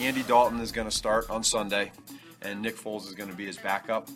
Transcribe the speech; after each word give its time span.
Andy 0.00 0.22
Dalton 0.22 0.60
is 0.60 0.70
going 0.70 0.88
to 0.88 0.96
start 0.96 1.28
on 1.28 1.42
Sunday, 1.42 1.90
and 2.42 2.62
Nick 2.62 2.76
Foles 2.76 3.06
is 3.08 3.14
going 3.14 3.30
to 3.30 3.36
be 3.36 3.46
his 3.46 3.56
backup. 3.58 4.08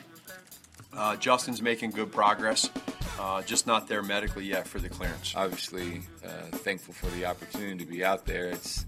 Uh, 0.96 1.16
Justin's 1.16 1.60
making 1.60 1.90
good 1.90 2.12
progress, 2.12 2.70
uh, 3.18 3.42
just 3.42 3.66
not 3.66 3.88
there 3.88 4.02
medically 4.02 4.44
yet 4.44 4.66
for 4.66 4.78
the 4.78 4.88
clearance. 4.88 5.34
Obviously, 5.34 6.02
uh, 6.24 6.56
thankful 6.58 6.94
for 6.94 7.06
the 7.16 7.24
opportunity 7.24 7.84
to 7.84 7.90
be 7.90 8.04
out 8.04 8.26
there. 8.26 8.46
It's 8.46 8.86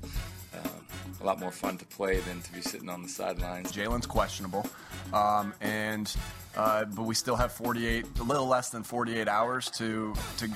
a 1.20 1.24
lot 1.24 1.40
more 1.40 1.50
fun 1.50 1.78
to 1.78 1.84
play 1.86 2.20
than 2.20 2.40
to 2.40 2.52
be 2.52 2.60
sitting 2.60 2.88
on 2.88 3.02
the 3.02 3.08
sidelines. 3.08 3.72
Jalen's 3.72 4.06
questionable, 4.06 4.66
um, 5.12 5.54
and 5.60 6.14
uh, 6.56 6.84
but 6.84 7.04
we 7.04 7.14
still 7.14 7.36
have 7.36 7.52
48, 7.52 8.06
a 8.20 8.22
little 8.22 8.46
less 8.46 8.70
than 8.70 8.82
48 8.82 9.28
hours 9.28 9.70
to 9.72 10.14
to 10.38 10.48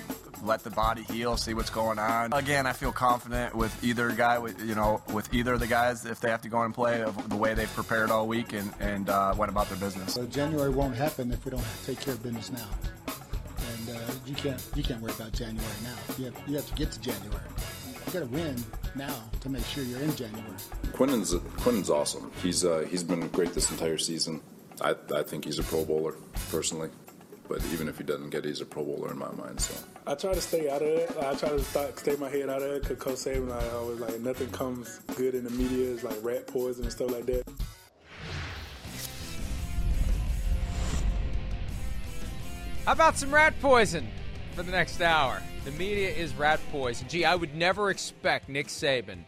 let 0.44 0.62
the 0.62 0.70
body 0.70 1.02
heal, 1.02 1.36
see 1.36 1.54
what's 1.54 1.70
going 1.70 1.98
on. 1.98 2.32
Again, 2.32 2.66
I 2.66 2.72
feel 2.72 2.92
confident 2.92 3.56
with 3.56 3.82
either 3.82 4.10
guy, 4.12 4.38
with, 4.38 4.62
you 4.62 4.76
know, 4.76 5.02
with 5.12 5.32
either 5.34 5.54
of 5.54 5.60
the 5.60 5.66
guys 5.66 6.04
if 6.06 6.20
they 6.20 6.30
have 6.30 6.42
to 6.42 6.48
go 6.48 6.62
and 6.62 6.72
play 6.72 7.04
the 7.28 7.36
way 7.36 7.54
they've 7.54 7.72
prepared 7.74 8.10
all 8.10 8.28
week 8.28 8.52
and 8.52 8.72
and 8.80 9.08
uh, 9.08 9.34
went 9.36 9.50
about 9.50 9.68
their 9.68 9.78
business. 9.78 10.14
So 10.14 10.26
January 10.26 10.70
won't 10.70 10.94
happen 10.94 11.32
if 11.32 11.44
we 11.44 11.50
don't 11.50 11.64
take 11.84 12.00
care 12.00 12.14
of 12.14 12.22
business 12.22 12.52
now, 12.52 12.68
and 13.06 13.96
uh, 13.96 14.00
you 14.26 14.34
can't 14.34 14.64
you 14.74 14.82
can't 14.82 15.00
worry 15.00 15.12
about 15.12 15.32
January 15.32 15.74
now. 15.82 16.14
You 16.18 16.24
have 16.26 16.42
you 16.46 16.56
have 16.56 16.66
to 16.66 16.74
get 16.74 16.92
to 16.92 17.00
January. 17.00 17.42
You 18.08 18.14
got 18.20 18.20
to 18.20 18.34
win 18.34 18.64
now 18.94 19.14
to 19.42 19.50
make 19.50 19.66
sure 19.66 19.84
you're 19.84 20.00
in 20.00 20.16
January. 20.16 20.42
Quinnen's 20.92 21.34
Quinnen's 21.34 21.90
awesome. 21.90 22.32
He's 22.42 22.64
uh, 22.64 22.86
he's 22.88 23.02
been 23.02 23.28
great 23.28 23.52
this 23.52 23.70
entire 23.70 23.98
season. 23.98 24.40
I, 24.80 24.94
I 25.14 25.22
think 25.22 25.44
he's 25.44 25.58
a 25.58 25.62
Pro 25.62 25.84
Bowler 25.84 26.14
personally, 26.50 26.88
but 27.50 27.62
even 27.70 27.86
if 27.86 27.98
he 27.98 28.04
doesn't 28.04 28.30
get, 28.30 28.46
it, 28.46 28.48
he's 28.48 28.62
a 28.62 28.64
Pro 28.64 28.82
Bowler 28.82 29.10
in 29.10 29.18
my 29.18 29.30
mind. 29.32 29.60
So 29.60 29.74
I 30.06 30.14
try 30.14 30.32
to 30.32 30.40
stay 30.40 30.70
out 30.70 30.80
of 30.80 30.88
it. 30.88 31.14
I 31.20 31.34
try 31.34 31.50
to 31.50 31.62
start, 31.62 31.98
stay 31.98 32.16
my 32.16 32.30
head 32.30 32.48
out 32.48 32.62
of 32.62 32.70
it 32.70 32.88
because 32.88 32.96
Coach 32.96 33.34
Saban, 33.34 33.52
I 33.52 33.68
always 33.76 34.00
like 34.00 34.18
nothing 34.20 34.48
comes 34.52 35.00
good 35.14 35.34
in 35.34 35.44
the 35.44 35.50
media. 35.50 35.92
It's 35.92 36.02
like 36.02 36.16
rat 36.22 36.46
poison 36.46 36.84
and 36.84 36.92
stuff 36.92 37.10
like 37.10 37.26
that. 37.26 37.42
How 42.86 42.92
about 42.92 43.18
some 43.18 43.34
rat 43.34 43.52
poison 43.60 44.08
for 44.54 44.62
the 44.62 44.72
next 44.72 45.02
hour? 45.02 45.42
The 45.68 45.78
media 45.78 46.08
is 46.08 46.34
rat 46.34 46.60
poison. 46.72 47.08
Gee, 47.08 47.26
I 47.26 47.34
would 47.34 47.54
never 47.54 47.90
expect 47.90 48.48
Nick 48.48 48.68
Saban 48.68 49.24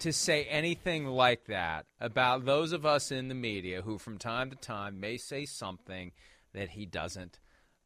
to 0.00 0.12
say 0.12 0.44
anything 0.44 1.06
like 1.06 1.46
that 1.46 1.86
about 1.98 2.44
those 2.44 2.72
of 2.72 2.84
us 2.84 3.10
in 3.10 3.28
the 3.28 3.34
media 3.34 3.80
who, 3.80 3.96
from 3.96 4.18
time 4.18 4.50
to 4.50 4.56
time, 4.56 5.00
may 5.00 5.16
say 5.16 5.46
something 5.46 6.12
that 6.52 6.68
he 6.68 6.84
doesn't 6.84 7.40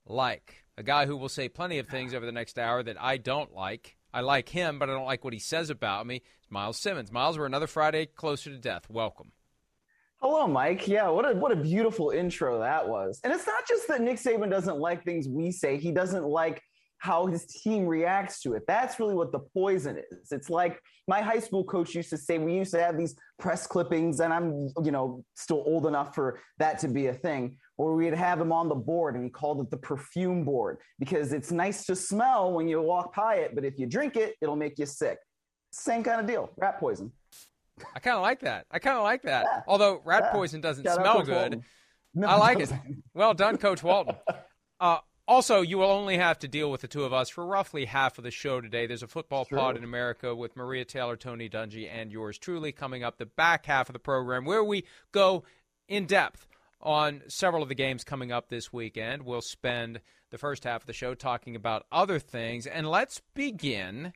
like. 0.04 0.64
A 0.76 0.82
guy 0.82 1.06
who 1.06 1.16
will 1.16 1.28
say 1.28 1.48
plenty 1.48 1.78
of 1.78 1.86
things 1.86 2.12
over 2.12 2.26
the 2.26 2.32
next 2.32 2.58
hour 2.58 2.82
that 2.82 3.00
I 3.00 3.18
don't 3.18 3.54
like. 3.54 3.96
I 4.12 4.22
like 4.22 4.48
him, 4.48 4.80
but 4.80 4.90
I 4.90 4.94
don't 4.94 5.06
like 5.06 5.22
what 5.22 5.32
he 5.32 5.38
says 5.38 5.70
about 5.70 6.04
me. 6.04 6.22
It's 6.40 6.50
Myles 6.50 6.78
Simmons. 6.78 7.12
Myles, 7.12 7.38
we're 7.38 7.46
another 7.46 7.68
Friday 7.68 8.06
closer 8.06 8.50
to 8.50 8.58
death. 8.58 8.90
Welcome. 8.90 9.30
Hello, 10.20 10.48
Mike. 10.48 10.88
Yeah, 10.88 11.08
what 11.10 11.30
a 11.30 11.36
what 11.36 11.52
a 11.52 11.56
beautiful 11.56 12.10
intro 12.10 12.58
that 12.58 12.88
was. 12.88 13.20
And 13.22 13.32
it's 13.32 13.46
not 13.46 13.68
just 13.68 13.86
that 13.86 14.00
Nick 14.00 14.16
Saban 14.16 14.50
doesn't 14.50 14.78
like 14.78 15.04
things 15.04 15.28
we 15.28 15.52
say; 15.52 15.76
he 15.76 15.92
doesn't 15.92 16.24
like 16.24 16.62
how 17.02 17.26
his 17.26 17.46
team 17.46 17.84
reacts 17.84 18.40
to 18.40 18.54
it. 18.54 18.62
That's 18.68 19.00
really 19.00 19.16
what 19.16 19.32
the 19.32 19.40
poison 19.40 19.98
is. 20.12 20.30
It's 20.30 20.48
like 20.48 20.80
my 21.08 21.20
high 21.20 21.40
school 21.40 21.64
coach 21.64 21.96
used 21.96 22.10
to 22.10 22.16
say, 22.16 22.38
we 22.38 22.54
used 22.54 22.70
to 22.74 22.80
have 22.80 22.96
these 22.96 23.16
press 23.40 23.66
clippings, 23.66 24.20
and 24.20 24.32
I'm, 24.32 24.68
you 24.84 24.92
know, 24.92 25.24
still 25.34 25.64
old 25.66 25.86
enough 25.86 26.14
for 26.14 26.38
that 26.60 26.78
to 26.78 26.86
be 26.86 27.08
a 27.08 27.12
thing, 27.12 27.56
where 27.74 27.92
we'd 27.94 28.14
have 28.14 28.40
him 28.40 28.52
on 28.52 28.68
the 28.68 28.76
board 28.76 29.16
and 29.16 29.24
he 29.24 29.30
called 29.30 29.60
it 29.60 29.68
the 29.68 29.78
perfume 29.78 30.44
board 30.44 30.78
because 31.00 31.32
it's 31.32 31.50
nice 31.50 31.86
to 31.86 31.96
smell 31.96 32.52
when 32.52 32.68
you 32.68 32.80
walk 32.80 33.16
by 33.16 33.34
it, 33.34 33.56
but 33.56 33.64
if 33.64 33.80
you 33.80 33.86
drink 33.86 34.14
it, 34.14 34.36
it'll 34.40 34.54
make 34.54 34.78
you 34.78 34.86
sick. 34.86 35.18
Same 35.72 36.04
kind 36.04 36.20
of 36.20 36.28
deal, 36.28 36.50
rat 36.56 36.78
poison. 36.78 37.10
I 37.96 37.98
kind 37.98 38.14
of 38.14 38.22
like 38.22 38.38
that. 38.42 38.66
I 38.70 38.78
kind 38.78 38.96
of 38.96 39.02
like 39.02 39.22
that. 39.22 39.44
Yeah. 39.44 39.60
Although 39.66 40.02
rat 40.04 40.22
yeah. 40.26 40.32
poison 40.32 40.60
doesn't 40.60 40.84
Shout 40.84 41.00
smell 41.00 41.22
good. 41.22 41.62
No, 42.14 42.28
I 42.28 42.36
like 42.36 42.60
it. 42.60 42.72
Well 43.12 43.34
done, 43.34 43.56
Coach 43.56 43.82
Walton. 43.82 44.14
Uh, 44.78 44.98
also, 45.28 45.60
you 45.60 45.78
will 45.78 45.90
only 45.90 46.16
have 46.16 46.38
to 46.40 46.48
deal 46.48 46.70
with 46.70 46.80
the 46.80 46.88
two 46.88 47.04
of 47.04 47.12
us 47.12 47.28
for 47.28 47.46
roughly 47.46 47.84
half 47.84 48.18
of 48.18 48.24
the 48.24 48.30
show 48.30 48.60
today. 48.60 48.86
There's 48.86 49.02
a 49.02 49.08
football 49.08 49.44
True. 49.44 49.58
pod 49.58 49.76
in 49.76 49.84
America 49.84 50.34
with 50.34 50.56
Maria 50.56 50.84
Taylor, 50.84 51.16
Tony 51.16 51.48
Dungy, 51.48 51.88
and 51.90 52.10
yours 52.10 52.38
truly 52.38 52.72
coming 52.72 53.04
up 53.04 53.18
the 53.18 53.26
back 53.26 53.66
half 53.66 53.88
of 53.88 53.92
the 53.92 53.98
program 54.00 54.44
where 54.44 54.64
we 54.64 54.84
go 55.12 55.44
in 55.88 56.06
depth 56.06 56.46
on 56.80 57.22
several 57.28 57.62
of 57.62 57.68
the 57.68 57.74
games 57.74 58.02
coming 58.02 58.32
up 58.32 58.48
this 58.48 58.72
weekend. 58.72 59.22
We'll 59.22 59.40
spend 59.40 60.00
the 60.30 60.38
first 60.38 60.64
half 60.64 60.82
of 60.82 60.86
the 60.86 60.92
show 60.92 61.14
talking 61.14 61.54
about 61.54 61.86
other 61.92 62.18
things. 62.18 62.66
And 62.66 62.90
let's 62.90 63.20
begin 63.34 64.14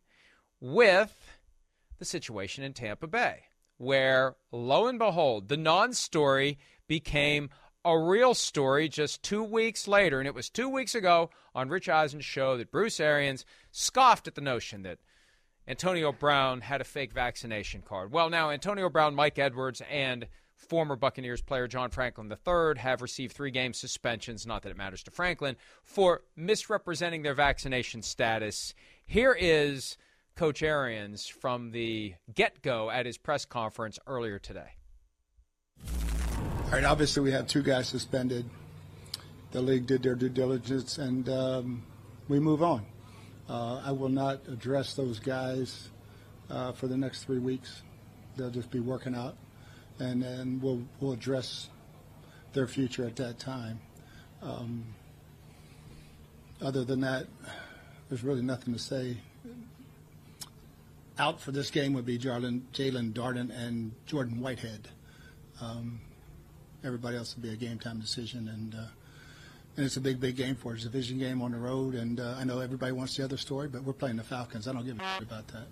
with 0.60 1.38
the 1.98 2.04
situation 2.04 2.64
in 2.64 2.72
Tampa 2.72 3.06
Bay, 3.06 3.44
where 3.78 4.34
lo 4.50 4.88
and 4.88 4.98
behold, 4.98 5.48
the 5.48 5.56
non 5.56 5.92
story 5.92 6.58
became 6.88 7.50
a 7.86 7.96
real 7.96 8.34
story 8.34 8.88
just 8.88 9.22
two 9.22 9.44
weeks 9.44 9.86
later, 9.86 10.18
and 10.18 10.26
it 10.26 10.34
was 10.34 10.50
two 10.50 10.68
weeks 10.68 10.96
ago 10.96 11.30
on 11.54 11.68
Rich 11.68 11.88
Eisen's 11.88 12.24
show 12.24 12.56
that 12.56 12.72
Bruce 12.72 12.98
Arians 12.98 13.44
scoffed 13.70 14.26
at 14.26 14.34
the 14.34 14.40
notion 14.40 14.82
that 14.82 14.98
Antonio 15.68 16.10
Brown 16.10 16.62
had 16.62 16.80
a 16.80 16.84
fake 16.84 17.12
vaccination 17.12 17.82
card. 17.82 18.10
Well, 18.10 18.28
now 18.28 18.50
Antonio 18.50 18.90
Brown, 18.90 19.14
Mike 19.14 19.38
Edwards, 19.38 19.82
and 19.88 20.26
former 20.56 20.96
Buccaneers 20.96 21.42
player 21.42 21.68
John 21.68 21.90
Franklin 21.90 22.28
III 22.28 22.80
have 22.80 23.02
received 23.02 23.36
three 23.36 23.52
game 23.52 23.72
suspensions, 23.72 24.46
not 24.46 24.62
that 24.62 24.70
it 24.70 24.76
matters 24.76 25.04
to 25.04 25.12
Franklin, 25.12 25.54
for 25.84 26.22
misrepresenting 26.34 27.22
their 27.22 27.34
vaccination 27.34 28.02
status. 28.02 28.74
Here 29.06 29.36
is 29.38 29.96
Coach 30.34 30.60
Arians 30.60 31.28
from 31.28 31.70
the 31.70 32.14
get 32.34 32.62
go 32.62 32.90
at 32.90 33.06
his 33.06 33.16
press 33.16 33.44
conference 33.44 34.00
earlier 34.08 34.40
today. 34.40 34.72
All 36.66 36.72
right, 36.72 36.84
obviously 36.84 37.22
we 37.22 37.30
have 37.30 37.46
two 37.46 37.62
guys 37.62 37.86
suspended. 37.86 38.44
The 39.52 39.62
league 39.62 39.86
did 39.86 40.02
their 40.02 40.16
due 40.16 40.28
diligence, 40.28 40.98
and 40.98 41.28
um, 41.28 41.84
we 42.26 42.40
move 42.40 42.60
on. 42.60 42.84
Uh, 43.48 43.80
I 43.84 43.92
will 43.92 44.08
not 44.08 44.40
address 44.48 44.94
those 44.94 45.20
guys 45.20 45.90
uh, 46.50 46.72
for 46.72 46.88
the 46.88 46.96
next 46.96 47.22
three 47.22 47.38
weeks. 47.38 47.82
They'll 48.36 48.50
just 48.50 48.72
be 48.72 48.80
working 48.80 49.14
out, 49.14 49.36
and 50.00 50.20
then 50.20 50.58
we'll 50.60 50.82
we'll 50.98 51.12
address 51.12 51.68
their 52.52 52.66
future 52.66 53.06
at 53.06 53.14
that 53.14 53.38
time. 53.38 53.78
Um, 54.42 54.86
other 56.60 56.84
than 56.84 57.00
that, 57.02 57.28
there's 58.08 58.24
really 58.24 58.42
nothing 58.42 58.74
to 58.74 58.80
say. 58.80 59.18
Out 61.16 61.40
for 61.40 61.52
this 61.52 61.70
game 61.70 61.92
would 61.92 62.06
be 62.06 62.18
Jaelon 62.18 62.62
Darden 62.72 63.56
and 63.56 63.92
Jordan 64.04 64.40
Whitehead. 64.40 64.88
Um, 65.60 66.00
everybody 66.84 67.16
else 67.16 67.34
will 67.34 67.42
be 67.42 67.52
a 67.52 67.56
game 67.56 67.78
time 67.78 68.00
decision. 68.00 68.48
And 68.48 68.74
uh, 68.74 68.86
and 69.76 69.84
it's 69.84 69.96
a 69.96 70.00
big, 70.00 70.20
big 70.20 70.36
game 70.36 70.54
for 70.54 70.72
us. 70.72 70.78
It's 70.78 70.86
a 70.86 70.88
division 70.88 71.18
game 71.18 71.42
on 71.42 71.52
the 71.52 71.58
road. 71.58 71.94
And 71.94 72.18
uh, 72.18 72.36
I 72.38 72.44
know 72.44 72.60
everybody 72.60 72.92
wants 72.92 73.16
the 73.16 73.24
other 73.24 73.36
story, 73.36 73.68
but 73.68 73.84
we're 73.84 73.92
playing 73.92 74.16
the 74.16 74.22
Falcons. 74.22 74.66
I 74.66 74.72
don't 74.72 74.86
give 74.86 74.98
a 74.98 75.14
shit 75.14 75.22
about 75.22 75.48
that. 75.48 75.66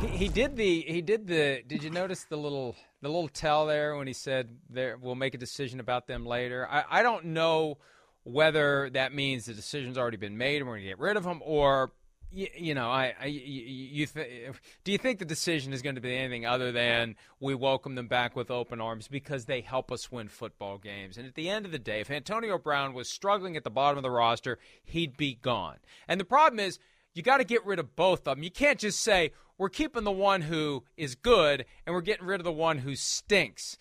He, 0.00 0.06
he 0.06 0.28
did 0.28 0.56
the 0.56 0.80
he 0.80 1.02
did 1.02 1.26
the 1.26 1.62
did 1.66 1.82
you 1.82 1.90
notice 1.90 2.24
the 2.24 2.36
little 2.36 2.74
the 3.02 3.08
little 3.08 3.28
tell 3.28 3.66
there 3.66 3.96
when 3.96 4.06
he 4.06 4.12
said 4.12 4.48
there 4.68 4.96
we'll 5.00 5.14
make 5.14 5.34
a 5.34 5.38
decision 5.38 5.78
about 5.78 6.06
them 6.06 6.26
later 6.26 6.66
I, 6.68 6.84
I 6.90 7.02
don't 7.02 7.26
know 7.26 7.78
whether 8.24 8.90
that 8.90 9.14
means 9.14 9.46
the 9.46 9.54
decision's 9.54 9.96
already 9.96 10.16
been 10.16 10.36
made 10.36 10.56
and 10.58 10.66
we're 10.66 10.76
gonna 10.76 10.88
get 10.88 10.98
rid 10.98 11.16
of 11.16 11.24
them 11.24 11.40
or 11.44 11.92
you, 12.34 12.48
you 12.56 12.74
know, 12.74 12.90
I, 12.90 13.14
I 13.20 13.26
you, 13.26 14.06
th- 14.06 14.52
do 14.82 14.92
you 14.92 14.98
think 14.98 15.18
the 15.18 15.24
decision 15.24 15.72
is 15.72 15.82
going 15.82 15.94
to 15.94 16.00
be 16.00 16.16
anything 16.16 16.44
other 16.44 16.72
than 16.72 17.14
we 17.40 17.54
welcome 17.54 17.94
them 17.94 18.08
back 18.08 18.34
with 18.34 18.50
open 18.50 18.80
arms 18.80 19.06
because 19.08 19.44
they 19.44 19.60
help 19.60 19.92
us 19.92 20.10
win 20.10 20.28
football 20.28 20.78
games? 20.78 21.16
And 21.16 21.26
at 21.26 21.34
the 21.34 21.48
end 21.48 21.64
of 21.64 21.72
the 21.72 21.78
day, 21.78 22.00
if 22.00 22.10
Antonio 22.10 22.58
Brown 22.58 22.92
was 22.92 23.08
struggling 23.08 23.56
at 23.56 23.64
the 23.64 23.70
bottom 23.70 23.98
of 23.98 24.02
the 24.02 24.10
roster, 24.10 24.58
he'd 24.82 25.16
be 25.16 25.34
gone. 25.34 25.76
And 26.08 26.20
the 26.20 26.24
problem 26.24 26.58
is, 26.58 26.78
you 27.14 27.22
got 27.22 27.36
to 27.36 27.44
get 27.44 27.64
rid 27.64 27.78
of 27.78 27.94
both 27.94 28.26
of 28.26 28.36
them. 28.36 28.42
You 28.42 28.50
can't 28.50 28.78
just 28.78 29.00
say 29.00 29.30
we're 29.56 29.68
keeping 29.68 30.02
the 30.02 30.10
one 30.10 30.42
who 30.42 30.82
is 30.96 31.14
good 31.14 31.64
and 31.86 31.94
we're 31.94 32.00
getting 32.00 32.26
rid 32.26 32.40
of 32.40 32.44
the 32.44 32.52
one 32.52 32.78
who 32.78 32.96
stinks. 32.96 33.78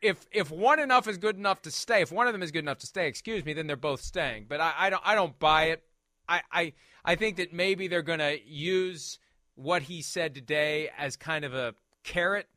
If 0.00 0.26
if 0.32 0.50
one 0.50 0.80
enough 0.80 1.06
is 1.06 1.18
good 1.18 1.36
enough 1.36 1.62
to 1.62 1.70
stay, 1.70 2.00
if 2.00 2.10
one 2.10 2.26
of 2.26 2.32
them 2.32 2.42
is 2.42 2.50
good 2.50 2.64
enough 2.64 2.78
to 2.78 2.86
stay, 2.86 3.06
excuse 3.06 3.44
me, 3.44 3.52
then 3.52 3.66
they're 3.66 3.76
both 3.76 4.00
staying. 4.00 4.46
But 4.48 4.60
I, 4.60 4.72
I 4.78 4.90
don't 4.90 5.02
I 5.04 5.14
don't 5.14 5.38
buy 5.38 5.64
it. 5.64 5.82
I, 6.28 6.42
I 6.50 6.72
I 7.04 7.14
think 7.16 7.36
that 7.36 7.52
maybe 7.52 7.88
they're 7.88 8.02
going 8.02 8.18
to 8.18 8.38
use 8.46 9.18
what 9.56 9.82
he 9.82 10.02
said 10.02 10.34
today 10.34 10.90
as 10.96 11.16
kind 11.16 11.44
of 11.44 11.54
a 11.54 11.74
carrot 12.02 12.48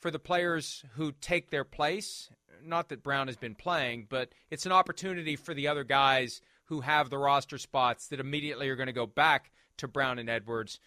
for 0.00 0.10
the 0.10 0.18
players 0.18 0.84
who 0.94 1.12
take 1.12 1.50
their 1.50 1.64
place. 1.64 2.30
Not 2.64 2.88
that 2.88 3.02
Brown 3.02 3.26
has 3.26 3.36
been 3.36 3.54
playing, 3.54 4.06
but 4.08 4.30
it's 4.50 4.66
an 4.66 4.72
opportunity 4.72 5.36
for 5.36 5.54
the 5.54 5.68
other 5.68 5.84
guys 5.84 6.40
who 6.64 6.80
have 6.80 7.10
the 7.10 7.18
roster 7.18 7.58
spots 7.58 8.08
that 8.08 8.20
immediately 8.20 8.68
are 8.68 8.76
going 8.76 8.86
to 8.86 8.92
go 8.92 9.06
back 9.06 9.52
to 9.78 9.88
Brown 9.88 10.18
and 10.18 10.30
Edwards 10.30 10.80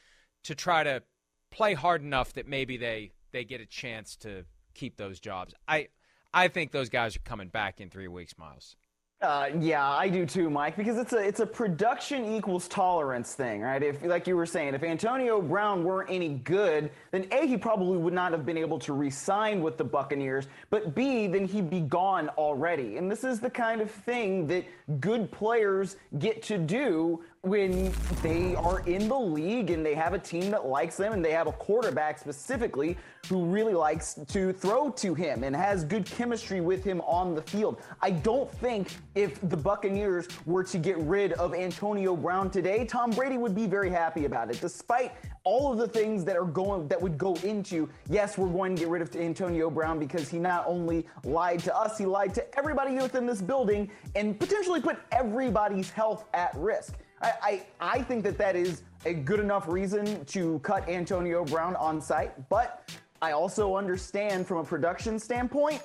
to 0.43 0.55
try 0.55 0.83
to 0.83 1.03
play 1.51 1.73
hard 1.73 2.01
enough 2.01 2.33
that 2.33 2.47
maybe 2.47 2.77
they 2.77 3.11
they 3.31 3.43
get 3.43 3.61
a 3.61 3.65
chance 3.65 4.15
to 4.17 4.45
keep 4.73 4.97
those 4.97 5.19
jobs. 5.19 5.53
I 5.67 5.89
I 6.33 6.47
think 6.47 6.71
those 6.71 6.89
guys 6.89 7.15
are 7.15 7.19
coming 7.19 7.49
back 7.49 7.79
in 7.79 7.89
3 7.89 8.07
weeks, 8.07 8.37
Myles. 8.37 8.75
Uh, 9.21 9.49
yeah, 9.59 9.89
I 9.89 10.09
do 10.09 10.25
too, 10.25 10.49
Mike, 10.49 10.75
because 10.75 10.97
it's 10.97 11.13
a 11.13 11.17
it's 11.17 11.39
a 11.39 11.45
production 11.45 12.25
equals 12.35 12.67
tolerance 12.67 13.33
thing, 13.33 13.61
right? 13.61 13.81
If 13.81 14.03
like 14.03 14.27
you 14.27 14.35
were 14.35 14.45
saying, 14.45 14.73
if 14.73 14.83
Antonio 14.83 15.41
Brown 15.41 15.85
weren't 15.85 16.09
any 16.11 16.29
good, 16.29 16.91
then 17.11 17.25
A, 17.31 17.47
he 17.47 17.55
probably 17.57 17.97
would 17.97 18.13
not 18.13 18.33
have 18.33 18.45
been 18.45 18.57
able 18.57 18.77
to 18.79 18.91
re-sign 18.91 19.61
with 19.61 19.77
the 19.77 19.85
Buccaneers, 19.85 20.47
but 20.69 20.93
B, 20.93 21.27
then 21.27 21.45
he'd 21.45 21.69
be 21.69 21.79
gone 21.79 22.27
already. 22.37 22.97
And 22.97 23.09
this 23.09 23.23
is 23.23 23.39
the 23.39 23.49
kind 23.49 23.79
of 23.79 23.89
thing 23.89 24.47
that 24.47 24.65
good 24.99 25.31
players 25.31 25.95
get 26.19 26.43
to 26.43 26.57
do 26.57 27.23
when 27.45 27.93
they 28.23 28.55
are 28.55 28.79
in 28.87 29.07
the 29.07 29.17
league 29.17 29.69
and 29.69 29.85
they 29.85 29.93
have 29.93 30.13
a 30.13 30.19
team 30.19 30.49
that 30.51 30.65
likes 30.65 30.97
them 30.97 31.13
and 31.13 31.23
they 31.23 31.31
have 31.31 31.47
a 31.47 31.51
quarterback 31.51 32.17
specifically 32.17 32.97
who 33.29 33.45
really 33.45 33.73
likes 33.73 34.19
to 34.27 34.51
throw 34.51 34.89
to 34.89 35.13
him 35.13 35.43
and 35.43 35.55
has 35.55 35.83
good 35.83 36.05
chemistry 36.05 36.61
with 36.61 36.83
him 36.83 37.01
on 37.01 37.35
the 37.35 37.41
field. 37.43 37.81
I 38.01 38.11
don't 38.11 38.51
think 38.51 38.95
if 39.13 39.39
the 39.49 39.57
Buccaneers 39.57 40.27
were 40.45 40.63
to 40.63 40.77
get 40.77 40.97
rid 40.99 41.33
of 41.33 41.53
Antonio 41.53 42.15
Brown 42.15 42.49
today, 42.49 42.85
Tom 42.85 43.11
Brady 43.11 43.37
would 43.37 43.55
be 43.55 43.67
very 43.67 43.89
happy 43.89 44.25
about 44.25 44.49
it. 44.49 44.59
Despite 44.59 45.11
all 45.45 45.71
of 45.71 45.77
the 45.77 45.87
things 45.87 46.25
that 46.25 46.35
are 46.35 46.45
going 46.45 46.87
that 46.87 46.99
would 46.99 47.19
go 47.19 47.35
into 47.43 47.87
yes 48.09 48.35
we're 48.35 48.47
going 48.47 48.75
to 48.75 48.81
get 48.81 48.89
rid 48.89 49.01
of 49.01 49.15
antonio 49.15 49.69
brown 49.69 49.99
because 49.99 50.27
he 50.27 50.39
not 50.39 50.65
only 50.65 51.05
lied 51.23 51.59
to 51.59 51.75
us 51.77 51.99
he 51.99 52.05
lied 52.05 52.33
to 52.33 52.57
everybody 52.57 52.95
within 52.95 53.27
this 53.27 53.43
building 53.43 53.89
and 54.15 54.39
potentially 54.39 54.81
put 54.81 54.97
everybody's 55.11 55.91
health 55.91 56.25
at 56.33 56.51
risk 56.55 56.95
I, 57.25 57.33
I, 57.41 57.95
I 57.97 58.01
think 58.03 58.23
that 58.25 58.37
that 58.37 58.55
is 58.55 58.83
a 59.03 59.13
good 59.13 59.39
enough 59.39 59.67
reason 59.67 60.23
to 60.25 60.59
cut 60.59 60.87
Antonio 60.87 61.43
Brown 61.43 61.75
on 61.75 61.99
site, 61.99 62.49
but 62.49 62.91
I 63.19 63.31
also 63.31 63.75
understand 63.75 64.45
from 64.45 64.57
a 64.57 64.63
production 64.63 65.17
standpoint, 65.17 65.81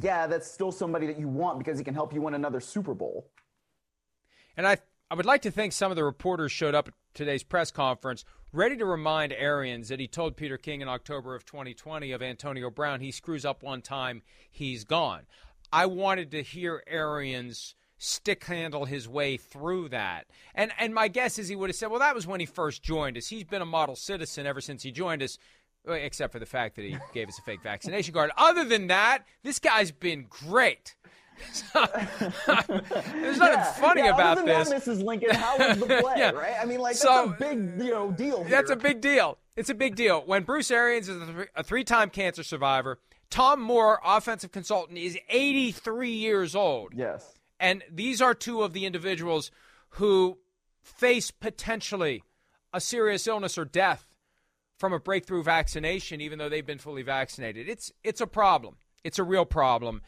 yeah, 0.00 0.26
that's 0.26 0.50
still 0.50 0.72
somebody 0.72 1.06
that 1.06 1.20
you 1.20 1.28
want 1.28 1.58
because 1.58 1.78
he 1.78 1.84
can 1.84 1.94
help 1.94 2.12
you 2.12 2.20
win 2.20 2.34
another 2.34 2.58
Super 2.58 2.94
Bowl. 2.94 3.28
And 4.56 4.66
I, 4.66 4.78
I 5.08 5.14
would 5.14 5.24
like 5.24 5.42
to 5.42 5.52
think 5.52 5.72
some 5.72 5.92
of 5.92 5.96
the 5.96 6.02
reporters 6.02 6.50
showed 6.50 6.74
up 6.74 6.88
at 6.88 6.94
today's 7.14 7.44
press 7.44 7.70
conference 7.70 8.24
ready 8.52 8.76
to 8.76 8.84
remind 8.84 9.32
Arians 9.32 9.88
that 9.88 10.00
he 10.00 10.08
told 10.08 10.36
Peter 10.36 10.58
King 10.58 10.80
in 10.80 10.88
October 10.88 11.36
of 11.36 11.46
2020 11.46 12.10
of 12.10 12.22
Antonio 12.22 12.70
Brown, 12.70 13.00
he 13.00 13.12
screws 13.12 13.44
up 13.44 13.62
one 13.62 13.82
time, 13.82 14.22
he's 14.50 14.82
gone. 14.82 15.22
I 15.72 15.86
wanted 15.86 16.32
to 16.32 16.42
hear 16.42 16.82
Arians 16.88 17.76
stick 18.02 18.44
handle 18.44 18.84
his 18.84 19.08
way 19.08 19.36
through 19.36 19.88
that. 19.90 20.26
And 20.54 20.72
and 20.78 20.92
my 20.92 21.08
guess 21.08 21.38
is 21.38 21.48
he 21.48 21.56
would 21.56 21.70
have 21.70 21.76
said, 21.76 21.90
"Well, 21.90 22.00
that 22.00 22.14
was 22.14 22.26
when 22.26 22.40
he 22.40 22.46
first 22.46 22.82
joined 22.82 23.16
us. 23.16 23.28
He's 23.28 23.44
been 23.44 23.62
a 23.62 23.66
model 23.66 23.96
citizen 23.96 24.46
ever 24.46 24.60
since 24.60 24.82
he 24.82 24.90
joined 24.90 25.22
us." 25.22 25.38
Uh, 25.88 25.94
except 25.94 26.32
for 26.32 26.38
the 26.38 26.46
fact 26.46 26.76
that 26.76 26.84
he 26.84 26.96
gave 27.14 27.28
us 27.28 27.38
a 27.38 27.42
fake 27.42 27.60
vaccination 27.62 28.14
card. 28.14 28.30
Other 28.36 28.64
than 28.64 28.86
that, 28.86 29.24
this 29.42 29.58
guy's 29.58 29.90
been 29.90 30.26
great. 30.28 30.94
there's 31.74 31.98
nothing 32.68 33.38
yeah, 33.38 33.72
funny 33.72 34.02
yeah, 34.02 34.14
about 34.14 34.44
this. 34.44 34.68
That, 34.68 34.82
Mrs. 34.82 35.02
Lincoln, 35.02 35.34
how 35.34 35.58
was 35.58 35.78
the 35.80 35.86
play? 35.86 36.14
yeah. 36.18 36.30
Right? 36.30 36.54
I 36.60 36.66
mean, 36.66 36.78
like 36.78 36.94
so, 36.94 37.34
that's 37.36 37.42
a 37.42 37.54
big, 37.54 37.84
you 37.84 37.90
know, 37.90 38.12
deal. 38.12 38.44
Here. 38.44 38.50
That's 38.50 38.70
a 38.70 38.76
big 38.76 39.00
deal. 39.00 39.38
It's 39.56 39.70
a 39.70 39.74
big 39.74 39.96
deal. 39.96 40.22
When 40.24 40.44
Bruce 40.44 40.70
Arians 40.70 41.08
is 41.08 41.20
a 41.56 41.64
three-time 41.64 42.10
cancer 42.10 42.44
survivor, 42.44 43.00
Tom 43.28 43.60
Moore, 43.60 43.98
offensive 44.04 44.52
consultant, 44.52 44.98
is 44.98 45.18
83 45.28 46.10
years 46.12 46.54
old. 46.54 46.92
Yes. 46.94 47.40
And 47.62 47.84
these 47.88 48.20
are 48.20 48.34
two 48.34 48.62
of 48.62 48.72
the 48.72 48.84
individuals 48.84 49.52
who 49.90 50.38
face 50.82 51.30
potentially 51.30 52.24
a 52.74 52.80
serious 52.80 53.28
illness 53.28 53.56
or 53.56 53.64
death 53.64 54.08
from 54.78 54.92
a 54.92 54.98
breakthrough 54.98 55.44
vaccination, 55.44 56.20
even 56.20 56.40
though 56.40 56.48
they've 56.48 56.66
been 56.66 56.78
fully 56.78 57.02
vaccinated. 57.02 57.68
It's 57.68 57.92
it's 58.02 58.20
a 58.20 58.26
problem. 58.26 58.78
It's 59.04 59.20
a 59.20 59.24
real 59.24 59.44
problem. 59.44 60.02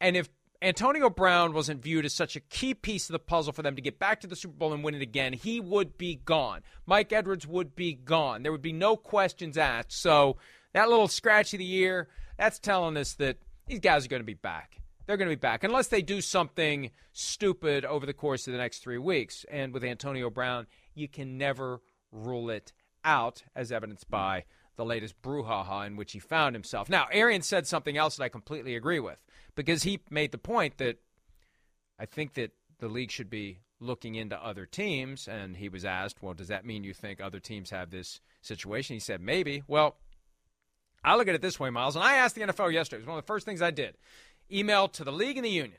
And 0.00 0.16
if 0.16 0.28
Antonio 0.62 1.10
Brown 1.10 1.52
wasn't 1.52 1.82
viewed 1.82 2.04
as 2.04 2.14
such 2.14 2.36
a 2.36 2.40
key 2.40 2.74
piece 2.74 3.08
of 3.08 3.12
the 3.12 3.18
puzzle 3.18 3.52
for 3.52 3.62
them 3.62 3.74
to 3.74 3.82
get 3.82 3.98
back 3.98 4.20
to 4.20 4.28
the 4.28 4.36
Super 4.36 4.54
Bowl 4.54 4.72
and 4.72 4.84
win 4.84 4.94
it 4.94 5.02
again, 5.02 5.32
he 5.32 5.58
would 5.58 5.98
be 5.98 6.14
gone. 6.14 6.60
Mike 6.86 7.12
Edwards 7.12 7.44
would 7.44 7.74
be 7.74 7.92
gone. 7.92 8.44
There 8.44 8.52
would 8.52 8.62
be 8.62 8.72
no 8.72 8.96
questions 8.96 9.58
asked. 9.58 9.92
So 9.92 10.36
that 10.74 10.88
little 10.88 11.08
scratch 11.08 11.54
of 11.54 11.58
the 11.58 11.64
year, 11.64 12.08
that's 12.38 12.60
telling 12.60 12.96
us 12.96 13.14
that 13.14 13.38
these 13.66 13.80
guys 13.80 14.04
are 14.04 14.08
going 14.08 14.22
to 14.22 14.24
be 14.24 14.34
back 14.34 14.80
they're 15.10 15.16
going 15.16 15.28
to 15.28 15.34
be 15.34 15.40
back 15.40 15.64
unless 15.64 15.88
they 15.88 16.02
do 16.02 16.20
something 16.20 16.92
stupid 17.12 17.84
over 17.84 18.06
the 18.06 18.12
course 18.12 18.46
of 18.46 18.52
the 18.52 18.58
next 18.58 18.78
three 18.78 18.96
weeks. 18.96 19.44
And 19.50 19.74
with 19.74 19.82
Antonio 19.82 20.30
Brown, 20.30 20.68
you 20.94 21.08
can 21.08 21.36
never 21.36 21.80
rule 22.12 22.48
it 22.48 22.72
out, 23.04 23.42
as 23.56 23.72
evidenced 23.72 24.04
hmm. 24.04 24.12
by 24.12 24.44
the 24.76 24.84
latest 24.84 25.20
brouhaha 25.20 25.84
in 25.84 25.96
which 25.96 26.12
he 26.12 26.20
found 26.20 26.54
himself. 26.54 26.88
Now, 26.88 27.08
Arian 27.10 27.42
said 27.42 27.66
something 27.66 27.96
else 27.96 28.16
that 28.16 28.22
I 28.22 28.28
completely 28.28 28.76
agree 28.76 29.00
with 29.00 29.18
because 29.56 29.82
he 29.82 29.98
made 30.10 30.30
the 30.30 30.38
point 30.38 30.78
that 30.78 30.98
I 31.98 32.06
think 32.06 32.34
that 32.34 32.52
the 32.78 32.88
league 32.88 33.10
should 33.10 33.28
be 33.28 33.58
looking 33.80 34.14
into 34.14 34.36
other 34.36 34.64
teams. 34.64 35.26
And 35.26 35.56
he 35.56 35.68
was 35.68 35.84
asked, 35.84 36.22
well, 36.22 36.34
does 36.34 36.48
that 36.48 36.64
mean 36.64 36.84
you 36.84 36.94
think 36.94 37.20
other 37.20 37.40
teams 37.40 37.70
have 37.70 37.90
this 37.90 38.20
situation? 38.42 38.94
He 38.94 39.00
said, 39.00 39.20
maybe. 39.20 39.64
Well, 39.66 39.96
I 41.02 41.16
look 41.16 41.28
at 41.28 41.34
it 41.34 41.42
this 41.42 41.58
way, 41.58 41.70
Myles, 41.70 41.96
and 41.96 42.04
I 42.04 42.16
asked 42.16 42.34
the 42.34 42.42
NFL 42.42 42.72
yesterday. 42.72 42.98
It 42.98 43.00
was 43.00 43.08
one 43.08 43.18
of 43.18 43.24
the 43.24 43.26
first 43.26 43.46
things 43.46 43.60
I 43.60 43.70
did 43.70 43.96
email 44.52 44.88
to 44.88 45.04
the 45.04 45.12
league 45.12 45.36
and 45.36 45.44
the 45.44 45.50
union. 45.50 45.78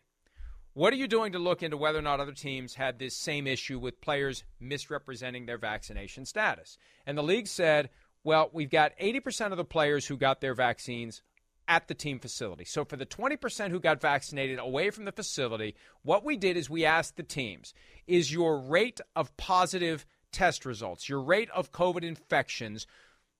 What 0.73 0.93
are 0.93 0.97
you 0.97 1.07
doing 1.07 1.33
to 1.33 1.39
look 1.39 1.63
into 1.63 1.75
whether 1.75 1.99
or 1.99 2.03
not 2.03 2.21
other 2.21 2.31
teams 2.31 2.75
had 2.75 2.97
this 2.97 3.15
same 3.15 3.45
issue 3.45 3.77
with 3.77 3.99
players 3.99 4.45
misrepresenting 4.59 5.45
their 5.45 5.57
vaccination 5.57 6.25
status? 6.25 6.77
And 7.05 7.17
the 7.17 7.23
league 7.23 7.47
said, 7.47 7.89
well, 8.23 8.49
we've 8.53 8.69
got 8.69 8.97
80% 8.97 9.51
of 9.51 9.57
the 9.57 9.65
players 9.65 10.05
who 10.05 10.15
got 10.15 10.39
their 10.39 10.53
vaccines 10.53 11.23
at 11.67 11.87
the 11.87 11.93
team 11.93 12.19
facility. 12.19 12.65
So 12.65 12.85
for 12.85 12.95
the 12.95 13.05
20% 13.05 13.71
who 13.71 13.79
got 13.79 14.01
vaccinated 14.01 14.59
away 14.59 14.89
from 14.89 15.05
the 15.05 15.11
facility, 15.11 15.75
what 16.03 16.23
we 16.23 16.37
did 16.37 16.57
is 16.57 16.69
we 16.69 16.85
asked 16.85 17.17
the 17.17 17.23
teams, 17.23 17.73
is 18.07 18.31
your 18.31 18.59
rate 18.59 19.01
of 19.15 19.35
positive 19.37 20.05
test 20.31 20.65
results, 20.65 21.09
your 21.09 21.21
rate 21.21 21.49
of 21.55 21.71
COVID 21.71 22.03
infections, 22.03 22.87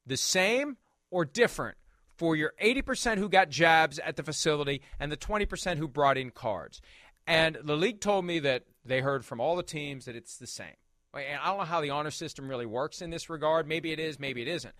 the 0.06 0.18
same 0.18 0.78
or 1.10 1.26
different 1.26 1.78
for 2.22 2.36
your 2.36 2.54
80% 2.64 3.18
who 3.18 3.28
got 3.28 3.50
jabs 3.50 3.98
at 3.98 4.16
the 4.16 4.22
facility 4.22 4.84
and 5.00 5.12
the 5.12 5.18
20% 5.18 5.78
who 5.78 5.88
brought 5.88 6.20
in 6.20 6.30
cards. 6.30 6.80
And 7.26 7.58
the 7.64 7.76
league 7.76 8.00
told 8.00 8.26
me 8.26 8.38
that 8.38 8.66
they 8.86 9.02
heard 9.02 9.26
from 9.26 9.42
all 9.42 9.56
the 9.56 9.64
teams 9.64 10.06
that 10.06 10.16
it's 10.16 10.38
the 10.38 10.46
same. 10.46 10.76
And 11.16 11.40
I 11.42 11.48
don't 11.48 11.58
know 11.58 11.64
how 11.64 11.82
the 11.82 11.90
honor 11.90 12.12
system 12.12 12.48
really 12.48 12.68
works 12.68 13.02
in 13.02 13.10
this 13.10 13.28
regard. 13.28 13.68
Maybe 13.68 13.92
it 13.92 14.00
is, 14.00 14.20
maybe 14.20 14.44
it 14.44 14.48
isn't. 14.48 14.76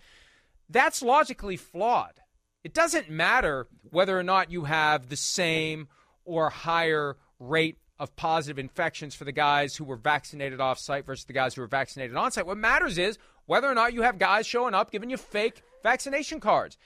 That's 0.70 1.02
logically 1.02 1.58
flawed. 1.58 2.20
It 2.64 2.76
doesn't 2.76 3.10
matter 3.10 3.66
whether 3.90 4.20
or 4.20 4.22
not 4.22 4.52
you 4.52 4.66
have 4.66 5.10
the 5.10 5.18
same 5.18 5.88
or 6.24 6.52
higher 6.52 7.18
rate 7.40 7.80
of 7.98 8.16
positive 8.16 8.60
infections 8.60 9.16
for 9.16 9.24
the 9.24 9.32
guys 9.32 9.76
who 9.76 9.84
were 9.84 9.96
vaccinated 9.96 10.62
off 10.62 10.78
site 10.78 11.08
versus 11.08 11.26
the 11.26 11.34
guys 11.34 11.56
who 11.56 11.62
were 11.62 11.68
vaccinated 11.68 12.16
on 12.16 12.32
site. 12.32 12.46
What 12.46 12.58
matters 12.58 13.00
is 13.00 13.18
whether 13.48 13.68
or 13.68 13.74
not 13.74 13.94
you 13.94 14.04
have 14.04 14.20
guys 14.20 14.46
showing 14.46 14.76
up 14.76 14.92
giving 14.92 15.10
you 15.10 15.18
fake 15.18 15.64
vaccination 15.82 16.40
cards. 16.40 16.78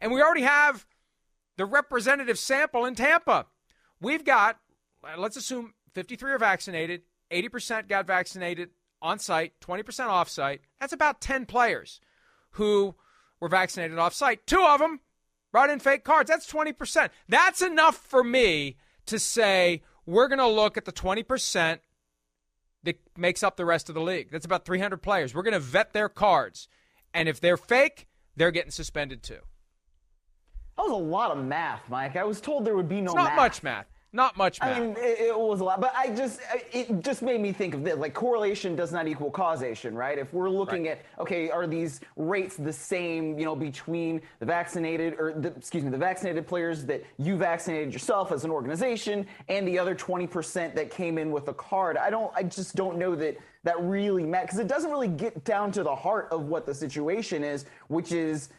And 0.00 0.12
we 0.12 0.22
already 0.22 0.42
have 0.42 0.86
the 1.56 1.64
representative 1.64 2.38
sample 2.38 2.84
in 2.84 2.94
Tampa. 2.94 3.46
We've 4.00 4.24
got, 4.24 4.58
let's 5.16 5.36
assume 5.36 5.74
53 5.94 6.32
are 6.32 6.38
vaccinated, 6.38 7.02
80% 7.30 7.88
got 7.88 8.06
vaccinated 8.06 8.70
on 9.00 9.18
site, 9.18 9.52
20% 9.60 10.06
off 10.06 10.28
site. 10.28 10.62
That's 10.80 10.92
about 10.92 11.20
10 11.20 11.46
players 11.46 12.00
who 12.52 12.94
were 13.40 13.48
vaccinated 13.48 13.98
off 13.98 14.14
site. 14.14 14.46
Two 14.46 14.64
of 14.64 14.80
them 14.80 15.00
brought 15.52 15.70
in 15.70 15.78
fake 15.78 16.04
cards. 16.04 16.28
That's 16.28 16.50
20%. 16.50 17.10
That's 17.28 17.62
enough 17.62 17.96
for 17.96 18.24
me 18.24 18.76
to 19.06 19.18
say 19.18 19.82
we're 20.06 20.28
going 20.28 20.38
to 20.38 20.48
look 20.48 20.76
at 20.76 20.84
the 20.84 20.92
20% 20.92 21.78
that 22.82 23.00
makes 23.16 23.42
up 23.42 23.56
the 23.56 23.64
rest 23.64 23.88
of 23.88 23.94
the 23.94 24.00
league. 24.00 24.30
That's 24.30 24.44
about 24.44 24.64
300 24.64 24.98
players. 24.98 25.34
We're 25.34 25.42
going 25.42 25.52
to 25.52 25.60
vet 25.60 25.92
their 25.92 26.08
cards. 26.08 26.68
And 27.12 27.28
if 27.28 27.40
they're 27.40 27.56
fake, 27.56 28.08
they're 28.36 28.50
getting 28.50 28.70
suspended 28.70 29.22
too. 29.22 29.40
That 30.76 30.82
was 30.82 30.92
a 30.92 30.94
lot 30.94 31.36
of 31.36 31.44
math, 31.44 31.88
Mike. 31.88 32.16
I 32.16 32.24
was 32.24 32.40
told 32.40 32.64
there 32.64 32.76
would 32.76 32.88
be 32.88 33.00
no 33.00 33.12
it's 33.12 33.14
not 33.14 33.30
math. 33.30 33.36
much 33.36 33.62
math. 33.62 33.86
Not 34.14 34.36
much. 34.36 34.60
Math. 34.60 34.76
I 34.76 34.80
mean, 34.80 34.90
it, 34.96 35.18
it, 35.20 35.38
was 35.38 35.58
a 35.58 35.64
lot, 35.64 35.80
but 35.80 35.92
I 35.96 36.14
just 36.14 36.38
it 36.72 37.02
just 37.02 37.20
made 37.20 37.40
me 37.40 37.52
think 37.52 37.74
of 37.74 37.82
this. 37.82 37.96
Like 37.96 38.14
correlation 38.14 38.76
does 38.76 38.92
not 38.92 39.08
equal 39.08 39.28
causation, 39.28 39.96
right? 39.96 40.16
If 40.16 40.32
we're 40.32 40.50
looking 40.50 40.84
right. 40.84 40.98
at 40.98 41.20
okay, 41.20 41.50
are 41.50 41.66
these 41.66 42.00
rates 42.14 42.56
the 42.56 42.72
same? 42.72 43.36
You 43.40 43.44
know, 43.44 43.56
between 43.56 44.20
the 44.38 44.46
vaccinated 44.46 45.14
or 45.18 45.32
the, 45.32 45.48
excuse 45.48 45.82
me, 45.82 45.90
the 45.90 45.98
vaccinated 45.98 46.46
players 46.46 46.84
that 46.84 47.04
you 47.18 47.36
vaccinated 47.36 47.92
yourself 47.92 48.30
as 48.30 48.44
an 48.44 48.52
organization 48.52 49.26
and 49.48 49.66
the 49.66 49.80
other 49.80 49.96
20% 49.96 50.76
that 50.76 50.90
came 50.90 51.18
in 51.18 51.32
with 51.32 51.48
a 51.48 51.54
card. 51.54 51.96
I 51.96 52.08
don't. 52.08 52.32
I 52.36 52.44
just 52.44 52.76
don't 52.76 52.98
know 52.98 53.16
that 53.16 53.36
that 53.64 53.82
really 53.82 54.22
matters 54.22 54.50
because 54.50 54.60
it 54.60 54.68
doesn't 54.68 54.92
really 54.92 55.08
get 55.08 55.42
down 55.44 55.72
to 55.72 55.82
the 55.82 55.94
heart 55.94 56.28
of 56.30 56.44
what 56.44 56.66
the 56.66 56.74
situation 56.74 57.42
is, 57.42 57.64
which 57.88 58.12
is 58.12 58.50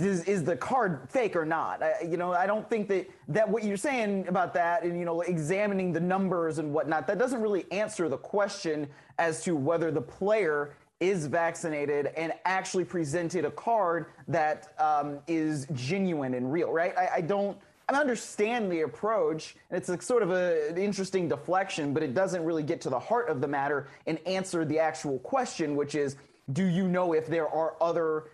is, 0.00 0.24
is 0.24 0.44
the 0.44 0.56
card 0.56 1.08
fake 1.08 1.36
or 1.36 1.44
not? 1.44 1.82
I, 1.82 2.06
you 2.08 2.16
know, 2.16 2.32
I 2.32 2.46
don't 2.46 2.68
think 2.68 2.88
that 2.88 3.10
that 3.28 3.48
what 3.48 3.64
you're 3.64 3.76
saying 3.76 4.28
about 4.28 4.54
that 4.54 4.84
and 4.84 4.98
you 4.98 5.04
know 5.04 5.20
examining 5.22 5.92
the 5.92 6.00
numbers 6.00 6.58
and 6.58 6.72
whatnot 6.72 7.06
that 7.08 7.18
doesn't 7.18 7.40
really 7.40 7.66
answer 7.72 8.08
the 8.08 8.16
question 8.16 8.88
as 9.18 9.42
to 9.44 9.56
whether 9.56 9.90
the 9.90 10.00
player 10.00 10.74
is 11.02 11.26
vaccinated 11.26 12.06
and 12.16 12.32
actually 12.44 12.84
presented 12.84 13.44
a 13.44 13.50
card 13.50 14.06
that 14.28 14.72
um, 14.78 15.18
is 15.26 15.66
genuine 15.72 16.34
and 16.34 16.52
real, 16.52 16.72
right? 16.72 16.96
I, 16.96 17.08
I 17.16 17.20
don't. 17.20 17.58
I 17.88 18.00
understand 18.00 18.70
the 18.70 18.82
approach. 18.82 19.56
It's 19.70 19.88
a 19.88 20.00
sort 20.00 20.22
of 20.22 20.30
a, 20.30 20.68
an 20.70 20.78
interesting 20.78 21.28
deflection, 21.28 21.92
but 21.92 22.02
it 22.02 22.14
doesn't 22.14 22.42
really 22.42 22.62
get 22.62 22.80
to 22.82 22.90
the 22.90 22.98
heart 22.98 23.28
of 23.28 23.40
the 23.40 23.48
matter 23.48 23.88
and 24.06 24.18
answer 24.24 24.64
the 24.64 24.78
actual 24.78 25.18
question, 25.18 25.76
which 25.76 25.94
is, 25.94 26.16
do 26.52 26.64
you 26.64 26.86
know 26.86 27.12
if 27.12 27.26
there 27.26 27.48
are 27.48 27.74
other 27.82 28.26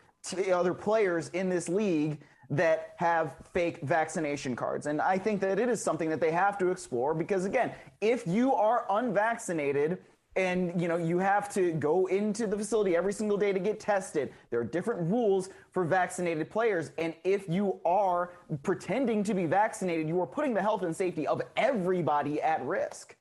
other 0.52 0.74
players 0.74 1.28
in 1.28 1.48
this 1.48 1.68
league 1.68 2.18
that 2.50 2.94
have 2.96 3.36
fake 3.52 3.80
vaccination 3.82 4.56
cards. 4.56 4.86
And 4.86 5.00
I 5.02 5.18
think 5.18 5.40
that 5.42 5.58
it 5.58 5.68
is 5.68 5.82
something 5.82 6.08
that 6.08 6.20
they 6.20 6.30
have 6.30 6.56
to 6.58 6.70
explore 6.70 7.14
because 7.14 7.44
again, 7.44 7.72
if 8.00 8.26
you 8.26 8.54
are 8.54 8.86
unvaccinated 8.90 9.98
and 10.36 10.80
you 10.80 10.88
know 10.88 10.96
you 10.96 11.18
have 11.18 11.52
to 11.52 11.72
go 11.72 12.06
into 12.06 12.46
the 12.46 12.56
facility 12.56 12.96
every 12.96 13.12
single 13.12 13.36
day 13.36 13.52
to 13.52 13.58
get 13.58 13.80
tested, 13.80 14.32
there 14.50 14.60
are 14.60 14.64
different 14.64 15.10
rules 15.10 15.50
for 15.72 15.84
vaccinated 15.84 16.48
players 16.48 16.92
and 16.96 17.14
if 17.24 17.48
you 17.48 17.80
are 17.84 18.32
pretending 18.62 19.22
to 19.24 19.34
be 19.34 19.44
vaccinated, 19.44 20.08
you 20.08 20.20
are 20.20 20.26
putting 20.26 20.54
the 20.54 20.62
health 20.62 20.82
and 20.82 20.96
safety 20.96 21.26
of 21.26 21.42
everybody 21.56 22.40
at 22.40 22.64
risk. 22.64 23.14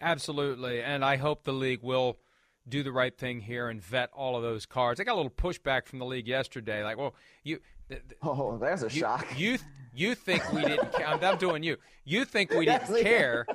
Absolutely, 0.00 0.82
and 0.82 1.04
I 1.04 1.16
hope 1.16 1.44
the 1.44 1.52
league 1.52 1.82
will 1.82 2.18
do 2.70 2.82
the 2.82 2.92
right 2.92 3.16
thing 3.16 3.40
here 3.40 3.68
and 3.68 3.82
vet 3.82 4.10
all 4.12 4.36
of 4.36 4.42
those 4.42 4.66
cards. 4.66 5.00
I 5.00 5.04
got 5.04 5.14
a 5.14 5.16
little 5.16 5.30
pushback 5.30 5.86
from 5.86 5.98
the 5.98 6.04
league 6.06 6.26
yesterday. 6.26 6.82
Like, 6.82 6.96
well, 6.96 7.14
you. 7.44 7.60
Th- 7.88 8.02
th- 8.08 8.18
oh, 8.22 8.56
that's 8.58 8.82
a 8.82 8.86
you, 8.86 9.00
shock. 9.00 9.26
You 9.36 9.58
you 9.94 10.14
think 10.14 10.50
we 10.52 10.62
didn't? 10.62 10.92
Ca- 10.92 11.04
I'm, 11.04 11.22
I'm, 11.22 11.38
doing 11.38 11.62
you. 11.62 11.76
You 12.04 12.24
think 12.24 12.52
we 12.52 12.64
didn't 12.64 13.02
care 13.02 13.46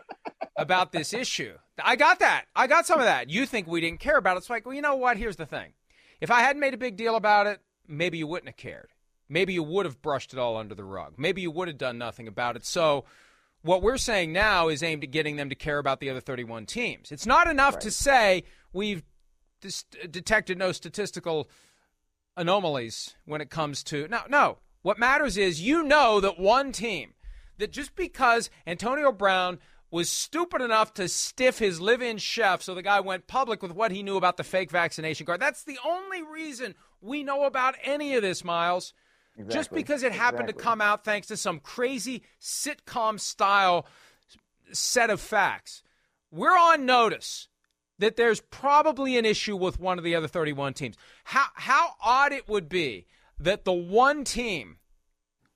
about 0.58 0.92
this 0.92 1.14
issue? 1.14 1.54
I 1.84 1.96
got 1.96 2.20
that. 2.20 2.46
I 2.56 2.68
got 2.68 2.86
some 2.86 3.00
of 3.00 3.06
that. 3.06 3.30
You 3.30 3.46
think 3.46 3.68
we 3.68 3.82
didn't 3.82 4.00
care 4.00 4.18
about 4.18 4.36
it? 4.36 4.40
It's 4.40 4.50
like, 4.50 4.66
well, 4.66 4.76
you 4.76 4.82
know 4.82 4.96
what? 4.96 5.18
Here's 5.18 5.38
the 5.38 5.46
thing. 5.46 5.74
If 6.22 6.32
I 6.32 6.42
hadn't 6.42 6.60
made 6.60 6.74
a 6.74 6.78
big 6.78 6.98
deal 6.98 7.16
about 7.16 7.48
it, 7.48 7.62
maybe 7.88 8.18
you 8.18 8.28
wouldn't 8.28 8.50
have 8.50 8.58
cared. 8.58 8.90
Maybe 9.28 9.54
you 9.54 9.64
would 9.64 9.86
have 9.86 10.02
brushed 10.02 10.34
it 10.34 10.40
all 10.40 10.56
under 10.56 10.76
the 10.76 10.84
rug. 10.84 11.16
Maybe 11.18 11.42
you 11.42 11.52
would 11.52 11.68
have 11.68 11.78
done 11.78 11.98
nothing 11.98 12.28
about 12.28 12.56
it. 12.56 12.66
So 12.66 13.06
what 13.66 13.82
we're 13.82 13.98
saying 13.98 14.32
now 14.32 14.68
is 14.68 14.84
aimed 14.84 15.04
at 15.04 15.12
getting 15.12 15.38
them 15.38 15.50
to 15.50 15.56
care 15.56 15.80
about 15.80 16.00
the 16.00 16.10
other 16.10 16.20
31 16.20 16.68
teams. 16.68 17.12
It's 17.12 17.26
not 17.26 17.48
enough 17.48 17.74
right. 17.76 17.82
to 17.82 17.92
say 17.92 18.44
we've 18.72 19.04
dis- 19.60 19.86
detected 20.10 20.58
no 20.58 20.72
statistical 20.72 21.50
anomalies 22.38 23.16
when 23.26 23.42
it 23.42 23.50
comes 23.50 23.82
to 23.82 24.08
no 24.10 24.20
no 24.30 24.58
what 24.82 25.00
matters 25.00 25.38
is 25.38 25.62
you 25.62 25.84
know 25.84 26.20
that 26.20 26.38
one 26.38 26.74
team 26.74 27.14
that 27.58 27.72
just 27.72 27.96
because 27.96 28.50
Antonio 28.68 29.14
Brown 29.14 29.58
was 29.90 30.10
stupid 30.10 30.62
enough 30.62 30.94
to 30.94 31.08
stiff 31.08 31.60
his 31.60 31.80
live-in 31.80 32.18
chef 32.18 32.62
so 32.62 32.76
the 32.76 32.82
guy 32.82 33.00
went 33.00 33.26
public 33.26 33.64
with 33.64 33.72
what 33.72 33.92
he 33.92 34.04
knew 34.04 34.18
about 34.18 34.36
the 34.36 34.44
fake 34.44 34.70
vaccination 34.70 35.26
card 35.26 35.40
that's 35.40 35.64
the 35.64 35.80
only 35.86 36.22
reason 36.22 36.76
we 37.00 37.24
know 37.24 37.46
about 37.46 37.76
any 37.84 38.16
of 38.16 38.22
this 38.22 38.44
Myles 38.44 38.94
exactly. 39.38 39.54
just 39.54 39.72
because 39.72 40.04
it 40.04 40.12
happened 40.12 40.50
exactly. 40.50 40.62
to 40.62 40.64
come 40.64 40.82
out 40.82 41.04
thanks 41.04 41.28
to 41.28 41.38
some 41.38 41.60
crazy 41.60 42.24
sitcom 42.42 43.20
style 43.20 43.86
set 44.72 45.10
of 45.10 45.20
facts 45.22 45.84
we're 46.32 46.58
on 46.58 46.86
notice 46.86 47.48
that 48.00 48.18
there's 48.18 48.42
probably 48.42 49.18
an 49.18 49.26
issue 49.26 49.56
with 49.56 49.80
one 49.80 49.98
of 49.98 50.04
the 50.04 50.16
other 50.16 50.28
31 50.28 50.74
teams. 50.74 50.96
How 51.24 51.46
how 51.56 51.92
odd 52.04 52.32
it 52.32 52.48
would 52.48 52.70
be 52.70 53.08
that 53.40 53.66
the 53.66 53.74
one 53.74 54.24
team 54.24 54.78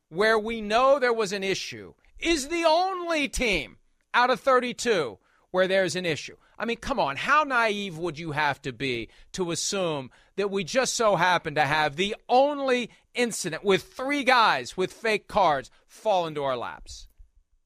where 0.09 0.39
we 0.39 0.61
know 0.61 0.99
there 0.99 1.13
was 1.13 1.33
an 1.33 1.43
issue 1.43 1.93
is 2.17 2.47
the 2.47 2.65
only 2.65 3.27
team 3.27 3.77
out 4.13 4.29
of 4.29 4.39
32 4.39 5.17
where 5.51 5.67
there's 5.67 5.95
an 5.95 6.05
issue. 6.05 6.35
I 6.57 6.65
mean, 6.65 6.77
come 6.77 6.99
on, 6.99 7.15
how 7.15 7.43
naive 7.43 7.97
would 7.97 8.19
you 8.19 8.31
have 8.31 8.61
to 8.63 8.73
be 8.73 9.09
to 9.33 9.51
assume 9.51 10.11
that 10.35 10.51
we 10.51 10.63
just 10.63 10.95
so 10.95 11.15
happen 11.15 11.55
to 11.55 11.65
have 11.65 11.95
the 11.95 12.15
only 12.27 12.89
incident 13.13 13.63
with 13.63 13.83
three 13.83 14.23
guys 14.23 14.75
with 14.77 14.91
fake 14.91 15.27
cards 15.27 15.71
fall 15.87 16.27
into 16.27 16.43
our 16.43 16.57
laps? 16.57 17.09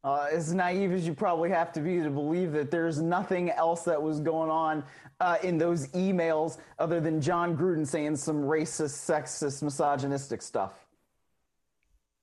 uh, 0.04 0.28
as 0.32 0.54
naive 0.54 0.92
as 0.92 1.08
you 1.08 1.14
probably 1.14 1.50
have 1.50 1.72
to 1.72 1.80
be 1.80 2.02
to 2.02 2.10
believe 2.10 2.52
that 2.52 2.72
there's 2.72 3.02
nothing 3.02 3.50
else 3.52 3.84
that 3.84 4.02
was 4.02 4.20
going 4.20 4.50
on 4.50 4.84
uh, 5.22 5.38
in 5.44 5.58
those 5.58 5.88
emails 5.90 6.58
other 6.78 7.00
than 7.00 7.22
Jon 7.22 7.56
Gruden 7.56 7.88
saying 7.88 8.18
some 8.18 8.44
racist, 8.44 9.10
sexist, 9.10 9.64
misogynistic 9.64 10.42
stuff. 10.42 10.74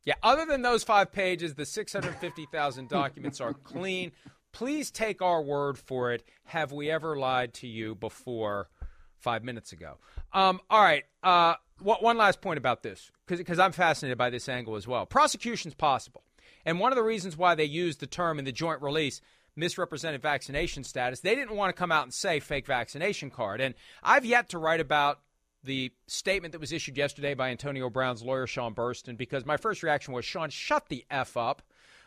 Yeah, 0.04 0.14
other 0.22 0.44
than 0.44 0.62
those 0.62 0.82
five 0.82 1.12
pages, 1.12 1.54
the 1.54 1.66
650,000 1.66 2.88
documents 2.88 3.40
are 3.40 3.52
clean. 3.52 4.12
Please 4.52 4.90
take 4.90 5.22
our 5.22 5.42
word 5.42 5.78
for 5.78 6.12
it. 6.12 6.24
Have 6.44 6.72
we 6.72 6.90
ever 6.90 7.16
lied 7.16 7.54
to 7.54 7.66
you 7.66 7.94
before 7.94 8.68
five 9.16 9.44
minutes 9.44 9.72
ago? 9.72 9.98
Um, 10.32 10.60
all 10.68 10.82
right. 10.82 11.04
Uh, 11.22 11.54
one 11.80 12.18
last 12.18 12.40
point 12.40 12.58
about 12.58 12.82
this, 12.82 13.10
because 13.26 13.58
I'm 13.58 13.72
fascinated 13.72 14.18
by 14.18 14.30
this 14.30 14.48
angle 14.48 14.76
as 14.76 14.86
well. 14.86 15.06
Prosecution's 15.06 15.74
possible. 15.74 16.22
And 16.66 16.78
one 16.78 16.92
of 16.92 16.96
the 16.96 17.02
reasons 17.02 17.36
why 17.36 17.54
they 17.54 17.64
used 17.64 18.00
the 18.00 18.06
term 18.06 18.38
in 18.38 18.44
the 18.44 18.52
joint 18.52 18.82
release, 18.82 19.22
misrepresented 19.56 20.20
vaccination 20.20 20.84
status, 20.84 21.20
they 21.20 21.34
didn't 21.34 21.56
want 21.56 21.74
to 21.74 21.78
come 21.78 21.90
out 21.90 22.04
and 22.04 22.12
say 22.12 22.38
fake 22.38 22.66
vaccination 22.66 23.30
card. 23.30 23.60
And 23.60 23.74
I've 24.02 24.26
yet 24.26 24.50
to 24.50 24.58
write 24.58 24.80
about 24.80 25.20
the 25.62 25.92
statement 26.06 26.52
that 26.52 26.60
was 26.60 26.72
issued 26.72 26.96
yesterday 26.96 27.34
by 27.34 27.50
Antonio 27.50 27.88
Brown's 27.90 28.22
lawyer, 28.22 28.46
Sean 28.46 28.74
Burstyn, 28.74 29.16
because 29.16 29.46
my 29.46 29.56
first 29.56 29.82
reaction 29.82 30.12
was, 30.12 30.24
Sean, 30.24 30.50
shut 30.50 30.88
the 30.88 31.04
F 31.10 31.36
up. 31.36 31.62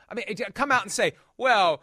I 0.10 0.16
mean, 0.16 0.26
come 0.54 0.72
out 0.72 0.84
and 0.84 0.92
say, 0.92 1.14
well, 1.38 1.82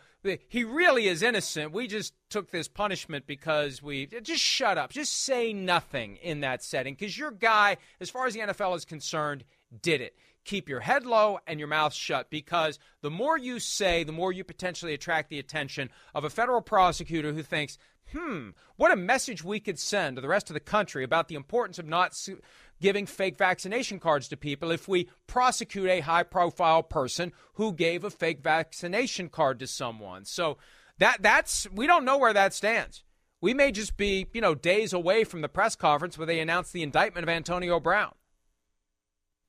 he 0.48 0.64
really 0.64 1.08
is 1.08 1.22
innocent. 1.22 1.72
We 1.72 1.86
just 1.86 2.12
took 2.28 2.50
this 2.50 2.68
punishment 2.68 3.26
because 3.26 3.82
we 3.82 4.06
just 4.06 4.42
shut 4.42 4.76
up. 4.76 4.90
Just 4.90 5.24
say 5.24 5.52
nothing 5.52 6.16
in 6.16 6.40
that 6.40 6.62
setting 6.62 6.94
because 6.94 7.16
your 7.16 7.30
guy, 7.30 7.78
as 8.00 8.10
far 8.10 8.26
as 8.26 8.34
the 8.34 8.40
NFL 8.40 8.76
is 8.76 8.84
concerned, 8.84 9.44
did 9.82 10.00
it 10.00 10.14
keep 10.44 10.68
your 10.68 10.80
head 10.80 11.04
low 11.04 11.38
and 11.46 11.58
your 11.58 11.68
mouth 11.68 11.92
shut 11.94 12.30
because 12.30 12.78
the 13.02 13.10
more 13.10 13.38
you 13.38 13.58
say, 13.60 14.04
the 14.04 14.12
more 14.12 14.32
you 14.32 14.44
potentially 14.44 14.94
attract 14.94 15.28
the 15.28 15.38
attention 15.38 15.90
of 16.14 16.24
a 16.24 16.30
federal 16.30 16.62
prosecutor 16.62 17.32
who 17.32 17.42
thinks, 17.42 17.78
hmm, 18.12 18.50
what 18.76 18.92
a 18.92 18.96
message 18.96 19.44
we 19.44 19.60
could 19.60 19.78
send 19.78 20.16
to 20.16 20.22
the 20.22 20.28
rest 20.28 20.50
of 20.50 20.54
the 20.54 20.60
country 20.60 21.04
about 21.04 21.28
the 21.28 21.34
importance 21.34 21.78
of 21.78 21.86
not 21.86 22.14
su- 22.14 22.40
giving 22.80 23.06
fake 23.06 23.36
vaccination 23.36 23.98
cards 23.98 24.28
to 24.28 24.36
people 24.36 24.70
if 24.70 24.88
we 24.88 25.08
prosecute 25.26 25.88
a 25.88 26.00
high 26.00 26.22
profile 26.22 26.82
person 26.82 27.32
who 27.54 27.72
gave 27.72 28.04
a 28.04 28.10
fake 28.10 28.42
vaccination 28.42 29.28
card 29.28 29.58
to 29.58 29.66
someone. 29.66 30.24
So 30.24 30.58
that 30.98 31.22
that's 31.22 31.68
we 31.70 31.86
don't 31.86 32.04
know 32.04 32.18
where 32.18 32.32
that 32.32 32.54
stands. 32.54 33.04
We 33.40 33.54
may 33.54 33.72
just 33.72 33.96
be, 33.96 34.26
you 34.32 34.40
know, 34.40 34.54
days 34.54 34.92
away 34.92 35.24
from 35.24 35.40
the 35.40 35.48
press 35.48 35.74
conference 35.74 36.18
where 36.18 36.26
they 36.26 36.40
announce 36.40 36.72
the 36.72 36.82
indictment 36.82 37.24
of 37.24 37.28
Antonio 37.30 37.80
Brown. 37.80 38.12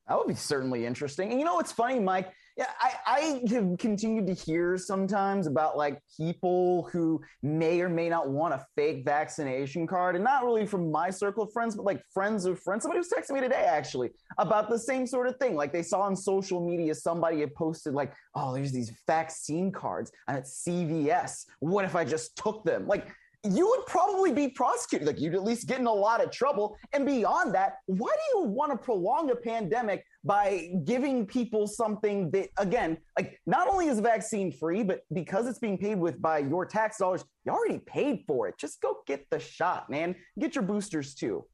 That 0.08 0.18
would 0.18 0.28
be 0.28 0.34
certainly 0.34 0.86
interesting. 0.86 1.30
And 1.30 1.38
you 1.38 1.44
know 1.44 1.54
what's 1.54 1.72
funny, 1.72 2.00
Mike? 2.00 2.32
Yeah, 2.56 2.66
I, 2.78 2.92
I 3.06 3.42
have 3.54 3.78
continued 3.78 4.26
to 4.26 4.34
hear 4.34 4.76
sometimes 4.76 5.46
about 5.46 5.78
like 5.78 5.98
people 6.16 6.88
who 6.92 7.22
may 7.42 7.80
or 7.80 7.88
may 7.88 8.10
not 8.10 8.28
want 8.28 8.52
a 8.52 8.66
fake 8.76 9.04
vaccination 9.06 9.86
card, 9.86 10.16
and 10.16 10.24
not 10.24 10.44
really 10.44 10.66
from 10.66 10.90
my 10.90 11.08
circle 11.08 11.44
of 11.44 11.52
friends, 11.52 11.76
but 11.76 11.86
like 11.86 12.02
friends 12.12 12.44
of 12.44 12.60
friends. 12.60 12.82
Somebody 12.82 12.98
was 12.98 13.08
texting 13.08 13.34
me 13.34 13.40
today 13.40 13.64
actually 13.66 14.10
about 14.36 14.68
the 14.68 14.78
same 14.78 15.06
sort 15.06 15.28
of 15.28 15.36
thing. 15.38 15.54
Like 15.54 15.72
they 15.72 15.82
saw 15.82 16.02
on 16.02 16.14
social 16.14 16.60
media 16.60 16.94
somebody 16.94 17.40
had 17.40 17.54
posted 17.54 17.94
like, 17.94 18.12
"Oh, 18.34 18.52
there's 18.52 18.72
these 18.72 18.92
vaccine 19.06 19.72
cards 19.72 20.12
at 20.28 20.44
CVS. 20.44 21.46
What 21.60 21.86
if 21.86 21.96
I 21.96 22.04
just 22.04 22.36
took 22.36 22.64
them?" 22.64 22.86
Like 22.86 23.08
you 23.44 23.68
would 23.68 23.86
probably 23.86 24.32
be 24.32 24.48
prosecuted. 24.48 25.06
Like 25.06 25.20
you'd 25.20 25.34
at 25.34 25.42
least 25.42 25.66
get 25.66 25.80
in 25.80 25.86
a 25.86 25.92
lot 25.92 26.22
of 26.22 26.30
trouble. 26.30 26.76
And 26.92 27.04
beyond 27.04 27.54
that, 27.54 27.78
why 27.86 28.10
do 28.10 28.38
you 28.38 28.44
want 28.46 28.70
to 28.70 28.78
prolong 28.78 29.30
a 29.30 29.36
pandemic 29.36 30.04
by 30.24 30.70
giving 30.84 31.26
people 31.26 31.66
something 31.66 32.30
that, 32.30 32.50
again, 32.58 32.98
like 33.18 33.40
not 33.46 33.68
only 33.68 33.88
is 33.88 33.98
vaccine 33.98 34.52
free, 34.52 34.84
but 34.84 35.00
because 35.12 35.48
it's 35.48 35.58
being 35.58 35.76
paid 35.76 35.98
with 35.98 36.22
by 36.22 36.38
your 36.38 36.64
tax 36.64 36.98
dollars, 36.98 37.24
you 37.44 37.52
already 37.52 37.78
paid 37.78 38.22
for 38.28 38.46
it. 38.48 38.56
Just 38.58 38.80
go 38.80 38.98
get 39.06 39.26
the 39.30 39.40
shot, 39.40 39.90
man. 39.90 40.14
Get 40.38 40.54
your 40.54 40.62
boosters 40.62 41.14
too. 41.14 41.44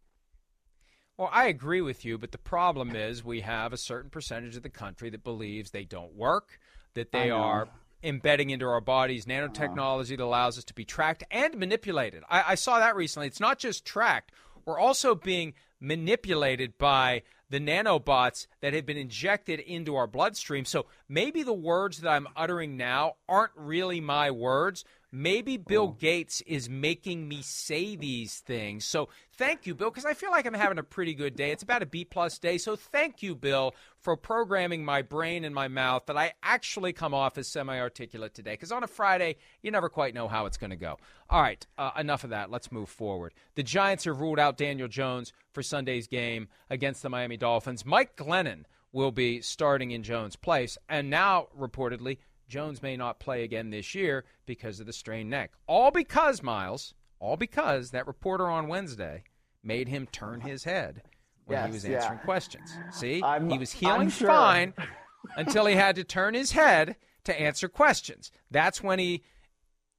Well, 1.17 1.31
I 1.33 1.47
agree 1.47 1.81
with 1.81 2.05
you, 2.05 2.19
but 2.19 2.31
the 2.31 2.39
problem 2.39 2.95
is 2.95 3.25
we 3.25 3.41
have 3.41 3.73
a 3.73 3.77
certain 3.79 4.11
percentage 4.11 4.57
of 4.57 4.63
the 4.63 4.69
country 4.69 5.11
that 5.11 5.25
believes 5.25 5.71
they 5.71 5.85
don't 5.85 6.15
work, 6.15 6.61
that 6.95 7.11
they 7.11 7.31
are 7.31 7.69
embedding 8.03 8.51
into 8.51 8.67
our 8.67 8.81
bodies 8.81 9.27
nanotechnology 9.27 10.17
that 10.17 10.21
allows 10.21 10.59
us 10.59 10.65
to 10.65 10.75
be 10.75 10.85
tracked 10.85 11.25
and 11.31 11.57
manipulated. 11.57 12.23
I, 12.29 12.45
I 12.49 12.55
saw 12.55 12.79
that 12.79 12.97
recently. 12.97 13.27
It's 13.27 13.41
not 13.41 13.59
just 13.59 13.85
tracked, 13.85 14.33
we're 14.65 14.79
also 14.79 15.15
being 15.15 15.55
manipulated 15.81 16.77
by 16.77 17.23
the 17.51 17.59
nanobots 17.59 18.47
that 18.61 18.75
have 18.75 18.85
been 18.85 18.99
injected 18.99 19.61
into 19.61 19.97
our 19.97 20.07
bloodstream. 20.07 20.67
So 20.67 20.87
maybe 21.09 21.43
the 21.43 21.55
words 21.55 22.03
that 22.03 22.11
I'm 22.11 22.29
uttering 22.37 22.77
now 22.77 23.15
aren't 23.29 23.53
really 23.57 24.01
my 24.01 24.31
words. 24.31 24.85
Maybe 25.11 25.57
Bill 25.57 25.95
oh. 25.95 25.97
Gates 25.99 26.43
is 26.43 26.69
making 26.69 27.29
me 27.29 27.41
say 27.41 27.97
these 27.97 28.41
things. 28.41 28.85
So 28.85 29.09
thank 29.37 29.67
you, 29.67 29.75
Bill, 29.75 29.91
because 29.91 30.05
I 30.05 30.13
feel 30.13 30.31
like 30.31 30.47
I'm 30.47 30.53
having 30.53 30.79
a 30.79 30.83
pretty 30.83 31.15
good 31.15 31.35
day. 31.35 31.51
It's 31.51 31.63
about 31.63 31.83
a 31.83 31.87
B 31.87 32.05
plus 32.05 32.39
day. 32.39 32.59
So 32.59 32.77
thank 32.77 33.23
you, 33.23 33.35
Bill, 33.35 33.75
for 34.01 34.17
programming 34.17 34.85
my 34.85 35.01
brain 35.01 35.45
and 35.45 35.55
my 35.55 35.69
mouth 35.69 36.05
that 36.07 36.19
I 36.19 36.35
actually 36.43 36.93
come 36.93 37.15
off 37.15 37.39
as 37.39 37.49
semi 37.49 37.79
articulate 37.79 38.35
today. 38.35 38.53
Because 38.53 38.73
on 38.73 38.85
a 38.85 38.89
Friday, 38.89 39.37
you 39.63 39.71
never 39.71 39.89
quite 39.89 40.15
know 40.15 40.29
how 40.29 40.45
it's 40.45 40.59
going 40.59 40.71
to 40.71 40.77
go. 40.77 40.99
All 41.31 41.41
right, 41.41 41.67
uh, 41.79 41.93
enough 41.99 42.25
of 42.25 42.31
that. 42.31 42.51
Let's 42.51 42.71
move 42.71 42.91
forward. 42.91 43.33
The 43.55 43.63
Giants 43.63 44.05
have 44.05 44.21
ruled 44.21 44.39
out 44.39 44.59
Daniel 44.59 44.89
Jones 44.89 45.33
for 45.53 45.63
Sunday's 45.63 46.07
game 46.07 46.49
against 46.69 47.03
the 47.03 47.09
Miami 47.09 47.39
Dolphins. 47.39 47.87
Mike 47.87 48.15
Glennon 48.17 48.65
will 48.93 49.13
be 49.13 49.41
starting 49.41 49.91
in 49.91 50.03
Jones' 50.03 50.37
place. 50.37 50.79
And 50.89 51.11
now, 51.11 51.49
reportedly, 51.59 52.19
Jones 52.49 52.83
may 52.83 52.97
not 52.97 53.21
play 53.21 53.45
again 53.45 53.71
this 53.71 53.95
year 53.95 54.25
because 54.47 54.81
of 54.81 54.87
the 54.87 54.93
strained 54.93 55.31
neck. 55.31 55.53
All 55.67 55.91
because, 55.91 56.43
Myles, 56.43 56.95
all 57.21 57.37
because 57.37 57.91
that 57.91 58.07
reporter 58.07 58.49
on 58.49 58.69
Wednesday 58.69 59.25
made 59.63 59.89
him 59.89 60.07
turn 60.11 60.41
his 60.41 60.65
head 60.65 61.03
when 61.45 61.59
yes, 61.59 61.67
he 61.67 61.73
was 61.73 61.85
answering 61.85 62.19
yeah. 62.19 62.25
questions. 62.25 62.73
See, 62.93 63.23
I'm, 63.23 63.51
he 63.51 63.59
was 63.59 63.73
healing 63.73 64.11
sure. 64.11 64.29
fine 64.29 64.75
until 65.37 65.67
he 65.67 65.75
had 65.75 65.97
to 65.97 66.05
turn 66.05 66.35
his 66.35 66.53
head 66.53 66.97
to 67.25 67.39
answer 67.39 67.69
questions. 67.69 68.31
That's 68.51 68.83
when 68.83 68.99
he 68.99 69.23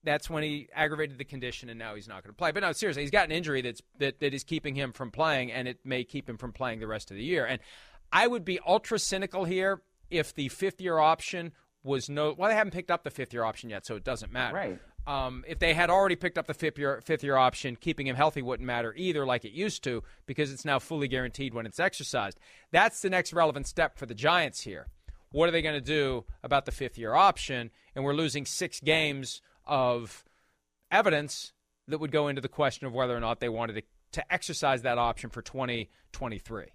that's 0.03 0.29
when 0.29 0.43
he 0.43 0.69
aggravated 0.73 1.17
the 1.17 1.25
condition 1.25 1.67
and 1.67 1.77
now 1.77 1.93
he's 1.93 2.07
not 2.07 2.23
going 2.23 2.33
to 2.33 2.37
play. 2.37 2.51
But 2.51 2.61
no, 2.61 2.71
seriously, 2.71 3.03
he's 3.03 3.11
got 3.11 3.25
an 3.25 3.33
injury 3.33 3.61
that's 3.61 3.81
that, 3.97 4.19
that 4.21 4.33
is 4.33 4.43
keeping 4.43 4.75
him 4.75 4.93
from 4.93 5.11
playing 5.11 5.51
and 5.51 5.67
it 5.67 5.79
may 5.83 6.03
keep 6.03 6.29
him 6.29 6.37
from 6.37 6.53
playing 6.53 6.79
the 6.79 6.87
rest 6.87 7.11
of 7.11 7.17
the 7.17 7.23
year. 7.23 7.45
And 7.45 7.59
I 8.11 8.27
would 8.27 8.45
be 8.45 8.59
ultra 8.65 8.97
cynical 8.97 9.45
here 9.45 9.81
if 10.09 10.33
the 10.33 10.47
fifth 10.49 10.79
year 10.81 10.97
option 10.97 11.51
was 11.83 12.09
no. 12.09 12.33
Well, 12.37 12.49
they 12.49 12.55
haven't 12.55 12.73
picked 12.73 12.91
up 12.91 13.03
the 13.03 13.09
fifth 13.09 13.33
year 13.33 13.43
option 13.43 13.69
yet, 13.69 13.85
so 13.85 13.95
it 13.95 14.03
doesn't 14.03 14.31
matter. 14.31 14.55
Right. 14.55 14.79
Um, 15.07 15.43
if 15.47 15.59
they 15.59 15.73
had 15.73 15.89
already 15.89 16.15
picked 16.15 16.37
up 16.37 16.45
the 16.45 16.53
fifth 16.53 16.77
year 16.77 17.01
fifth 17.03 17.23
year 17.23 17.35
option, 17.35 17.75
keeping 17.75 18.07
him 18.07 18.15
healthy 18.15 18.41
wouldn't 18.41 18.67
matter 18.67 18.93
either, 18.95 19.25
like 19.25 19.45
it 19.45 19.51
used 19.51 19.83
to, 19.85 20.03
because 20.25 20.51
it's 20.51 20.65
now 20.65 20.79
fully 20.79 21.07
guaranteed 21.07 21.53
when 21.53 21.65
it's 21.65 21.79
exercised. 21.79 22.39
That's 22.71 23.01
the 23.01 23.09
next 23.09 23.33
relevant 23.33 23.67
step 23.67 23.97
for 23.97 24.05
the 24.05 24.13
Giants 24.13 24.61
here. 24.61 24.87
What 25.31 25.47
are 25.47 25.51
they 25.51 25.61
going 25.61 25.75
to 25.75 25.81
do 25.81 26.25
about 26.43 26.65
the 26.65 26.71
fifth 26.71 26.97
year 26.97 27.13
option? 27.13 27.71
And 27.95 28.03
we're 28.03 28.13
losing 28.13 28.45
six 28.45 28.79
games 28.79 29.41
of 29.65 30.23
evidence 30.91 31.53
that 31.87 31.99
would 31.99 32.11
go 32.11 32.27
into 32.27 32.41
the 32.41 32.49
question 32.49 32.87
of 32.87 32.93
whether 32.93 33.15
or 33.15 33.19
not 33.19 33.39
they 33.39 33.49
wanted 33.49 33.73
to, 33.73 33.81
to 34.13 34.33
exercise 34.33 34.81
that 34.81 34.97
option 34.97 35.29
for 35.29 35.41
2023. 35.41 36.65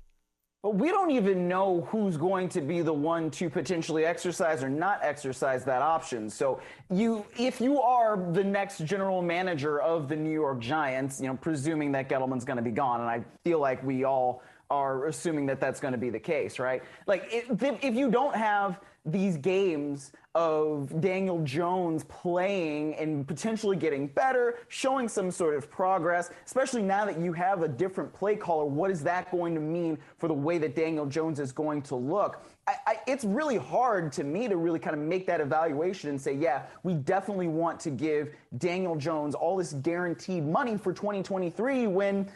But 0.64 0.76
we 0.76 0.88
don't 0.88 1.11
even 1.11 1.47
know 1.47 1.87
who's 1.90 2.16
going 2.16 2.49
to 2.49 2.62
be 2.62 2.80
the 2.80 2.90
one 2.90 3.30
to 3.33 3.50
potentially 3.50 4.06
exercise 4.06 4.64
or 4.64 4.71
not 4.71 4.99
exercise 5.02 5.62
that 5.66 5.83
option. 5.83 6.30
So 6.30 6.59
you, 6.90 7.26
if 7.38 7.61
you 7.61 7.83
are 7.83 8.16
the 8.33 8.42
next 8.42 8.78
general 8.87 9.21
manager 9.21 9.83
of 9.83 10.09
the 10.09 10.16
New 10.16 10.33
York 10.33 10.61
Giants, 10.61 11.21
you 11.21 11.26
know, 11.26 11.37
presuming 11.37 11.92
that 11.92 12.09
Gettleman's 12.09 12.47
going 12.47 12.56
to 12.56 12.62
be 12.62 12.71
gone, 12.71 13.02
and 13.02 13.11
I 13.11 13.23
feel 13.44 13.59
like 13.59 13.85
we 13.85 14.04
all 14.04 14.42
are 14.71 15.04
assuming 15.04 15.44
that 15.47 15.61
that's 15.61 15.80
going 15.80 15.92
to 15.92 15.99
be 15.99 16.09
the 16.09 16.18
case, 16.18 16.59
right? 16.59 16.83
Like 17.06 17.28
if, 17.30 17.62
if 17.85 17.94
you 17.94 18.11
don't 18.11 18.35
have 18.35 18.80
these 19.06 19.37
games 19.37 20.12
of 20.34 21.00
Daniel 21.00 21.40
Jones 21.44 22.04
playing 22.04 22.94
and 22.94 23.26
potentially 23.26 23.76
getting 23.76 24.08
better, 24.08 24.58
showing 24.68 25.08
some 25.08 25.30
sort 25.30 25.54
of 25.54 25.70
progress, 25.70 26.30
especially 26.44 26.82
now 26.82 27.04
that 27.04 27.20
you 27.20 27.32
have 27.32 27.62
a 27.62 27.68
different 27.68 28.12
play 28.12 28.34
caller. 28.34 28.64
What 28.64 28.90
is 28.90 29.02
that 29.04 29.30
going 29.30 29.54
to 29.54 29.61
mean 29.61 29.99
for 30.18 30.26
the 30.26 30.34
way 30.34 30.58
that 30.58 30.75
Daniel 30.75 31.06
Jones 31.06 31.38
is 31.38 31.52
going 31.52 31.82
to 31.82 31.94
look? 31.94 32.44
I, 32.66 32.75
I, 32.87 33.00
it's 33.06 33.25
really 33.25 33.58
hard 33.58 34.11
to 34.12 34.25
me 34.25 34.49
to 34.49 34.56
really 34.56 34.78
kind 34.78 34.96
of 34.96 35.02
make 35.02 35.26
that 35.26 35.40
evaluation 35.40 36.11
and 36.11 36.20
say, 36.20 36.34
yeah, 36.34 36.62
we 36.82 36.94
definitely 36.94 37.49
want 37.49 37.78
to 37.80 37.90
give 37.90 38.30
Daniel 38.56 38.96
Jones 38.96 39.34
all 39.34 39.56
this 39.56 39.75
guaranteed 39.75 40.44
money 40.44 40.76
for 40.78 40.92
2023 40.92 41.87
when 41.87 42.26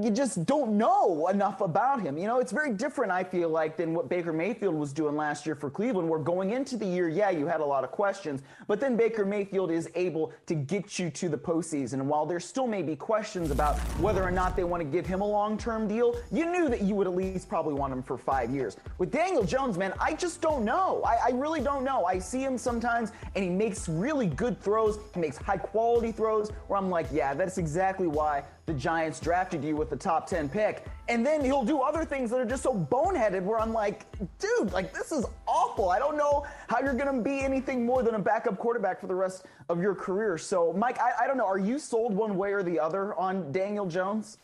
you 0.00 0.10
just 0.10 0.44
don't 0.44 0.76
know 0.76 1.28
enough 1.28 1.60
about 1.62 2.02
him. 2.02 2.18
You 2.18 2.26
know, 2.26 2.40
it's 2.40 2.52
very 2.52 2.72
different, 2.72 3.10
I 3.10 3.24
feel 3.24 3.48
like, 3.48 3.76
than 3.76 3.94
what 3.94 4.08
Baker 4.08 4.32
Mayfield 4.32 4.74
was 4.74 4.92
doing 4.92 5.16
last 5.16 5.46
year 5.46 5.54
for 5.54 5.70
Cleveland, 5.70 6.08
where 6.08 6.18
going 6.18 6.50
into 6.50 6.76
the 6.76 6.84
year, 6.84 7.08
yeah, 7.08 7.30
you 7.30 7.46
had 7.46 7.60
a 7.60 7.64
lot 7.64 7.82
of 7.82 7.90
questions, 7.90 8.42
but 8.66 8.80
then 8.80 8.96
Baker 8.96 9.24
Mayfield 9.24 9.70
is 9.70 9.88
able 9.94 10.32
to 10.46 10.54
get 10.54 10.98
you 10.98 11.08
to 11.10 11.28
the 11.28 11.38
postseason. 11.38 11.94
And 11.94 12.08
while 12.08 12.26
there 12.26 12.40
still 12.40 12.66
may 12.66 12.82
be 12.82 12.94
questions 12.96 13.50
about 13.50 13.78
whether 14.00 14.22
or 14.22 14.30
not 14.30 14.56
they 14.56 14.64
want 14.64 14.82
to 14.82 14.84
give 14.88 15.06
him 15.06 15.22
a 15.22 15.26
long 15.26 15.56
term 15.56 15.88
deal, 15.88 16.16
you 16.30 16.50
knew 16.50 16.68
that 16.68 16.82
you 16.82 16.94
would 16.94 17.06
at 17.06 17.14
least 17.14 17.48
probably 17.48 17.74
want 17.74 17.94
him 17.94 18.02
for 18.02 18.18
five 18.18 18.50
years. 18.50 18.76
With 18.98 19.10
Daniel 19.10 19.42
Jones, 19.42 19.78
man, 19.78 19.94
I 19.98 20.12
just 20.12 20.42
don't 20.42 20.64
know. 20.66 21.02
I, 21.02 21.28
I 21.28 21.30
really 21.30 21.60
don't 21.60 21.84
know. 21.84 22.04
I 22.04 22.18
see 22.18 22.42
him 22.42 22.58
sometimes, 22.58 23.12
and 23.34 23.42
he 23.42 23.50
makes 23.50 23.88
really 23.88 24.26
good 24.26 24.60
throws, 24.60 24.98
he 25.14 25.20
makes 25.20 25.38
high 25.38 25.56
quality 25.56 26.12
throws, 26.12 26.50
where 26.68 26.78
I'm 26.78 26.90
like, 26.90 27.06
yeah, 27.10 27.32
that's 27.32 27.56
exactly 27.56 28.06
why 28.06 28.44
the 28.66 28.74
Giants 28.74 29.18
drafted 29.18 29.64
you 29.64 29.76
with 29.76 29.90
the 29.90 29.96
top 29.96 30.26
10 30.26 30.48
pick. 30.48 30.86
And 31.08 31.26
then 31.26 31.44
he'll 31.44 31.64
do 31.64 31.80
other 31.80 32.04
things 32.04 32.30
that 32.30 32.38
are 32.40 32.44
just 32.44 32.62
so 32.62 32.74
boneheaded 32.74 33.42
where 33.42 33.60
I'm 33.60 33.72
like, 33.72 34.06
dude, 34.38 34.72
like 34.72 34.94
this 34.94 35.10
is 35.10 35.24
awful. 35.46 35.90
I 35.90 35.98
don't 35.98 36.16
know 36.16 36.46
how 36.68 36.80
you're 36.80 36.94
going 36.94 37.16
to 37.16 37.22
be 37.22 37.40
anything 37.40 37.84
more 37.84 38.02
than 38.02 38.14
a 38.14 38.20
backup 38.20 38.58
quarterback 38.58 39.00
for 39.00 39.08
the 39.08 39.14
rest 39.14 39.46
of 39.68 39.80
your 39.80 39.94
career. 39.94 40.38
So, 40.38 40.72
Mike, 40.72 41.00
I, 41.00 41.24
I 41.24 41.26
don't 41.26 41.36
know. 41.36 41.46
Are 41.46 41.58
you 41.58 41.78
sold 41.78 42.14
one 42.14 42.36
way 42.36 42.52
or 42.52 42.62
the 42.62 42.78
other 42.78 43.14
on 43.14 43.50
Daniel 43.50 43.86
Jones? 43.86 44.38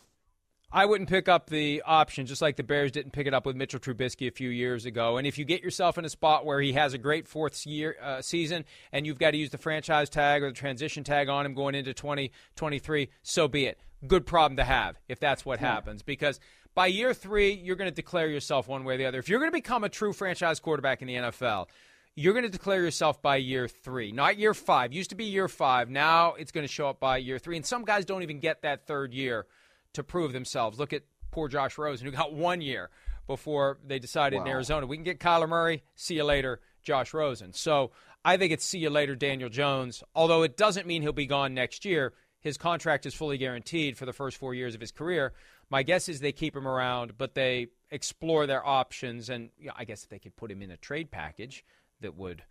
I 0.70 0.84
wouldn't 0.84 1.08
pick 1.08 1.30
up 1.30 1.48
the 1.48 1.82
option, 1.86 2.26
just 2.26 2.42
like 2.42 2.56
the 2.56 2.62
Bears 2.62 2.92
didn't 2.92 3.12
pick 3.12 3.26
it 3.26 3.32
up 3.32 3.46
with 3.46 3.56
Mitchell 3.56 3.80
Trubisky 3.80 4.28
a 4.28 4.30
few 4.30 4.50
years 4.50 4.84
ago. 4.84 5.16
And 5.16 5.26
if 5.26 5.38
you 5.38 5.46
get 5.46 5.62
yourself 5.62 5.96
in 5.96 6.04
a 6.04 6.10
spot 6.10 6.44
where 6.44 6.60
he 6.60 6.74
has 6.74 6.92
a 6.92 6.98
great 6.98 7.26
fourth 7.26 7.66
year 7.66 7.96
uh, 8.02 8.20
season 8.20 8.66
and 8.92 9.06
you've 9.06 9.18
got 9.18 9.30
to 9.30 9.38
use 9.38 9.48
the 9.48 9.56
franchise 9.56 10.10
tag 10.10 10.42
or 10.42 10.48
the 10.48 10.54
transition 10.54 11.04
tag 11.04 11.30
on 11.30 11.46
him 11.46 11.54
going 11.54 11.74
into 11.74 11.94
2023, 11.94 13.08
so 13.22 13.48
be 13.48 13.64
it 13.64 13.78
good 14.06 14.26
problem 14.26 14.56
to 14.56 14.64
have 14.64 14.98
if 15.08 15.20
that's 15.20 15.44
what 15.44 15.60
yeah. 15.60 15.72
happens. 15.72 16.02
Because 16.02 16.40
by 16.74 16.86
year 16.86 17.12
three, 17.12 17.52
you're 17.52 17.76
going 17.76 17.90
to 17.90 17.94
declare 17.94 18.28
yourself 18.28 18.68
one 18.68 18.84
way 18.84 18.94
or 18.94 18.98
the 18.98 19.06
other. 19.06 19.18
If 19.18 19.28
you're 19.28 19.40
going 19.40 19.50
to 19.50 19.56
become 19.56 19.84
a 19.84 19.88
true 19.88 20.12
franchise 20.12 20.60
quarterback 20.60 21.02
in 21.02 21.08
the 21.08 21.14
NFL, 21.14 21.66
you're 22.14 22.32
going 22.32 22.44
to 22.44 22.50
declare 22.50 22.82
yourself 22.82 23.22
by 23.22 23.36
year 23.36 23.68
three, 23.68 24.12
not 24.12 24.38
year 24.38 24.54
five. 24.54 24.92
Used 24.92 25.10
to 25.10 25.16
be 25.16 25.24
year 25.24 25.48
five. 25.48 25.88
Now 25.88 26.34
it's 26.34 26.52
going 26.52 26.66
to 26.66 26.72
show 26.72 26.88
up 26.88 27.00
by 27.00 27.18
year 27.18 27.38
three. 27.38 27.56
And 27.56 27.64
some 27.64 27.84
guys 27.84 28.04
don't 28.04 28.22
even 28.22 28.40
get 28.40 28.62
that 28.62 28.86
third 28.86 29.12
year 29.12 29.46
to 29.94 30.02
prove 30.02 30.32
themselves. 30.32 30.78
Look 30.78 30.92
at 30.92 31.02
poor 31.30 31.48
Josh 31.48 31.78
Rosen, 31.78 32.06
who 32.06 32.12
got 32.12 32.32
one 32.32 32.60
year 32.60 32.90
before 33.26 33.78
they 33.86 33.98
decided 33.98 34.36
wow. 34.38 34.42
in 34.42 34.48
Arizona. 34.48 34.86
We 34.86 34.96
can 34.96 35.04
get 35.04 35.20
Kyler 35.20 35.48
Murray. 35.48 35.82
See 35.94 36.14
you 36.14 36.24
later, 36.24 36.60
Josh 36.82 37.14
Rosen. 37.14 37.52
So 37.52 37.92
I 38.24 38.36
think 38.36 38.52
it's 38.52 38.64
see 38.64 38.78
you 38.78 38.90
later, 38.90 39.14
Daniel 39.14 39.48
Jones. 39.48 40.02
Although 40.14 40.42
it 40.42 40.56
doesn't 40.56 40.86
mean 40.86 41.02
he'll 41.02 41.12
be 41.12 41.26
gone 41.26 41.54
next 41.54 41.84
year 41.84 42.14
his 42.48 42.56
contract 42.56 43.06
is 43.06 43.14
fully 43.14 43.38
guaranteed 43.38 43.96
for 43.96 44.06
the 44.06 44.12
first 44.12 44.36
four 44.36 44.54
years 44.54 44.74
of 44.74 44.80
his 44.80 44.90
career. 44.90 45.32
My 45.70 45.82
guess 45.82 46.08
is 46.08 46.20
they 46.20 46.32
keep 46.32 46.56
him 46.56 46.66
around, 46.66 47.16
but 47.16 47.34
they 47.34 47.68
explore 47.90 48.46
their 48.46 48.66
options. 48.66 49.28
And 49.28 49.50
you 49.58 49.68
know, 49.68 49.74
I 49.76 49.84
guess 49.84 50.02
if 50.02 50.08
they 50.08 50.18
could 50.18 50.34
put 50.34 50.50
him 50.50 50.62
in 50.62 50.70
a 50.70 50.76
trade 50.76 51.10
package 51.10 51.64
that 52.00 52.16
would, 52.16 52.42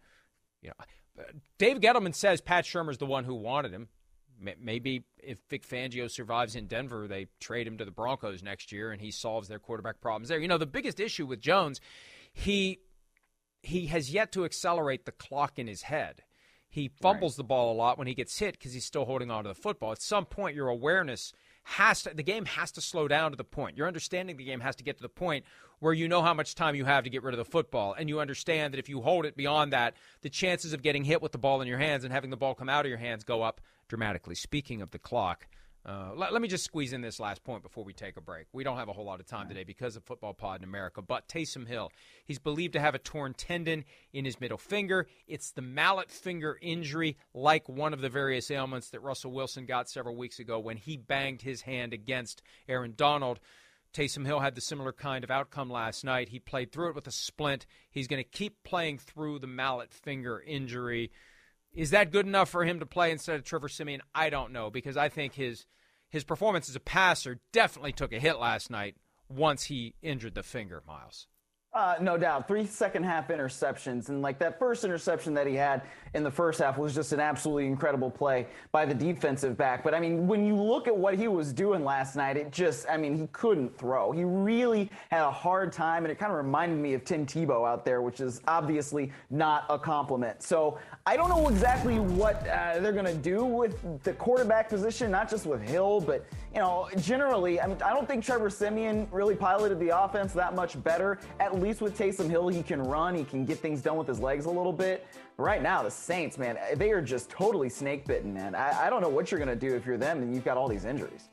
you 0.61 0.69
know, 0.69 1.23
Dave 1.57 1.79
Gettleman 1.79 2.13
says 2.13 2.41
Pat 2.41 2.63
Shurmur's 2.63 2.99
the 2.99 3.05
one 3.05 3.23
who 3.23 3.35
wanted 3.35 3.73
him. 3.73 3.89
Maybe 4.39 5.03
if 5.17 5.39
Vic 5.49 5.67
Fangio 5.67 6.11
survives 6.11 6.55
in 6.55 6.67
Denver, 6.67 7.07
they 7.07 7.25
trade 7.39 7.65
him 7.65 7.79
to 7.79 7.85
the 7.85 7.91
Broncos 7.91 8.43
next 8.43 8.71
year, 8.71 8.91
and 8.91 9.01
he 9.01 9.09
solves 9.09 9.47
their 9.47 9.57
quarterback 9.57 9.99
problems 9.99 10.29
there. 10.29 10.37
You 10.37 10.47
know, 10.47 10.59
the 10.59 10.67
biggest 10.67 10.99
issue 10.99 11.25
with 11.25 11.41
Jones, 11.41 11.81
he 12.33 12.79
he 13.63 13.87
has 13.87 14.13
yet 14.13 14.31
to 14.33 14.45
accelerate 14.45 15.05
the 15.05 15.11
clock 15.11 15.57
in 15.57 15.65
his 15.65 15.81
head. 15.81 16.21
He 16.69 16.89
fumbles 16.89 17.33
right. 17.33 17.37
the 17.37 17.43
ball 17.45 17.71
a 17.71 17.75
lot 17.75 17.97
when 17.97 18.07
he 18.07 18.13
gets 18.13 18.37
hit 18.37 18.53
because 18.57 18.73
he's 18.73 18.85
still 18.85 19.05
holding 19.05 19.31
on 19.31 19.43
to 19.43 19.47
the 19.49 19.55
football. 19.55 19.91
At 19.91 20.01
some 20.01 20.25
point, 20.25 20.55
your 20.55 20.67
awareness 20.67 21.33
has 21.63 22.03
to, 22.03 22.13
the 22.13 22.23
game 22.23 22.45
has 22.45 22.71
to 22.73 22.81
slow 22.81 23.07
down 23.07 23.31
to 23.31 23.37
the 23.37 23.43
point. 23.43 23.77
Your 23.77 23.87
understanding 23.87 24.37
the 24.37 24.45
game 24.45 24.59
has 24.61 24.75
to 24.77 24.83
get 24.83 24.97
to 24.97 25.01
the 25.01 25.09
point 25.09 25.45
where 25.79 25.93
you 25.93 26.07
know 26.07 26.21
how 26.21 26.33
much 26.33 26.55
time 26.55 26.75
you 26.75 26.85
have 26.85 27.03
to 27.03 27.09
get 27.09 27.23
rid 27.23 27.33
of 27.33 27.37
the 27.37 27.45
football. 27.45 27.93
And 27.93 28.09
you 28.09 28.19
understand 28.19 28.73
that 28.73 28.79
if 28.79 28.89
you 28.89 29.01
hold 29.01 29.25
it 29.25 29.35
beyond 29.37 29.73
that, 29.73 29.95
the 30.21 30.29
chances 30.29 30.73
of 30.73 30.81
getting 30.81 31.03
hit 31.03 31.21
with 31.21 31.31
the 31.31 31.37
ball 31.37 31.61
in 31.61 31.67
your 31.67 31.77
hands 31.77 32.03
and 32.03 32.13
having 32.13 32.29
the 32.29 32.37
ball 32.37 32.55
come 32.55 32.69
out 32.69 32.85
of 32.85 32.89
your 32.89 32.97
hands 32.97 33.23
go 33.23 33.43
up 33.43 33.61
dramatically. 33.87 34.35
Speaking 34.35 34.81
of 34.81 34.91
the 34.91 34.99
clock, 34.99 35.47
uh, 35.87 36.11
let, 36.15 36.33
let, 36.33 36.41
me 36.41 36.49
just 36.49 36.65
squeeze 36.65 36.91
in 36.91 36.99
this 36.99 37.17
last 37.17 37.45
point 37.45 37.63
before 37.63 37.85
we 37.85 37.93
take 37.93 38.17
a 38.17 38.21
break. 38.21 38.47
We 38.51 38.65
don't 38.65 38.75
have 38.75 38.89
a 38.89 38.93
whole 38.93 39.05
lot 39.05 39.21
of 39.21 39.25
time 39.25 39.47
today 39.47 39.63
because 39.63 39.95
of 39.95 40.03
Football 40.03 40.33
Pod 40.33 40.59
in 40.59 40.65
America. 40.65 41.01
But 41.01 41.29
Taysom 41.29 41.65
Hill, 41.65 41.93
he's 42.25 42.39
believed 42.39 42.73
to 42.73 42.81
have 42.81 42.93
a 42.93 42.99
torn 42.99 43.33
tendon 43.33 43.85
in 44.11 44.25
his 44.25 44.41
middle 44.41 44.57
finger. 44.57 45.07
It's 45.27 45.51
the 45.51 45.61
mallet 45.61 46.11
finger 46.11 46.59
injury, 46.61 47.15
like 47.33 47.69
one 47.69 47.93
of 47.93 48.01
the 48.01 48.09
various 48.09 48.51
ailments 48.51 48.89
that 48.89 49.01
Russell 49.01 49.31
Wilson 49.31 49.65
got 49.65 49.89
several 49.89 50.17
weeks 50.17 50.39
ago 50.39 50.59
when 50.59 50.75
he 50.75 50.97
banged 50.97 51.41
his 51.41 51.61
hand 51.61 51.93
against 51.93 52.41
Aaron 52.67 52.93
Donald. 52.97 53.39
Taysom 53.93 54.25
Hill 54.25 54.41
had 54.41 54.55
the 54.55 54.61
similar 54.61 54.91
kind 54.91 55.23
of 55.23 55.31
outcome 55.31 55.69
last 55.69 56.03
night. 56.03 56.29
He 56.29 56.39
played 56.39 56.73
through 56.73 56.89
it 56.89 56.95
with 56.95 57.07
a 57.07 57.11
splint. 57.11 57.65
He's 57.89 58.09
going 58.09 58.21
to 58.21 58.29
keep 58.29 58.61
playing 58.63 58.97
through 58.97 59.39
the 59.39 59.47
mallet 59.47 59.93
finger 59.93 60.43
injury. 60.45 61.11
Is 61.77 61.91
that 61.91 62.11
good 62.11 62.25
enough 62.25 62.49
for 62.49 62.65
him 62.65 62.79
to 62.79 62.87
play 62.87 63.11
instead 63.11 63.35
of 63.35 63.43
Trevor 63.43 63.69
Siemian? 63.69 64.01
I 64.15 64.31
don't 64.31 64.51
know 64.51 64.71
because 64.71 64.97
I 64.97 65.09
think 65.09 65.35
his 65.35 65.67
his 66.09 66.23
performance 66.23 66.67
as 66.69 66.75
a 66.75 66.79
passer 66.79 67.39
definitely 67.51 67.91
took 67.91 68.11
a 68.11 68.19
hit 68.19 68.39
last 68.39 68.71
night 68.71 68.95
once 69.29 69.65
he 69.65 69.93
injured 70.01 70.33
the 70.33 70.41
finger, 70.41 70.81
Myles. 70.87 71.27
Uh, 71.73 71.95
no 72.01 72.17
doubt. 72.17 72.47
Three 72.47 72.65
second 72.65 73.03
half 73.03 73.27
interceptions. 73.27 74.09
And 74.09 74.21
like 74.21 74.39
that 74.39 74.57
first 74.57 74.83
interception 74.83 75.33
that 75.35 75.45
he 75.45 75.53
had 75.53 75.83
in 76.15 76.23
the 76.23 76.31
first 76.31 76.59
half 76.59 76.77
was 76.77 76.95
just 76.95 77.11
an 77.11 77.19
absolutely 77.19 77.67
incredible 77.67 78.09
play 78.09 78.47
by 78.71 78.85
the 78.85 78.95
defensive 78.95 79.55
back. 79.57 79.83
But 79.83 79.93
I 79.93 79.99
mean, 79.99 80.27
when 80.27 80.43
you 80.43 80.55
look 80.55 80.87
at 80.87 80.97
what 80.97 81.13
he 81.15 81.27
was 81.27 81.53
doing 81.53 81.83
last 81.83 82.15
night, 82.15 82.35
it 82.35 82.51
just, 82.51 82.89
I 82.89 82.97
mean, 82.97 83.15
he 83.15 83.27
couldn't 83.27 83.77
throw. 83.77 84.11
He 84.11 84.23
really 84.23 84.89
had 85.11 85.21
a 85.21 85.29
hard 85.29 85.71
time. 85.71 86.03
And 86.03 86.11
it 86.11 86.17
kind 86.17 86.31
of 86.31 86.37
reminded 86.37 86.79
me 86.79 86.95
of 86.95 87.03
Tim 87.03 87.27
Tebow 87.27 87.67
out 87.67 87.85
there, 87.85 88.01
which 88.01 88.21
is 88.21 88.41
obviously 88.47 89.11
not 89.29 89.65
a 89.69 89.77
compliment. 89.77 90.41
So 90.41 90.79
I 91.05 91.15
don't 91.15 91.29
know 91.29 91.47
exactly 91.49 91.99
what 91.99 92.47
uh, 92.47 92.79
they're 92.79 92.93
going 92.93 93.05
to 93.05 93.13
do 93.13 93.45
with 93.45 94.03
the 94.03 94.13
quarterback 94.13 94.69
position, 94.69 95.11
not 95.11 95.29
just 95.29 95.45
with 95.45 95.61
Hill, 95.61 96.01
but, 96.01 96.25
you 96.53 96.59
know, 96.59 96.89
generally, 96.97 97.61
I, 97.61 97.67
mean, 97.67 97.77
I 97.83 97.93
don't 97.93 98.07
think 98.07 98.23
Trevor 98.23 98.49
Siemian 98.49 99.07
really 99.11 99.35
piloted 99.35 99.79
the 99.79 99.89
offense 99.89 100.33
that 100.33 100.55
much 100.55 100.81
better, 100.83 101.19
at 101.39 101.56
least 101.61 101.77
least 101.77 101.81
with 101.81 101.97
Taysom 101.97 102.29
Hill, 102.29 102.47
he 102.47 102.63
can 102.63 102.81
run, 102.81 103.13
he 103.13 103.23
can 103.23 103.45
get 103.45 103.59
things 103.59 103.81
done 103.81 103.97
with 103.97 104.07
his 104.07 104.19
legs 104.19 104.45
a 104.45 104.49
little 104.49 104.73
bit. 104.73 105.05
Right 105.37 105.61
now, 105.61 105.83
the 105.83 105.91
Saints, 105.91 106.37
man, 106.37 106.57
they 106.75 106.91
are 106.91 107.01
just 107.01 107.29
totally 107.29 107.69
snake 107.69 108.05
bitten, 108.05 108.33
man. 108.33 108.55
I, 108.55 108.85
I 108.85 108.89
don't 108.89 109.01
know 109.01 109.09
what 109.09 109.31
you're 109.31 109.39
going 109.39 109.59
to 109.59 109.67
do 109.67 109.75
if 109.75 109.85
you're 109.85 109.97
them 109.97 110.23
and 110.23 110.33
you've 110.33 110.45
got 110.45 110.57
all 110.57 110.67
these 110.67 110.85
injuries. 110.85 111.27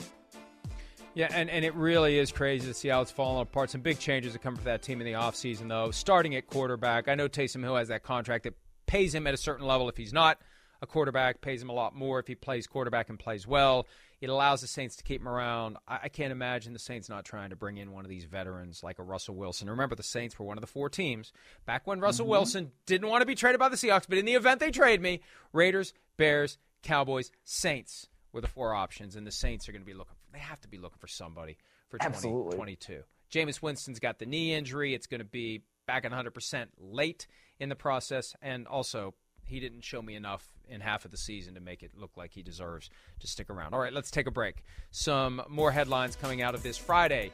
Yeah, 1.14 1.28
and, 1.32 1.48
and 1.48 1.64
it 1.64 1.74
really 1.74 2.18
is 2.18 2.32
crazy 2.32 2.66
to 2.66 2.74
see 2.74 2.88
how 2.88 3.00
it's 3.00 3.12
falling 3.12 3.42
apart. 3.42 3.70
Some 3.70 3.80
big 3.80 4.00
changes 4.00 4.32
that 4.32 4.40
come 4.40 4.56
for 4.56 4.64
that 4.64 4.82
team 4.82 5.00
in 5.00 5.06
the 5.06 5.12
offseason, 5.12 5.68
though. 5.68 5.92
Starting 5.92 6.34
at 6.34 6.48
quarterback, 6.48 7.08
I 7.08 7.14
know 7.14 7.28
Taysom 7.28 7.62
Hill 7.62 7.76
has 7.76 7.88
that 7.88 8.02
contract 8.02 8.44
that 8.44 8.54
pays 8.86 9.14
him 9.14 9.26
at 9.26 9.34
a 9.34 9.38
certain 9.38 9.66
level 9.66 9.88
if 9.88 9.96
he's 9.96 10.12
not 10.12 10.40
a 10.82 10.86
quarterback, 10.86 11.40
pays 11.40 11.62
him 11.62 11.70
a 11.70 11.72
lot 11.72 11.94
more 11.94 12.18
if 12.18 12.26
he 12.26 12.34
plays 12.34 12.66
quarterback 12.66 13.08
and 13.08 13.18
plays 13.18 13.46
well. 13.46 13.86
It 14.24 14.30
allows 14.30 14.62
the 14.62 14.66
Saints 14.66 14.96
to 14.96 15.04
keep 15.04 15.20
him 15.20 15.28
around. 15.28 15.76
I, 15.86 16.00
I 16.04 16.08
can't 16.08 16.32
imagine 16.32 16.72
the 16.72 16.78
Saints 16.78 17.10
not 17.10 17.26
trying 17.26 17.50
to 17.50 17.56
bring 17.56 17.76
in 17.76 17.92
one 17.92 18.06
of 18.06 18.08
these 18.08 18.24
veterans 18.24 18.82
like 18.82 18.98
a 18.98 19.02
Russell 19.02 19.34
Wilson. 19.34 19.68
Remember, 19.68 19.94
the 19.94 20.02
Saints 20.02 20.38
were 20.38 20.46
one 20.46 20.56
of 20.56 20.62
the 20.62 20.66
four 20.66 20.88
teams 20.88 21.30
back 21.66 21.86
when 21.86 22.00
Russell 22.00 22.24
mm-hmm. 22.24 22.30
Wilson 22.30 22.72
didn't 22.86 23.08
want 23.08 23.20
to 23.20 23.26
be 23.26 23.34
traded 23.34 23.58
by 23.58 23.68
the 23.68 23.76
Seahawks, 23.76 24.06
but 24.08 24.16
in 24.16 24.24
the 24.24 24.32
event 24.32 24.60
they 24.60 24.70
trade 24.70 25.02
me, 25.02 25.20
Raiders, 25.52 25.92
Bears, 26.16 26.56
Cowboys, 26.82 27.30
Saints 27.44 28.08
were 28.32 28.40
the 28.40 28.48
four 28.48 28.74
options, 28.74 29.14
and 29.14 29.26
the 29.26 29.30
Saints 29.30 29.68
are 29.68 29.72
going 29.72 29.82
to 29.82 29.86
be 29.86 29.92
looking. 29.92 30.14
For, 30.14 30.32
they 30.32 30.38
have 30.38 30.60
to 30.62 30.68
be 30.68 30.78
looking 30.78 30.98
for 30.98 31.06
somebody 31.06 31.58
for 31.90 31.98
2022. 31.98 33.02
Jameis 33.30 33.60
Winston's 33.60 33.98
got 33.98 34.18
the 34.18 34.26
knee 34.26 34.54
injury. 34.54 34.94
It's 34.94 35.06
going 35.06 35.20
to 35.20 35.24
be 35.24 35.64
back 35.86 36.06
at 36.06 36.12
100% 36.12 36.66
late 36.78 37.26
in 37.60 37.68
the 37.68 37.76
process, 37.76 38.34
and 38.40 38.66
also 38.66 39.12
he 39.44 39.60
didn't 39.60 39.82
show 39.82 40.00
me 40.00 40.14
enough 40.14 40.53
in 40.68 40.80
half 40.80 41.04
of 41.04 41.10
the 41.10 41.16
season 41.16 41.54
to 41.54 41.60
make 41.60 41.82
it 41.82 41.92
look 41.96 42.10
like 42.16 42.32
he 42.32 42.42
deserves 42.42 42.90
to 43.20 43.26
stick 43.26 43.50
around. 43.50 43.74
All 43.74 43.80
right, 43.80 43.92
let's 43.92 44.10
take 44.10 44.26
a 44.26 44.30
break. 44.30 44.64
Some 44.90 45.42
more 45.48 45.70
headlines 45.70 46.16
coming 46.16 46.42
out 46.42 46.54
of 46.54 46.62
this 46.62 46.76
Friday 46.76 47.32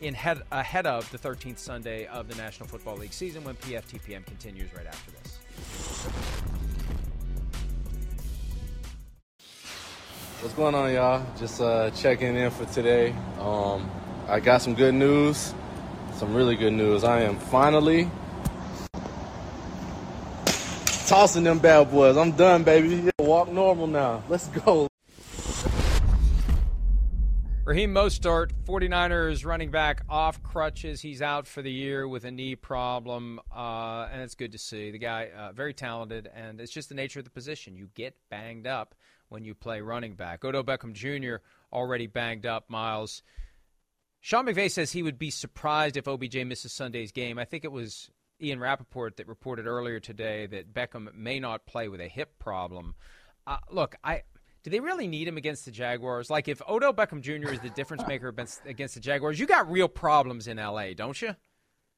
in 0.00 0.14
head, 0.14 0.42
ahead 0.50 0.86
of 0.86 1.10
the 1.10 1.18
13th 1.18 1.58
Sunday 1.58 2.06
of 2.06 2.28
the 2.28 2.34
National 2.36 2.68
Football 2.68 2.96
League 2.96 3.12
season 3.12 3.44
when 3.44 3.54
PFTPM 3.56 4.24
continues 4.26 4.72
right 4.74 4.86
after 4.86 5.10
this. 5.12 5.38
What's 10.40 10.54
going 10.54 10.74
on, 10.74 10.92
y'all? 10.94 11.22
Just 11.38 11.60
uh, 11.60 11.90
checking 11.90 12.34
in 12.34 12.50
for 12.50 12.64
today. 12.66 13.14
Um, 13.38 13.90
I 14.26 14.40
got 14.40 14.62
some 14.62 14.74
good 14.74 14.94
news, 14.94 15.52
some 16.14 16.34
really 16.34 16.56
good 16.56 16.72
news. 16.72 17.04
I 17.04 17.22
am 17.22 17.38
finally 17.38 18.10
tossing 21.10 21.42
them 21.42 21.58
bad 21.58 21.90
boys. 21.90 22.16
I'm 22.16 22.30
done, 22.30 22.62
baby. 22.62 23.10
Walk 23.18 23.50
normal 23.50 23.88
now. 23.88 24.22
Let's 24.28 24.46
go. 24.46 24.86
Raheem 27.64 27.92
Mostert, 27.92 28.52
49ers 28.64 29.44
running 29.44 29.72
back 29.72 30.02
off 30.08 30.40
crutches. 30.44 31.00
He's 31.00 31.20
out 31.20 31.48
for 31.48 31.62
the 31.62 31.70
year 31.70 32.06
with 32.06 32.24
a 32.24 32.30
knee 32.30 32.54
problem, 32.54 33.40
uh, 33.52 34.08
and 34.12 34.22
it's 34.22 34.36
good 34.36 34.52
to 34.52 34.58
see. 34.58 34.92
The 34.92 34.98
guy, 34.98 35.30
uh, 35.36 35.50
very 35.50 35.74
talented, 35.74 36.30
and 36.32 36.60
it's 36.60 36.72
just 36.72 36.88
the 36.88 36.94
nature 36.94 37.18
of 37.18 37.24
the 37.24 37.30
position. 37.30 37.76
You 37.76 37.88
get 37.96 38.14
banged 38.28 38.68
up 38.68 38.94
when 39.30 39.44
you 39.44 39.56
play 39.56 39.80
running 39.80 40.14
back. 40.14 40.44
Odell 40.44 40.62
Beckham 40.62 40.92
Jr. 40.92 41.42
already 41.72 42.06
banged 42.06 42.46
up, 42.46 42.70
Myles. 42.70 43.22
Sean 44.20 44.46
McVay 44.46 44.70
says 44.70 44.92
he 44.92 45.02
would 45.02 45.18
be 45.18 45.30
surprised 45.30 45.96
if 45.96 46.06
OBJ 46.06 46.36
misses 46.46 46.72
Sunday's 46.72 47.10
game. 47.10 47.36
I 47.36 47.44
think 47.44 47.64
it 47.64 47.72
was 47.72 48.10
Ian 48.42 48.60
Rapoport 48.60 49.16
that 49.16 49.28
reported 49.28 49.66
earlier 49.66 50.00
today 50.00 50.46
that 50.46 50.72
Beckham 50.72 51.12
may 51.14 51.40
not 51.40 51.66
play 51.66 51.88
with 51.88 52.00
a 52.00 52.08
hip 52.08 52.38
problem. 52.38 52.94
Uh, 53.46 53.58
look, 53.70 53.96
I 54.04 54.22
do 54.62 54.70
they 54.70 54.80
really 54.80 55.06
need 55.06 55.26
him 55.26 55.36
against 55.36 55.64
the 55.64 55.70
Jaguars? 55.70 56.28
Like, 56.28 56.46
if 56.46 56.60
Odell 56.68 56.92
Beckham 56.92 57.22
Jr. 57.22 57.52
is 57.52 57.60
the 57.60 57.70
difference 57.70 58.06
maker 58.06 58.28
against 58.66 58.94
the 58.94 59.00
Jaguars, 59.00 59.40
you 59.40 59.46
got 59.46 59.70
real 59.70 59.88
problems 59.88 60.48
in 60.48 60.58
LA, 60.58 60.92
don't 60.94 61.20
you? 61.20 61.34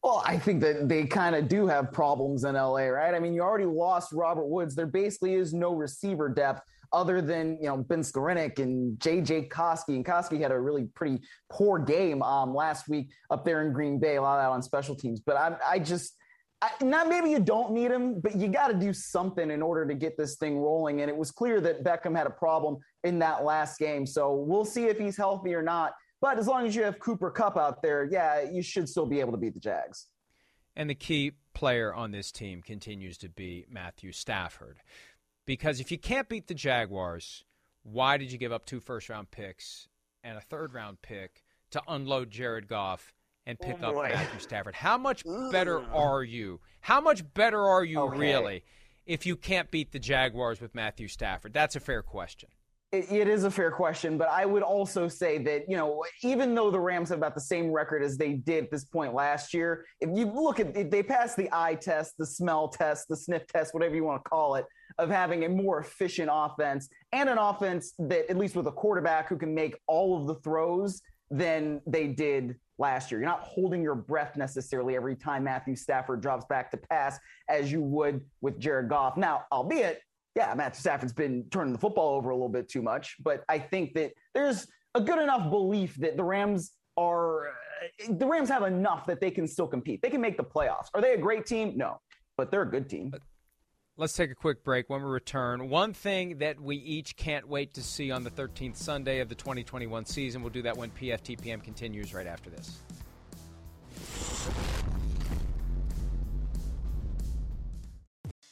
Well, 0.03 0.23
I 0.25 0.39
think 0.39 0.61
that 0.63 0.89
they 0.89 1.05
kind 1.05 1.35
of 1.37 1.49
do 1.49 1.67
have 1.69 1.93
problems 1.93 2.45
in 2.45 2.55
LA, 2.55 2.87
right? 2.87 3.15
I 3.15 3.21
mean, 3.21 3.35
you 3.35 3.43
already 3.43 3.67
lost 3.67 4.13
Robert 4.13 4.47
Woods. 4.47 4.75
There 4.75 4.87
basically 4.87 5.35
is 5.35 5.53
no 5.53 5.75
receiver 5.75 6.29
depth 6.29 6.63
other 6.93 7.23
than 7.23 7.57
you 7.61 7.69
know 7.69 7.79
Ben 7.79 8.01
Skowronek 8.01 8.59
and 8.59 8.99
JJ 8.99 9.49
Koski. 9.49 9.91
And 9.97 10.05
Koski 10.05 10.41
had 10.41 10.51
a 10.51 10.59
really 10.59 10.85
pretty 10.95 11.21
poor 11.51 11.79
game 11.79 12.23
um, 12.23 12.55
last 12.55 12.89
week 12.89 13.11
up 13.31 13.45
there 13.45 13.65
in 13.65 13.73
Green 13.73 13.99
Bay, 13.99 14.17
a 14.17 14.23
lot 14.23 14.39
of 14.39 14.45
that 14.45 14.51
on 14.51 14.63
special 14.63 14.95
teams. 14.95 15.21
But 15.21 15.37
I, 15.37 15.57
I 15.67 15.79
just 15.79 16.17
I, 16.63 16.71
not 16.85 17.09
maybe 17.09 17.29
you 17.29 17.41
don't 17.41 17.73
need 17.73 17.91
him, 17.91 18.21
but 18.21 18.37
you 18.37 18.47
got 18.47 18.69
to 18.69 18.75
do 18.75 18.93
something 18.93 19.51
in 19.51 19.61
order 19.61 19.85
to 19.85 19.95
get 19.95 20.17
this 20.17 20.37
thing 20.37 20.59
rolling. 20.59 21.01
And 21.01 21.11
it 21.11 21.17
was 21.17 21.33
clear 21.33 21.61
that 21.61 21.83
Beckham 21.83 22.17
had 22.17 22.29
a 22.29 22.31
problem 22.31 22.79
in 23.03 23.19
that 23.19 23.43
last 23.43 23.81
game. 23.81 24.07
So 24.07 24.33
we'll 24.35 24.65
see 24.65 24.85
if 24.85 24.97
he's 24.97 25.17
healthy 25.17 25.55
or 25.55 25.63
not. 25.63 25.95
But 26.21 26.39
as 26.39 26.47
long 26.47 26.65
as 26.65 26.77
you 26.77 26.85
have 26.85 27.01
Cooper 27.01 27.33
Kupp 27.33 27.57
out 27.57 27.83
there, 27.83 28.05
yeah, 28.05 28.43
you 28.43 28.63
should 28.63 28.89
still 28.89 29.07
be 29.07 29.19
able 29.19 29.33
to 29.33 29.39
beat 29.39 29.55
the 29.55 29.61
Jags. 29.61 30.07
And 30.77 30.89
the 30.89 30.95
key 30.95 31.33
player 31.53 31.93
on 31.93 32.13
this 32.13 32.31
team 32.31 32.63
continues 32.63 33.19
to 33.19 33.29
be 33.29 33.67
Matthew 33.69 34.13
Stafford. 34.13 34.79
Because 35.45 35.81
if 35.81 35.91
you 35.91 35.99
can't 35.99 36.29
beat 36.29 36.47
the 36.47 36.55
Jaguars, 36.55 37.45
why 37.83 38.17
did 38.19 38.31
you 38.31 38.39
give 38.39 38.53
up 38.53 38.65
two 38.65 38.79
first 38.79 39.09
round 39.09 39.33
picks 39.33 39.89
and 40.23 40.39
a 40.39 40.41
third 40.41 40.73
round 40.73 41.03
pick 41.03 41.43
to 41.73 41.83
unload 41.89 42.31
Jared 42.31 42.69
Goff 42.69 43.13
and 43.47 43.59
oh, 43.63 43.67
pick 43.67 43.77
oh, 43.83 44.01
up 44.01 44.11
Matthew 44.11 44.39
Stafford. 44.41 44.75
How 44.75 44.99
much 44.99 45.25
better 45.51 45.83
are 45.93 46.23
you? 46.23 46.61
How 46.81 47.01
much 47.01 47.23
better 47.35 47.61
are 47.61 47.85
you 47.85 48.01
okay. 48.01 48.19
really 48.19 48.65
if 49.07 49.27
you 49.27 49.37
can't 49.37 49.71
beat 49.71 49.93
the 49.93 49.99
Jaguars 49.99 50.61
with 50.61 50.75
Matthew 50.75 51.09
Stafford? 51.09 51.53
That's 51.53 51.77
a 51.77 51.81
fair 51.81 52.03
question. 52.03 52.49
It, 52.93 53.11
it 53.11 53.29
is 53.29 53.45
a 53.45 53.51
fair 53.51 53.71
question, 53.71 54.19
but 54.19 54.29
I 54.29 54.45
would 54.45 54.63
also 54.63 55.09
say 55.09 55.39
that, 55.39 55.65
you 55.69 55.77
know, 55.77 56.05
even 56.23 56.55
though 56.55 56.71
the 56.71 56.79
Rams 56.79 57.09
have 57.09 57.19
about 57.19 57.35
the 57.35 57.41
same 57.41 57.71
record 57.71 58.03
as 58.03 58.19
they 58.19 58.35
did 58.35 58.65
at 58.65 58.71
this 58.71 58.85
point 58.85 59.15
last 59.15 59.55
year, 59.55 59.87
if 60.01 60.11
you 60.15 60.27
look 60.27 60.61
at 60.61 60.77
it, 60.77 60.91
they 60.91 61.03
passed 61.03 61.37
the 61.37 61.49
eye 61.53 61.75
test, 61.75 62.19
the 62.19 62.27
smell 62.27 62.69
test, 62.69 63.09
the 63.09 63.17
sniff 63.17 63.47
test, 63.47 63.73
whatever 63.73 63.95
you 63.95 64.05
want 64.05 64.23
to 64.23 64.29
call 64.29 64.57
it, 64.57 64.67
of 64.99 65.09
having 65.09 65.45
a 65.45 65.49
more 65.49 65.81
efficient 65.81 66.29
offense 66.31 66.91
and 67.13 67.31
an 67.31 67.39
offense 67.39 67.95
that, 67.99 68.29
at 68.29 68.37
least 68.37 68.57
with 68.57 68.67
a 68.67 68.73
quarterback 68.73 69.27
who 69.27 69.39
can 69.39 69.55
make 69.55 69.75
all 69.87 70.21
of 70.21 70.27
the 70.27 70.35
throws, 70.43 71.01
than 71.33 71.81
they 71.87 72.07
did 72.09 72.57
last 72.83 73.11
year. 73.11 73.21
You're 73.21 73.31
not 73.31 73.41
holding 73.41 73.83
your 73.83 73.95
breath 73.95 74.37
necessarily 74.37 74.97
every 74.97 75.17
time 75.17 75.45
Matthew 75.45 75.77
Stafford 75.77 76.21
drops 76.21 76.45
back 76.47 76.71
to 76.73 76.77
pass 76.77 77.19
as 77.49 77.73
you 77.73 77.81
would 77.81 78.21
with 78.43 78.59
Jared 78.59 78.91
Goff. 78.91 79.17
Now, 79.17 79.45
albeit, 79.51 80.03
yeah, 80.35 80.53
Matthew 80.55 80.81
Stafford's 80.81 81.13
been 81.13 81.45
turning 81.51 81.73
the 81.73 81.79
football 81.79 82.17
over 82.17 82.31
a 82.31 82.35
little 82.35 82.49
bit 82.49 82.69
too 82.69 82.83
much, 82.83 83.17
but 83.23 83.45
I 83.49 83.59
think 83.59 83.95
that 83.95 84.13
there's 84.35 84.67
a 84.95 85.01
good 85.01 85.23
enough 85.23 85.49
belief 85.49 85.95
that 85.97 86.17
the 86.17 86.25
Rams 86.25 86.73
are 86.99 87.55
the 88.09 88.27
Rams 88.27 88.49
have 88.49 88.63
enough 88.65 89.07
that 89.07 89.21
they 89.21 89.31
can 89.31 89.47
still 89.47 89.67
compete. 89.67 90.03
They 90.03 90.11
can 90.11 90.21
make 90.21 90.37
the 90.37 90.45
playoffs. 90.45 90.89
Are 90.95 91.01
they 91.01 91.15
a 91.15 91.19
great 91.19 91.47
team? 91.47 91.73
No, 91.77 92.01
but 92.37 92.51
they're 92.51 92.63
a 92.63 92.71
good 92.71 92.89
team. 92.89 93.13
Let's 93.99 94.15
take 94.15 94.31
a 94.31 94.35
quick 94.35 94.65
break. 94.65 94.89
When 94.89 95.03
we 95.03 95.11
return, 95.11 95.69
one 95.69 95.93
thing 95.93 96.39
that 96.39 96.59
we 96.59 96.77
each 96.77 97.15
can't 97.15 97.47
wait 97.47 97.75
to 97.75 97.83
see 97.83 98.11
on 98.11 98.25
the 98.25 98.31
13th 98.31 98.77
Sunday 98.77 99.21
of 99.21 99.29
the 99.29 99.35
2021 99.35 100.07
season. 100.07 100.41
We'll 100.41 100.51
do 100.51 100.63
that 100.63 100.79
when 100.79 100.91
PFTPM 100.93 101.63
continues 101.63 102.15
right 102.15 102.27
after 102.27 102.49
this. 102.49 102.79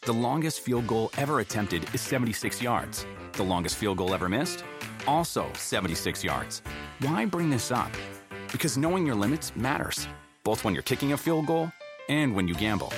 The 0.02 0.12
longest 0.12 0.60
field 0.60 0.86
goal 0.86 1.10
ever 1.16 1.40
attempted 1.40 1.86
is 1.94 2.02
76 2.02 2.60
yards. 2.60 3.06
The 3.32 3.42
longest 3.42 3.76
field 3.76 3.96
goal 3.96 4.12
ever 4.12 4.28
missed? 4.28 4.62
Also 5.06 5.50
76 5.54 6.22
yards. 6.22 6.60
Why 7.00 7.24
bring 7.24 7.48
this 7.48 7.70
up? 7.70 7.90
Because 8.52 8.76
knowing 8.76 9.06
your 9.06 9.14
limits 9.14 9.56
matters, 9.56 10.06
both 10.44 10.64
when 10.64 10.74
you're 10.74 10.82
kicking 10.82 11.14
a 11.14 11.16
field 11.16 11.46
goal 11.46 11.72
and 12.10 12.34
when 12.34 12.46
you 12.46 12.54
gamble. 12.54 12.92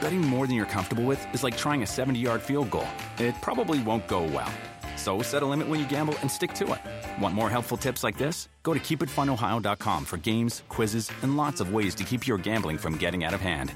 Betting 0.00 0.22
more 0.22 0.46
than 0.46 0.56
you're 0.56 0.66
comfortable 0.66 1.04
with 1.04 1.22
is 1.34 1.44
like 1.44 1.56
trying 1.56 1.82
a 1.82 1.86
70 1.86 2.18
yard 2.18 2.42
field 2.42 2.70
goal. 2.70 2.86
It 3.18 3.34
probably 3.42 3.82
won't 3.82 4.08
go 4.08 4.22
well. 4.22 4.52
So 4.96 5.22
set 5.22 5.42
a 5.42 5.46
limit 5.46 5.68
when 5.68 5.80
you 5.80 5.86
gamble 5.86 6.14
and 6.20 6.30
stick 6.30 6.52
to 6.54 6.72
it. 6.72 7.22
Want 7.22 7.34
more 7.34 7.48
helpful 7.48 7.78
tips 7.78 8.04
like 8.04 8.18
this? 8.18 8.48
Go 8.62 8.74
to 8.74 8.80
keepitfunohio.com 8.80 10.04
for 10.04 10.16
games, 10.18 10.62
quizzes, 10.68 11.10
and 11.22 11.36
lots 11.36 11.60
of 11.60 11.72
ways 11.72 11.94
to 11.94 12.04
keep 12.04 12.26
your 12.26 12.36
gambling 12.36 12.76
from 12.76 12.96
getting 12.96 13.24
out 13.24 13.32
of 13.32 13.40
hand. 13.40 13.72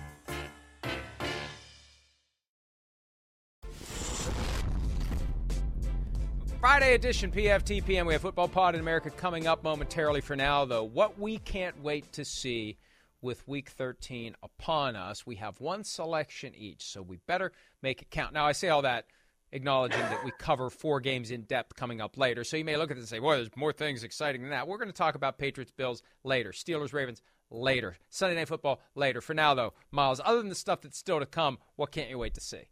Friday 6.60 6.94
edition 6.94 7.30
PFTPM. 7.30 8.06
We 8.06 8.14
have 8.14 8.22
Football 8.22 8.48
Pod 8.48 8.74
in 8.74 8.80
America 8.80 9.10
coming 9.10 9.46
up 9.46 9.62
momentarily. 9.62 10.22
For 10.22 10.34
now, 10.34 10.64
though, 10.64 10.84
what 10.84 11.18
we 11.18 11.36
can't 11.38 11.82
wait 11.82 12.10
to 12.12 12.24
see 12.24 12.78
with 13.24 13.48
Week 13.48 13.70
13 13.70 14.36
upon 14.42 14.94
us, 14.94 15.26
we 15.26 15.36
have 15.36 15.58
one 15.58 15.82
selection 15.82 16.54
each, 16.54 16.84
so 16.84 17.00
we 17.00 17.16
better 17.26 17.52
make 17.82 18.02
it 18.02 18.10
count. 18.10 18.34
Now, 18.34 18.46
I 18.46 18.52
say 18.52 18.68
all 18.68 18.82
that 18.82 19.06
acknowledging 19.50 20.00
that 20.00 20.24
we 20.24 20.32
cover 20.38 20.68
four 20.68 21.00
games 21.00 21.30
in 21.30 21.42
depth 21.42 21.74
coming 21.74 22.00
up 22.00 22.18
later. 22.18 22.44
So 22.44 22.56
you 22.56 22.64
may 22.64 22.76
look 22.76 22.90
at 22.90 22.96
this 22.96 23.04
and 23.04 23.08
say, 23.08 23.18
"Boy, 23.20 23.36
there's 23.36 23.56
more 23.56 23.72
things 23.72 24.04
exciting 24.04 24.42
than 24.42 24.50
that." 24.50 24.68
We're 24.68 24.78
going 24.78 24.88
to 24.90 24.92
talk 24.92 25.14
about 25.14 25.38
Patriots 25.38 25.72
Bills 25.72 26.02
later, 26.22 26.50
Steelers 26.50 26.92
Ravens 26.92 27.22
later, 27.50 27.96
Sunday 28.10 28.34
Night 28.34 28.48
Football 28.48 28.80
later. 28.94 29.20
For 29.20 29.32
now, 29.32 29.54
though, 29.54 29.72
Myles, 29.90 30.20
other 30.22 30.38
than 30.38 30.48
the 30.48 30.54
stuff 30.54 30.82
that's 30.82 30.98
still 30.98 31.20
to 31.20 31.26
come, 31.26 31.58
what 31.76 31.92
can't 31.92 32.10
you 32.10 32.18
wait 32.18 32.34
to 32.34 32.40
see? 32.40 32.68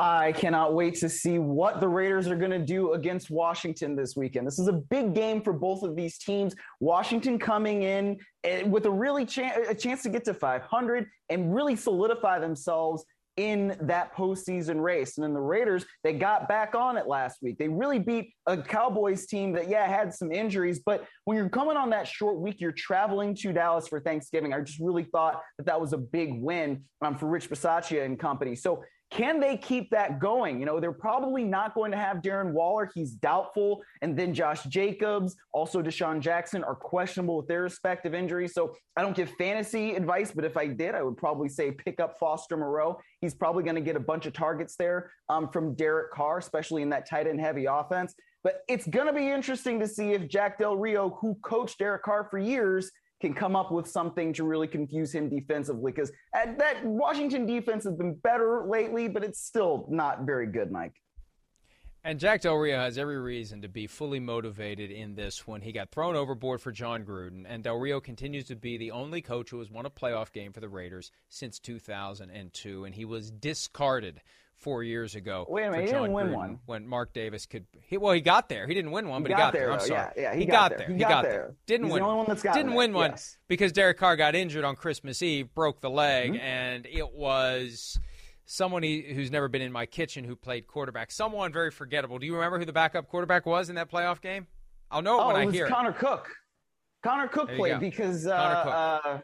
I 0.00 0.32
cannot 0.32 0.72
wait 0.72 0.94
to 1.00 1.10
see 1.10 1.38
what 1.38 1.78
the 1.78 1.86
Raiders 1.86 2.26
are 2.28 2.36
going 2.36 2.52
to 2.52 2.58
do 2.58 2.94
against 2.94 3.30
Washington 3.30 3.94
this 3.94 4.16
weekend. 4.16 4.46
This 4.46 4.58
is 4.58 4.66
a 4.66 4.72
big 4.72 5.14
game 5.14 5.42
for 5.42 5.52
both 5.52 5.82
of 5.82 5.94
these 5.94 6.16
teams. 6.16 6.54
Washington 6.80 7.38
coming 7.38 7.82
in 7.82 8.18
eh, 8.42 8.62
with 8.62 8.86
a 8.86 8.90
really 8.90 9.24
a 9.24 9.74
chance 9.74 10.02
to 10.02 10.08
get 10.08 10.24
to 10.24 10.32
500 10.32 11.06
and 11.28 11.54
really 11.54 11.76
solidify 11.76 12.38
themselves 12.38 13.04
in 13.36 13.76
that 13.82 14.16
postseason 14.16 14.82
race. 14.82 15.18
And 15.18 15.24
then 15.24 15.34
the 15.34 15.40
Raiders, 15.40 15.84
they 16.02 16.14
got 16.14 16.48
back 16.48 16.74
on 16.74 16.96
it 16.96 17.06
last 17.06 17.42
week. 17.42 17.58
They 17.58 17.68
really 17.68 17.98
beat 17.98 18.32
a 18.46 18.56
Cowboys 18.56 19.26
team 19.26 19.52
that, 19.52 19.68
yeah, 19.68 19.86
had 19.86 20.14
some 20.14 20.32
injuries. 20.32 20.80
But 20.84 21.06
when 21.26 21.36
you're 21.36 21.50
coming 21.50 21.76
on 21.76 21.90
that 21.90 22.08
short 22.08 22.38
week, 22.38 22.58
you're 22.58 22.72
traveling 22.72 23.34
to 23.36 23.52
Dallas 23.52 23.86
for 23.86 24.00
Thanksgiving. 24.00 24.54
I 24.54 24.60
just 24.60 24.80
really 24.80 25.04
thought 25.04 25.42
that 25.58 25.66
that 25.66 25.78
was 25.78 25.92
a 25.92 25.98
big 25.98 26.40
win 26.40 26.84
um, 27.02 27.18
for 27.18 27.26
Rich 27.26 27.50
Bisaccia 27.50 28.02
and 28.04 28.18
company. 28.18 28.56
So 28.56 28.82
can 29.10 29.40
they 29.40 29.56
keep 29.56 29.90
that 29.90 30.20
going? 30.20 30.60
You 30.60 30.66
know, 30.66 30.78
they're 30.78 30.92
probably 30.92 31.42
not 31.42 31.74
going 31.74 31.90
to 31.90 31.96
have 31.96 32.18
Darren 32.18 32.52
Waller. 32.52 32.90
He's 32.94 33.10
doubtful. 33.12 33.82
And 34.02 34.16
then 34.16 34.32
Josh 34.32 34.62
Jacobs, 34.64 35.36
also 35.52 35.82
DeSean 35.82 36.20
Jackson 36.20 36.62
are 36.62 36.76
questionable 36.76 37.36
with 37.38 37.48
their 37.48 37.62
respective 37.62 38.14
injuries. 38.14 38.54
So 38.54 38.76
I 38.96 39.02
don't 39.02 39.16
give 39.16 39.30
fantasy 39.32 39.94
advice, 39.94 40.30
but 40.30 40.44
if 40.44 40.56
I 40.56 40.68
did, 40.68 40.94
I 40.94 41.02
would 41.02 41.16
probably 41.16 41.48
say 41.48 41.72
pick 41.72 41.98
up 41.98 42.18
Foster 42.20 42.56
Moreau. 42.56 43.00
He's 43.20 43.34
probably 43.34 43.64
going 43.64 43.74
to 43.74 43.80
get 43.80 43.96
a 43.96 44.00
bunch 44.00 44.26
of 44.26 44.32
targets 44.32 44.76
there 44.76 45.10
um, 45.28 45.48
from 45.48 45.74
Derek 45.74 46.12
Carr, 46.12 46.38
especially 46.38 46.82
in 46.82 46.90
that 46.90 47.08
tight 47.08 47.26
end 47.26 47.40
heavy 47.40 47.66
offense. 47.66 48.14
But 48.42 48.62
it's 48.68 48.86
going 48.86 49.06
to 49.06 49.12
be 49.12 49.28
interesting 49.28 49.80
to 49.80 49.88
see 49.88 50.12
if 50.12 50.28
Jack 50.28 50.58
Del 50.58 50.76
Rio, 50.76 51.10
who 51.20 51.34
coached 51.42 51.78
Derek 51.78 52.02
Carr 52.02 52.28
for 52.30 52.38
years, 52.38 52.90
can 53.20 53.34
come 53.34 53.54
up 53.54 53.70
with 53.70 53.86
something 53.86 54.32
to 54.32 54.44
really 54.44 54.66
confuse 54.66 55.14
him 55.14 55.28
defensively 55.28 55.92
because 55.92 56.10
that 56.32 56.84
Washington 56.84 57.46
defense 57.46 57.84
has 57.84 57.94
been 57.94 58.14
better 58.14 58.64
lately, 58.66 59.08
but 59.08 59.22
it's 59.22 59.40
still 59.40 59.86
not 59.90 60.22
very 60.22 60.46
good, 60.46 60.70
Mike. 60.72 60.94
And 62.02 62.18
Jack 62.18 62.40
Del 62.40 62.56
Rio 62.56 62.78
has 62.78 62.96
every 62.96 63.18
reason 63.18 63.60
to 63.60 63.68
be 63.68 63.86
fully 63.86 64.20
motivated 64.20 64.90
in 64.90 65.14
this 65.14 65.46
when 65.46 65.60
he 65.60 65.70
got 65.70 65.90
thrown 65.90 66.16
overboard 66.16 66.62
for 66.62 66.72
Jon 66.72 67.04
Gruden. 67.04 67.44
And 67.46 67.62
Del 67.62 67.76
Rio 67.76 68.00
continues 68.00 68.46
to 68.46 68.56
be 68.56 68.78
the 68.78 68.90
only 68.90 69.20
coach 69.20 69.50
who 69.50 69.58
has 69.58 69.70
won 69.70 69.84
a 69.84 69.90
playoff 69.90 70.32
game 70.32 70.54
for 70.54 70.60
the 70.60 70.68
Raiders 70.70 71.10
since 71.28 71.58
2002. 71.58 72.84
And 72.86 72.94
he 72.94 73.04
was 73.04 73.30
discarded 73.30 74.22
four 74.60 74.82
years 74.82 75.14
ago. 75.14 75.46
Wait 75.48 75.64
a 75.64 75.70
minute, 75.70 75.86
he 75.86 75.92
didn't 75.92 76.12
win 76.12 76.28
Gruden 76.28 76.34
one 76.34 76.58
when 76.66 76.86
Mark 76.86 77.12
Davis 77.12 77.46
could. 77.46 77.66
He, 77.86 77.96
well, 77.96 78.12
he 78.12 78.20
got 78.20 78.48
there. 78.48 78.66
He 78.66 78.74
didn't 78.74 78.90
win 78.92 79.08
one, 79.08 79.22
he 79.22 79.28
but 79.28 79.30
got 79.30 79.36
he 79.36 79.42
got 79.42 79.52
there. 79.52 79.62
there. 79.66 79.72
I'm 79.72 79.80
sorry. 79.80 80.10
Yeah, 80.16 80.22
yeah 80.22 80.34
he, 80.34 80.40
he, 80.40 80.46
got, 80.46 80.70
got, 80.70 80.78
there. 80.78 80.88
He, 80.88 80.98
got, 80.98 81.08
got 81.08 81.22
there. 81.22 81.32
there. 81.32 81.54
Didn't 81.66 81.86
He's 81.86 81.94
win. 81.94 82.02
The 82.02 82.06
only 82.08 82.18
one 82.18 82.26
that's 82.28 82.42
got 82.42 82.54
Didn't 82.54 82.74
win 82.74 82.92
one 82.92 83.10
yes. 83.10 83.38
because 83.48 83.72
Derek 83.72 83.98
Carr 83.98 84.16
got 84.16 84.34
injured 84.34 84.64
on 84.64 84.76
Christmas 84.76 85.22
Eve, 85.22 85.52
broke 85.54 85.80
the 85.80 85.90
leg, 85.90 86.32
Mm-hmm. 86.32 86.40
and 86.40 86.86
it 86.86 87.12
was 87.12 87.98
someone 88.44 88.82
he, 88.82 89.02
who's 89.14 89.30
never 89.30 89.48
been 89.48 89.62
in 89.62 89.72
my 89.72 89.86
kitchen 89.86 90.24
who 90.24 90.36
played 90.36 90.66
quarterback. 90.66 91.10
Someone 91.10 91.52
very 91.52 91.70
forgettable. 91.70 92.18
Do 92.18 92.26
you 92.26 92.34
remember 92.34 92.58
who 92.58 92.64
the 92.64 92.72
backup 92.72 93.08
quarterback 93.08 93.46
was 93.46 93.70
in 93.70 93.76
that 93.76 93.90
playoff 93.90 94.20
game? 94.20 94.46
I'll 94.90 95.02
know 95.02 95.20
it 95.20 95.22
oh, 95.22 95.26
when 95.28 95.36
it 95.36 95.38
I 95.40 95.44
was 95.46 95.54
hear 95.54 95.68
Connor 95.68 95.90
it. 95.90 95.98
Cook. 95.98 96.28
Connor 97.02 97.28
Cook 97.28 97.46
There 97.46 97.54
you 97.56 97.60
played 97.60 97.72
go. 97.74 97.78
because 97.80 98.26
uh, 98.26 98.62
Cook. 98.62 99.14
uh, 99.14 99.18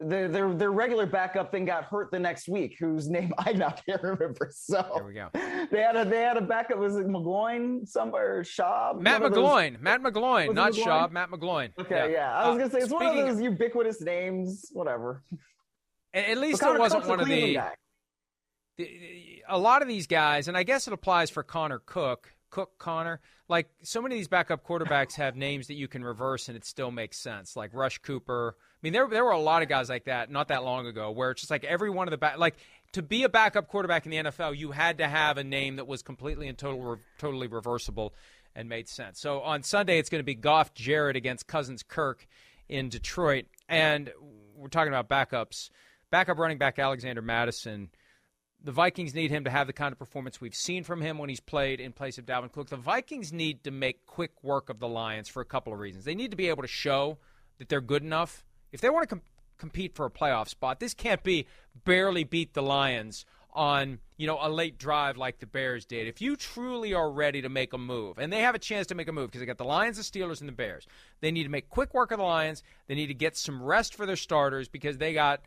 their, 0.00 0.28
their 0.28 0.52
their 0.54 0.72
regular 0.72 1.04
backup 1.06 1.52
then 1.52 1.64
got 1.66 1.84
hurt 1.84 2.10
the 2.10 2.18
next 2.18 2.48
week, 2.48 2.76
whose 2.80 3.08
name 3.08 3.32
I 3.38 3.52
not 3.52 3.82
can't 3.86 4.02
remember. 4.14 4.50
So 4.54 4.84
There 4.94 5.04
we 5.04 5.12
go. 5.14 5.28
they 5.70 5.80
had 5.82 5.96
a 5.96 6.04
they 6.04 6.22
had 6.22 6.36
a 6.36 6.40
backup. 6.40 6.78
Was 6.78 6.96
it 6.96 7.06
McGloin 7.06 7.86
somewhere? 7.86 8.42
Schaub? 8.42 9.00
Matt 9.00 9.22
of 9.22 9.32
those- 9.34 9.42
McGloin. 9.44 9.80
Matt 9.80 10.02
McGloin, 10.02 10.54
not 10.54 10.72
McGloin? 10.72 10.84
Schaub. 10.84 11.10
Matt 11.12 11.30
McGloin. 11.30 11.70
Okay, 11.78 12.12
yeah. 12.12 12.34
I 12.34 12.48
was 12.48 12.56
Uh, 12.56 12.58
gonna 12.58 12.70
say 12.70 12.78
it's 12.78 12.92
one 12.92 13.06
of 13.06 13.14
those 13.14 13.40
ubiquitous 13.40 14.00
names. 14.00 14.70
Whatever. 14.72 15.22
At 16.14 16.38
least 16.38 16.62
it 16.62 16.78
wasn't 16.78 17.06
one 17.06 17.20
of 17.20 17.26
the, 17.28 17.58
the- 18.76 19.42
A 19.48 19.58
lot 19.58 19.82
of 19.82 19.88
these 19.88 20.06
guys, 20.06 20.48
and 20.48 20.56
I 20.56 20.62
guess 20.62 20.86
it 20.86 20.92
applies 20.92 21.30
for 21.30 21.42
Connor 21.42 21.80
Cook, 21.84 22.32
Cook 22.50 22.70
Connor. 22.78 23.20
Like 23.48 23.68
so 23.82 24.00
many 24.00 24.14
of 24.14 24.18
these 24.18 24.28
backup 24.28 24.64
quarterbacks 24.64 25.14
have 25.14 25.36
names 25.36 25.66
that 25.66 25.74
you 25.74 25.88
can 25.88 26.04
reverse 26.04 26.48
and 26.48 26.56
it 26.56 26.64
still 26.64 26.90
makes 26.90 27.18
sense. 27.18 27.56
Like 27.56 27.74
Rush 27.74 27.98
Cooper. 27.98 28.56
I 28.82 28.86
mean, 28.86 28.92
there 28.92 29.08
there 29.08 29.24
were 29.24 29.32
a 29.32 29.38
lot 29.38 29.62
of 29.62 29.68
guys 29.68 29.88
like 29.88 30.04
that 30.04 30.30
not 30.30 30.48
that 30.48 30.64
long 30.64 30.86
ago 30.86 31.10
where 31.10 31.30
it's 31.30 31.42
just 31.42 31.50
like 31.50 31.64
every 31.64 31.90
one 31.90 32.08
of 32.08 32.12
the 32.12 32.18
back 32.18 32.38
like 32.38 32.56
to 32.92 33.02
be 33.02 33.24
a 33.24 33.28
backup 33.28 33.68
quarterback 33.68 34.04
in 34.06 34.10
the 34.10 34.30
NFL, 34.30 34.56
you 34.56 34.72
had 34.72 34.98
to 34.98 35.08
have 35.08 35.38
a 35.38 35.44
name 35.44 35.76
that 35.76 35.86
was 35.86 36.02
completely 36.02 36.48
and 36.48 36.58
total, 36.58 36.98
totally 37.18 37.46
reversible 37.46 38.14
and 38.54 38.68
made 38.68 38.88
sense. 38.88 39.20
So 39.20 39.40
on 39.42 39.62
Sunday, 39.62 39.98
it's 39.98 40.10
going 40.10 40.20
to 40.20 40.24
be 40.24 40.34
Goff 40.34 40.74
Jared 40.74 41.16
against 41.16 41.46
Cousins 41.46 41.82
Kirk 41.82 42.26
in 42.68 42.88
Detroit, 42.88 43.46
and 43.68 44.10
we're 44.56 44.68
talking 44.68 44.92
about 44.92 45.08
backups. 45.08 45.70
Backup 46.10 46.38
running 46.38 46.58
back 46.58 46.78
Alexander 46.78 47.22
Mattison. 47.22 47.90
The 48.62 48.72
Vikings 48.72 49.14
need 49.14 49.30
him 49.30 49.44
to 49.44 49.50
have 49.50 49.68
the 49.68 49.72
kind 49.72 49.92
of 49.92 49.98
performance 49.98 50.40
we've 50.40 50.54
seen 50.54 50.84
from 50.84 51.00
him 51.00 51.16
when 51.16 51.28
he's 51.28 51.40
played 51.40 51.80
in 51.80 51.92
place 51.92 52.18
of 52.18 52.26
Dalvin 52.26 52.52
Cook. 52.52 52.68
The 52.68 52.76
Vikings 52.76 53.32
need 53.32 53.64
to 53.64 53.70
make 53.70 54.04
quick 54.04 54.32
work 54.42 54.68
of 54.68 54.80
the 54.80 54.88
Lions 54.88 55.28
for 55.28 55.40
a 55.40 55.46
couple 55.46 55.72
of 55.72 55.78
reasons. 55.78 56.04
They 56.04 56.14
need 56.14 56.32
to 56.32 56.36
be 56.36 56.48
able 56.48 56.62
to 56.62 56.68
show 56.68 57.18
that 57.58 57.68
they're 57.68 57.80
good 57.80 58.02
enough. 58.02 58.44
If 58.72 58.80
they 58.80 58.90
want 58.90 59.08
to 59.08 59.16
com- 59.16 59.22
compete 59.58 59.94
for 59.94 60.06
a 60.06 60.10
playoff 60.10 60.48
spot, 60.48 60.80
this 60.80 60.94
can't 60.94 61.22
be 61.22 61.46
barely 61.84 62.24
beat 62.24 62.54
the 62.54 62.62
Lions 62.62 63.24
on 63.52 63.98
you 64.16 64.26
know 64.26 64.38
a 64.40 64.48
late 64.48 64.78
drive 64.78 65.16
like 65.16 65.38
the 65.40 65.46
Bears 65.46 65.84
did. 65.84 66.06
If 66.06 66.20
you 66.20 66.36
truly 66.36 66.94
are 66.94 67.10
ready 67.10 67.42
to 67.42 67.48
make 67.48 67.72
a 67.72 67.78
move, 67.78 68.18
and 68.18 68.32
they 68.32 68.40
have 68.40 68.54
a 68.54 68.60
chance 68.60 68.86
to 68.88 68.94
make 68.94 69.08
a 69.08 69.12
move 69.12 69.28
because 69.28 69.40
they 69.40 69.46
got 69.46 69.58
the 69.58 69.64
Lions, 69.64 69.96
the 69.96 70.02
Steelers, 70.02 70.40
and 70.40 70.48
the 70.48 70.52
Bears, 70.52 70.86
they 71.20 71.30
need 71.30 71.44
to 71.44 71.48
make 71.48 71.68
quick 71.68 71.94
work 71.94 72.12
of 72.12 72.18
the 72.18 72.24
Lions. 72.24 72.62
They 72.86 72.94
need 72.94 73.08
to 73.08 73.14
get 73.14 73.36
some 73.36 73.62
rest 73.62 73.94
for 73.94 74.06
their 74.06 74.16
starters 74.16 74.68
because 74.68 74.98
they 74.98 75.12
got 75.12 75.40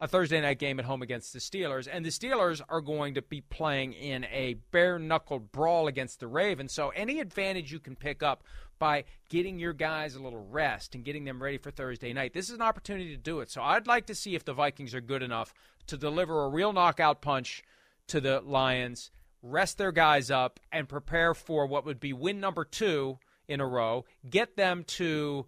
a 0.00 0.06
Thursday 0.06 0.40
night 0.40 0.58
game 0.58 0.78
at 0.78 0.84
home 0.84 1.02
against 1.02 1.32
the 1.32 1.40
Steelers, 1.40 1.88
and 1.90 2.04
the 2.04 2.10
Steelers 2.10 2.60
are 2.68 2.80
going 2.80 3.14
to 3.14 3.22
be 3.22 3.40
playing 3.40 3.92
in 3.92 4.24
a 4.26 4.54
bare 4.70 4.98
knuckled 4.98 5.50
brawl 5.50 5.88
against 5.88 6.20
the 6.20 6.28
Ravens. 6.28 6.72
So, 6.72 6.90
any 6.90 7.20
advantage 7.20 7.72
you 7.72 7.80
can 7.80 7.96
pick 7.96 8.22
up 8.22 8.44
by 8.78 9.04
getting 9.28 9.58
your 9.58 9.72
guys 9.72 10.14
a 10.14 10.22
little 10.22 10.46
rest 10.50 10.94
and 10.94 11.04
getting 11.04 11.24
them 11.24 11.42
ready 11.42 11.58
for 11.58 11.70
Thursday 11.70 12.12
night, 12.12 12.32
this 12.32 12.48
is 12.48 12.54
an 12.54 12.62
opportunity 12.62 13.10
to 13.10 13.22
do 13.22 13.40
it. 13.40 13.50
So, 13.50 13.62
I'd 13.62 13.86
like 13.86 14.06
to 14.06 14.14
see 14.14 14.34
if 14.34 14.44
the 14.44 14.52
Vikings 14.52 14.94
are 14.94 15.00
good 15.00 15.22
enough 15.22 15.54
to 15.86 15.96
deliver 15.96 16.44
a 16.44 16.48
real 16.48 16.72
knockout 16.72 17.20
punch 17.20 17.62
to 18.08 18.20
the 18.20 18.40
Lions, 18.40 19.10
rest 19.42 19.78
their 19.78 19.92
guys 19.92 20.30
up, 20.30 20.60
and 20.72 20.88
prepare 20.88 21.34
for 21.34 21.66
what 21.66 21.84
would 21.84 22.00
be 22.00 22.12
win 22.12 22.40
number 22.40 22.64
two 22.64 23.18
in 23.46 23.60
a 23.60 23.66
row, 23.66 24.04
get 24.28 24.56
them 24.56 24.84
to 24.84 25.46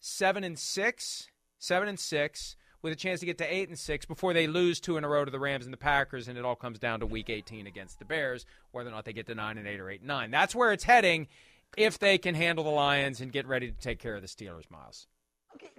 seven 0.00 0.44
and 0.44 0.58
six, 0.58 1.28
seven 1.58 1.88
and 1.88 1.98
six 1.98 2.56
with 2.82 2.92
a 2.92 2.96
chance 2.96 3.20
to 3.20 3.26
get 3.26 3.38
to 3.38 3.54
eight 3.54 3.68
and 3.68 3.78
six 3.78 4.06
before 4.06 4.32
they 4.32 4.46
lose 4.46 4.78
two 4.78 4.96
in 4.96 5.02
a 5.02 5.08
row 5.08 5.24
to 5.24 5.30
the 5.30 5.40
Rams 5.40 5.64
and 5.64 5.72
the 5.72 5.78
Packers, 5.78 6.28
and 6.28 6.38
it 6.38 6.44
all 6.44 6.54
comes 6.54 6.78
down 6.78 7.00
to 7.00 7.06
Week 7.06 7.28
18 7.28 7.66
against 7.66 7.98
the 7.98 8.04
Bears, 8.04 8.46
whether 8.70 8.88
or 8.88 8.92
not 8.92 9.04
they 9.04 9.12
get 9.12 9.26
to 9.26 9.34
nine 9.34 9.58
and 9.58 9.66
eight 9.66 9.80
or 9.80 9.90
eight 9.90 10.00
and 10.00 10.08
nine. 10.08 10.30
That's 10.30 10.54
where 10.54 10.72
it's 10.72 10.84
heading 10.84 11.26
if 11.76 11.98
they 11.98 12.18
can 12.18 12.34
handle 12.34 12.64
the 12.64 12.70
Lions 12.70 13.20
and 13.20 13.32
get 13.32 13.46
ready 13.46 13.70
to 13.70 13.78
take 13.78 13.98
care 13.98 14.16
of 14.16 14.22
the 14.22 14.28
Steelers, 14.28 14.70
Miles. 14.70 15.06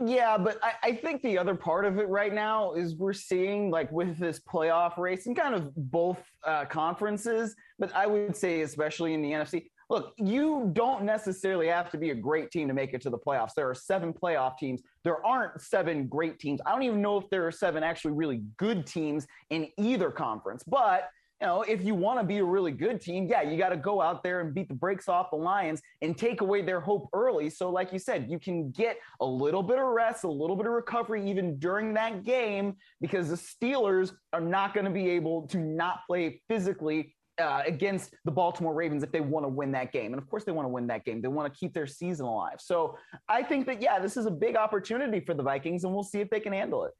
Yeah, 0.03 0.37
but 0.37 0.59
I, 0.63 0.73
I 0.83 0.95
think 0.95 1.21
the 1.21 1.37
other 1.37 1.55
part 1.55 1.85
of 1.85 1.97
it 1.99 2.07
right 2.07 2.33
now 2.33 2.73
is 2.73 2.95
we're 2.95 3.13
seeing 3.13 3.69
like 3.69 3.91
with 3.91 4.17
this 4.17 4.39
playoff 4.39 4.97
race 4.97 5.25
and 5.27 5.35
kind 5.35 5.55
of 5.55 5.71
both 5.75 6.19
uh, 6.45 6.65
conferences, 6.65 7.55
but 7.79 7.93
I 7.95 8.07
would 8.07 8.35
say 8.35 8.61
especially 8.61 9.13
in 9.13 9.21
the 9.21 9.31
NFC. 9.31 9.65
Look, 9.89 10.13
you 10.17 10.69
don't 10.73 11.03
necessarily 11.03 11.67
have 11.67 11.89
to 11.91 11.97
be 11.97 12.09
a 12.09 12.15
great 12.15 12.51
team 12.51 12.67
to 12.67 12.73
make 12.73 12.93
it 12.93 13.01
to 13.03 13.09
the 13.09 13.17
playoffs. 13.17 13.53
There 13.55 13.69
are 13.69 13.75
seven 13.75 14.11
playoff 14.11 14.57
teams. 14.57 14.81
There 15.05 15.25
aren't 15.25 15.61
seven 15.61 16.07
great 16.07 16.39
teams. 16.39 16.59
I 16.65 16.73
don't 16.73 16.83
even 16.83 17.01
know 17.01 17.17
if 17.17 17.29
there 17.29 17.47
are 17.47 17.53
seven 17.53 17.83
actually 17.83 18.11
really 18.11 18.41
good 18.57 18.85
teams 18.85 19.25
in 19.49 19.69
either 19.77 20.11
conference. 20.11 20.63
But 20.63 21.09
you 21.41 21.47
know, 21.47 21.61
if 21.61 21.83
you 21.83 21.93
want 21.93 22.19
to 22.19 22.25
be 22.25 22.39
a 22.39 22.43
really 22.43 22.71
good 22.71 22.99
team, 22.99 23.27
yeah, 23.27 23.43
you 23.43 23.57
got 23.57 23.69
to 23.69 23.77
go 23.77 24.01
out 24.01 24.23
there 24.23 24.41
and 24.41 24.53
beat 24.53 24.67
the 24.67 24.73
brakes 24.73 25.07
off 25.07 25.29
the 25.29 25.37
Lions 25.37 25.81
and 26.01 26.17
take 26.17 26.41
away 26.41 26.63
their 26.63 26.79
hope 26.79 27.09
early. 27.13 27.49
So, 27.49 27.69
like 27.69 27.93
you 27.93 27.99
said, 27.99 28.27
you 28.29 28.39
can 28.39 28.71
get 28.71 28.97
a 29.21 29.25
little 29.25 29.61
bit 29.61 29.77
of 29.77 29.85
rest, 29.85 30.23
a 30.23 30.31
little 30.31 30.55
bit 30.55 30.65
of 30.65 30.71
recovery 30.71 31.29
even 31.29 31.59
during 31.59 31.93
that 31.93 32.23
game 32.23 32.75
because 33.01 33.29
the 33.29 33.35
Steelers 33.35 34.13
are 34.33 34.41
not 34.41 34.73
going 34.73 34.85
to 34.85 34.91
be 34.91 35.09
able 35.09 35.47
to 35.49 35.59
not 35.59 35.99
play 36.07 36.41
physically 36.47 37.15
uh, 37.39 37.61
against 37.67 38.15
the 38.25 38.31
Baltimore 38.31 38.73
Ravens 38.73 39.03
if 39.03 39.11
they 39.11 39.21
want 39.21 39.43
to 39.43 39.49
win 39.49 39.71
that 39.73 39.91
game. 39.91 40.13
And 40.13 40.21
of 40.21 40.27
course, 40.27 40.43
they 40.43 40.51
want 40.51 40.65
to 40.65 40.69
win 40.69 40.87
that 40.87 41.05
game. 41.05 41.21
They 41.21 41.27
want 41.27 41.53
to 41.53 41.59
keep 41.59 41.73
their 41.73 41.85
season 41.85 42.25
alive. 42.25 42.59
So 42.59 42.97
I 43.29 43.43
think 43.43 43.67
that, 43.67 43.79
yeah, 43.79 43.99
this 43.99 44.17
is 44.17 44.25
a 44.25 44.31
big 44.31 44.55
opportunity 44.55 45.19
for 45.19 45.35
the 45.35 45.43
Vikings, 45.43 45.83
and 45.83 45.93
we'll 45.93 46.03
see 46.03 46.19
if 46.19 46.31
they 46.31 46.39
can 46.39 46.53
handle 46.53 46.85
it. 46.85 46.93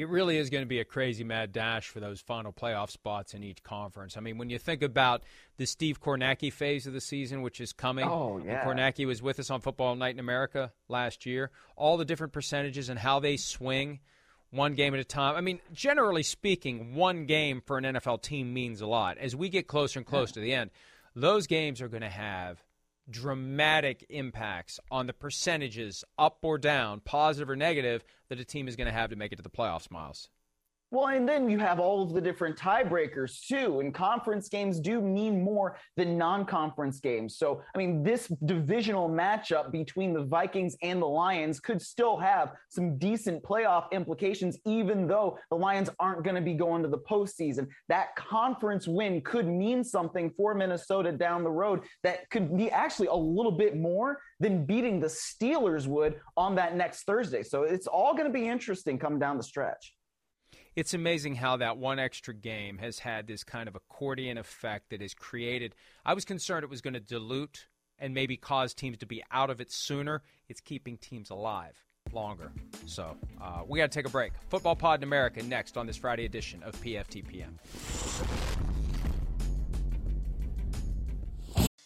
It 0.00 0.08
really 0.08 0.36
is 0.38 0.50
going 0.50 0.62
to 0.62 0.68
be 0.68 0.80
a 0.80 0.84
crazy 0.84 1.24
mad 1.24 1.52
dash 1.52 1.88
for 1.88 2.00
those 2.00 2.20
final 2.20 2.52
playoff 2.52 2.90
spots 2.90 3.34
in 3.34 3.42
each 3.42 3.62
conference. 3.62 4.16
I 4.16 4.20
mean, 4.20 4.38
when 4.38 4.50
you 4.50 4.58
think 4.58 4.82
about 4.82 5.22
the 5.56 5.66
Steve 5.66 6.00
Kornacki 6.00 6.52
phase 6.52 6.86
of 6.86 6.92
the 6.92 7.00
season, 7.00 7.42
which 7.42 7.60
is 7.60 7.72
coming, 7.72 8.06
oh, 8.08 8.40
yeah. 8.44 8.64
Kornacki 8.64 9.06
was 9.06 9.22
with 9.22 9.38
us 9.38 9.50
on 9.50 9.60
Football 9.60 9.96
Night 9.96 10.14
in 10.14 10.20
America 10.20 10.72
last 10.88 11.26
year, 11.26 11.50
all 11.76 11.96
the 11.96 12.04
different 12.04 12.32
percentages 12.32 12.88
and 12.88 12.98
how 12.98 13.20
they 13.20 13.36
swing– 13.36 14.00
one 14.50 14.74
game 14.74 14.94
at 14.94 15.00
a 15.00 15.04
time. 15.04 15.36
I 15.36 15.40
mean, 15.40 15.60
generally 15.72 16.22
speaking, 16.22 16.94
one 16.94 17.26
game 17.26 17.62
for 17.64 17.78
an 17.78 17.84
NFL 17.84 18.22
team 18.22 18.52
means 18.52 18.80
a 18.80 18.86
lot. 18.86 19.18
As 19.18 19.34
we 19.36 19.48
get 19.48 19.66
closer 19.66 19.98
and 19.98 20.06
closer 20.06 20.34
to 20.34 20.40
the 20.40 20.52
end, 20.52 20.70
those 21.14 21.46
games 21.46 21.80
are 21.80 21.88
going 21.88 22.02
to 22.02 22.08
have 22.08 22.62
dramatic 23.10 24.06
impacts 24.08 24.80
on 24.90 25.06
the 25.06 25.12
percentages, 25.12 26.04
up 26.18 26.38
or 26.42 26.58
down, 26.58 27.00
positive 27.00 27.50
or 27.50 27.56
negative, 27.56 28.04
that 28.28 28.40
a 28.40 28.44
team 28.44 28.68
is 28.68 28.76
going 28.76 28.86
to 28.86 28.92
have 28.92 29.10
to 29.10 29.16
make 29.16 29.32
it 29.32 29.36
to 29.36 29.42
the 29.42 29.50
playoffs, 29.50 29.90
Myles. 29.90 30.28
Well, 30.92 31.06
and 31.06 31.28
then 31.28 31.48
you 31.48 31.60
have 31.60 31.78
all 31.78 32.02
of 32.02 32.12
the 32.14 32.20
different 32.20 32.56
tiebreakers 32.56 33.46
too. 33.46 33.78
And 33.78 33.94
conference 33.94 34.48
games 34.48 34.80
do 34.80 35.00
mean 35.00 35.40
more 35.40 35.76
than 35.96 36.18
non 36.18 36.44
conference 36.44 36.98
games. 36.98 37.36
So, 37.36 37.62
I 37.72 37.78
mean, 37.78 38.02
this 38.02 38.26
divisional 38.44 39.08
matchup 39.08 39.70
between 39.70 40.12
the 40.12 40.24
Vikings 40.24 40.76
and 40.82 41.00
the 41.00 41.06
Lions 41.06 41.60
could 41.60 41.80
still 41.80 42.16
have 42.16 42.54
some 42.70 42.98
decent 42.98 43.40
playoff 43.44 43.88
implications, 43.92 44.58
even 44.66 45.06
though 45.06 45.38
the 45.50 45.56
Lions 45.56 45.90
aren't 46.00 46.24
going 46.24 46.34
to 46.34 46.40
be 46.40 46.54
going 46.54 46.82
to 46.82 46.88
the 46.88 46.98
postseason. 46.98 47.68
That 47.88 48.16
conference 48.16 48.88
win 48.88 49.20
could 49.20 49.46
mean 49.46 49.84
something 49.84 50.28
for 50.36 50.54
Minnesota 50.56 51.12
down 51.12 51.44
the 51.44 51.50
road 51.50 51.82
that 52.02 52.28
could 52.30 52.56
be 52.56 52.68
actually 52.68 53.08
a 53.08 53.14
little 53.14 53.52
bit 53.52 53.76
more 53.76 54.18
than 54.40 54.66
beating 54.66 54.98
the 54.98 55.06
Steelers 55.06 55.86
would 55.86 56.16
on 56.36 56.56
that 56.56 56.74
next 56.74 57.04
Thursday. 57.04 57.44
So, 57.44 57.62
it's 57.62 57.86
all 57.86 58.12
going 58.14 58.26
to 58.26 58.32
be 58.32 58.48
interesting 58.48 58.98
coming 58.98 59.20
down 59.20 59.36
the 59.36 59.44
stretch 59.44 59.94
it's 60.76 60.94
amazing 60.94 61.36
how 61.36 61.56
that 61.56 61.76
one 61.76 61.98
extra 61.98 62.34
game 62.34 62.78
has 62.78 63.00
had 63.00 63.26
this 63.26 63.44
kind 63.44 63.68
of 63.68 63.74
accordion 63.74 64.38
effect 64.38 64.90
that 64.90 65.00
has 65.00 65.14
created. 65.14 65.74
I 66.04 66.14
was 66.14 66.24
concerned 66.24 66.64
it 66.64 66.70
was 66.70 66.80
going 66.80 66.94
to 66.94 67.00
dilute 67.00 67.66
and 67.98 68.14
maybe 68.14 68.36
cause 68.36 68.72
teams 68.72 68.98
to 68.98 69.06
be 69.06 69.22
out 69.30 69.50
of 69.50 69.60
it 69.60 69.70
sooner. 69.70 70.22
It's 70.48 70.60
keeping 70.60 70.96
teams 70.96 71.30
alive 71.30 71.74
longer. 72.12 72.50
So 72.86 73.16
uh, 73.40 73.62
we 73.66 73.78
got 73.78 73.90
to 73.90 73.98
take 73.98 74.06
a 74.06 74.10
break. 74.10 74.32
Football 74.48 74.76
Pod 74.76 75.00
in 75.00 75.04
America 75.04 75.42
next 75.42 75.76
on 75.76 75.86
this 75.86 75.96
Friday 75.96 76.24
edition 76.24 76.62
of 76.62 76.74
PFTPM. 76.80 77.58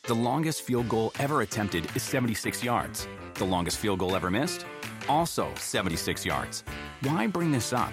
The 0.05 0.15
longest 0.15 0.63
field 0.63 0.89
goal 0.89 1.13
ever 1.19 1.41
attempted 1.41 1.89
is 1.97 2.03
76 2.03 2.63
yards. 2.63 3.09
The 3.35 3.45
longest 3.45 3.79
field 3.79 3.99
goal 3.99 4.15
ever 4.15 4.31
missed? 4.31 4.67
Also 5.09 5.49
76 5.57 6.25
yards. 6.25 6.63
Why 7.01 7.27
bring 7.27 7.51
this 7.51 7.73
up? 7.73 7.93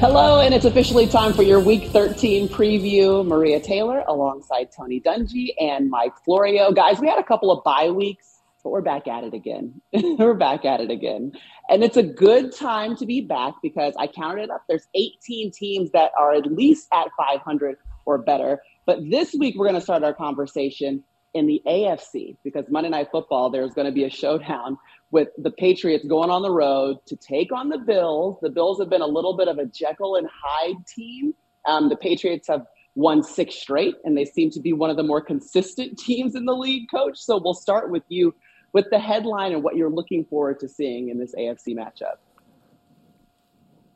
Hello, 0.00 0.38
and 0.38 0.54
it's 0.54 0.64
officially 0.64 1.08
time 1.08 1.32
for 1.32 1.42
your 1.42 1.58
Week 1.58 1.90
13 1.90 2.48
preview. 2.48 3.26
Maria 3.26 3.58
Taylor 3.58 4.04
alongside 4.06 4.68
Tony 4.70 5.00
Dungy 5.00 5.48
and 5.58 5.90
Mike 5.90 6.12
Florio. 6.24 6.70
Guys, 6.70 7.00
we 7.00 7.08
had 7.08 7.18
a 7.18 7.24
couple 7.24 7.50
of 7.50 7.64
bye 7.64 7.90
weeks, 7.90 8.38
but 8.62 8.70
we're 8.70 8.80
back 8.80 9.08
at 9.08 9.24
it 9.24 9.34
again. 9.34 9.80
we're 9.92 10.34
back 10.34 10.64
at 10.64 10.80
it 10.80 10.92
again. 10.92 11.32
And 11.68 11.82
it's 11.82 11.96
a 11.96 12.04
good 12.04 12.54
time 12.54 12.94
to 12.94 13.06
be 13.06 13.22
back 13.22 13.54
because 13.60 13.92
I 13.98 14.06
counted 14.06 14.44
it 14.44 14.50
up. 14.50 14.62
There's 14.68 14.86
18 14.94 15.50
teams 15.50 15.90
that 15.90 16.12
are 16.16 16.32
at 16.32 16.46
least 16.46 16.86
at 16.92 17.08
500 17.18 17.74
or 18.06 18.18
better. 18.18 18.62
But 18.86 19.00
this 19.10 19.34
week, 19.34 19.56
we're 19.58 19.66
going 19.66 19.74
to 19.74 19.80
start 19.80 20.04
our 20.04 20.14
conversation 20.14 21.02
in 21.34 21.48
the 21.48 21.60
AFC 21.66 22.36
because 22.44 22.66
Monday 22.70 22.90
Night 22.90 23.08
Football, 23.10 23.50
there's 23.50 23.74
going 23.74 23.86
to 23.86 23.92
be 23.92 24.04
a 24.04 24.10
showdown 24.10 24.78
with 25.10 25.28
the 25.38 25.50
Patriots 25.50 26.04
going 26.06 26.30
on 26.30 26.42
the 26.42 26.50
road 26.50 26.98
to 27.06 27.16
take 27.16 27.52
on 27.52 27.68
the 27.68 27.78
Bills. 27.78 28.38
The 28.42 28.50
Bills 28.50 28.78
have 28.78 28.90
been 28.90 29.00
a 29.00 29.06
little 29.06 29.36
bit 29.36 29.48
of 29.48 29.58
a 29.58 29.64
Jekyll 29.64 30.16
and 30.16 30.28
Hyde 30.30 30.86
team. 30.86 31.34
Um, 31.66 31.88
the 31.88 31.96
Patriots 31.96 32.48
have 32.48 32.66
won 32.94 33.22
six 33.22 33.54
straight, 33.54 33.94
and 34.04 34.16
they 34.16 34.24
seem 34.24 34.50
to 34.50 34.60
be 34.60 34.72
one 34.72 34.90
of 34.90 34.96
the 34.96 35.02
more 35.02 35.20
consistent 35.20 35.98
teams 36.04 36.34
in 36.34 36.44
the 36.44 36.54
league, 36.54 36.90
coach. 36.90 37.18
So 37.18 37.40
we'll 37.42 37.54
start 37.54 37.90
with 37.90 38.02
you 38.08 38.34
with 38.72 38.86
the 38.90 38.98
headline 38.98 39.52
and 39.52 39.62
what 39.62 39.76
you're 39.76 39.90
looking 39.90 40.24
forward 40.26 40.60
to 40.60 40.68
seeing 40.68 41.08
in 41.08 41.18
this 41.18 41.34
AFC 41.34 41.74
matchup. 41.74 42.16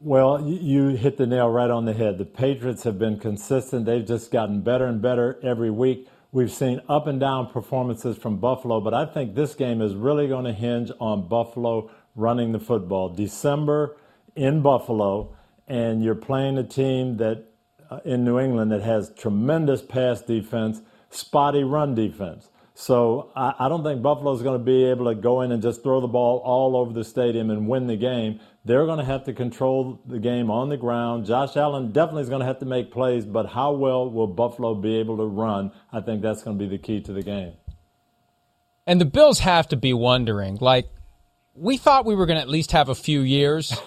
Well, 0.01 0.45
you 0.49 0.89
hit 0.89 1.17
the 1.17 1.29
nail 1.29 1.49
right 1.49 1.71
on 1.71 1.85
the 1.85 1.93
head. 1.93 2.19
The 2.19 2.25
Patriots 2.25 2.83
have 2.83 2.99
been 2.99 3.21
consistent. 3.21 3.87
They've 3.87 4.05
just 4.05 4.33
gotten 4.33 4.63
better 4.63 4.87
and 4.87 5.01
better 5.01 5.39
every 5.45 5.71
week. 5.71 6.09
We've 6.35 6.51
seen 6.51 6.81
up 6.89 7.07
and 7.09 7.21
down 7.21 7.49
performances 7.49 8.17
from 8.17 8.39
Buffalo, 8.39 8.81
but 8.81 8.95
I 8.95 9.05
think 9.05 9.35
this 9.35 9.55
game 9.55 9.83
is 9.83 9.95
really 9.95 10.29
going 10.29 10.47
to 10.47 10.53
hinge 10.55 10.91
on 10.99 11.29
Buffalo 11.29 11.91
running 12.15 12.53
the 12.53 12.59
football. 12.59 13.11
December 13.11 13.99
in 14.35 14.63
Buffalo, 14.63 15.37
and 15.69 16.03
you're 16.03 16.15
playing 16.15 16.57
a 16.57 16.65
team 16.65 17.19
that 17.19 17.45
uh, 17.91 17.99
in 18.07 18.25
New 18.25 18.39
England 18.39 18.73
that 18.73 18.81
has 18.81 19.13
tremendous 19.15 19.83
pass 19.83 20.23
defense, 20.23 20.81
spotty 21.11 21.65
run 21.65 21.95
defense. 21.95 22.49
So 22.75 23.31
I, 23.37 23.55
I 23.59 23.69
don't 23.69 23.85
think 23.85 24.03
Buffalo's 24.03 24.43
going 24.43 24.59
to 24.59 24.65
be 24.65 24.85
able 24.85 25.07
to 25.07 25.15
go 25.15 25.43
in 25.43 25.53
and 25.53 25.63
just 25.63 25.83
throw 25.83 26.01
the 26.01 26.09
ball 26.09 26.39
all 26.39 26.77
over 26.77 26.93
the 26.93 27.05
stadium 27.05 27.51
and 27.51 27.69
win 27.69 27.87
the 27.87 27.97
game. 27.97 28.41
They're 28.65 28.87
going 28.87 28.99
to 28.99 29.05
have 29.05 29.25
to 29.25 29.33
control 29.33 30.01
the 30.07 30.19
game 30.19 30.51
on 30.51 30.69
the 30.69 30.77
ground. 30.77 31.27
Josh 31.27 31.57
Allen 31.57 31.93
definitely 31.93 32.23
is 32.23 32.29
going 32.29 32.41
to 32.41 32.47
have 32.47 32.61
to 32.61 32.67
make 32.67 32.91
plays, 32.91 33.25
but 33.25 33.47
how 33.47 33.73
well 33.73 34.09
will 34.11 34.27
Buffalo 34.27 34.75
be 34.75 34.97
able 34.97 35.17
to 35.19 35.25
run? 35.25 35.73
I 35.93 36.01
think 36.01 36.23
that's 36.23 36.43
going 36.43 36.59
to 36.59 36.65
be 36.65 36.69
the 36.69 36.79
key 36.79 37.01
to 37.03 37.13
the 37.13 37.23
game. 37.23 37.53
And 38.87 39.01
the 39.01 39.05
Bills 39.05 39.41
have 39.41 39.69
to 39.69 39.77
be 39.77 39.93
wondering, 39.93 40.59
like, 40.61 40.89
we 41.55 41.77
thought 41.77 42.07
we 42.07 42.15
were 42.15 42.27
going 42.27 42.37
to 42.37 42.43
at 42.43 42.49
least 42.49 42.73
have 42.73 42.89
a 42.89 42.95
few 42.95 43.21
years 43.21 43.79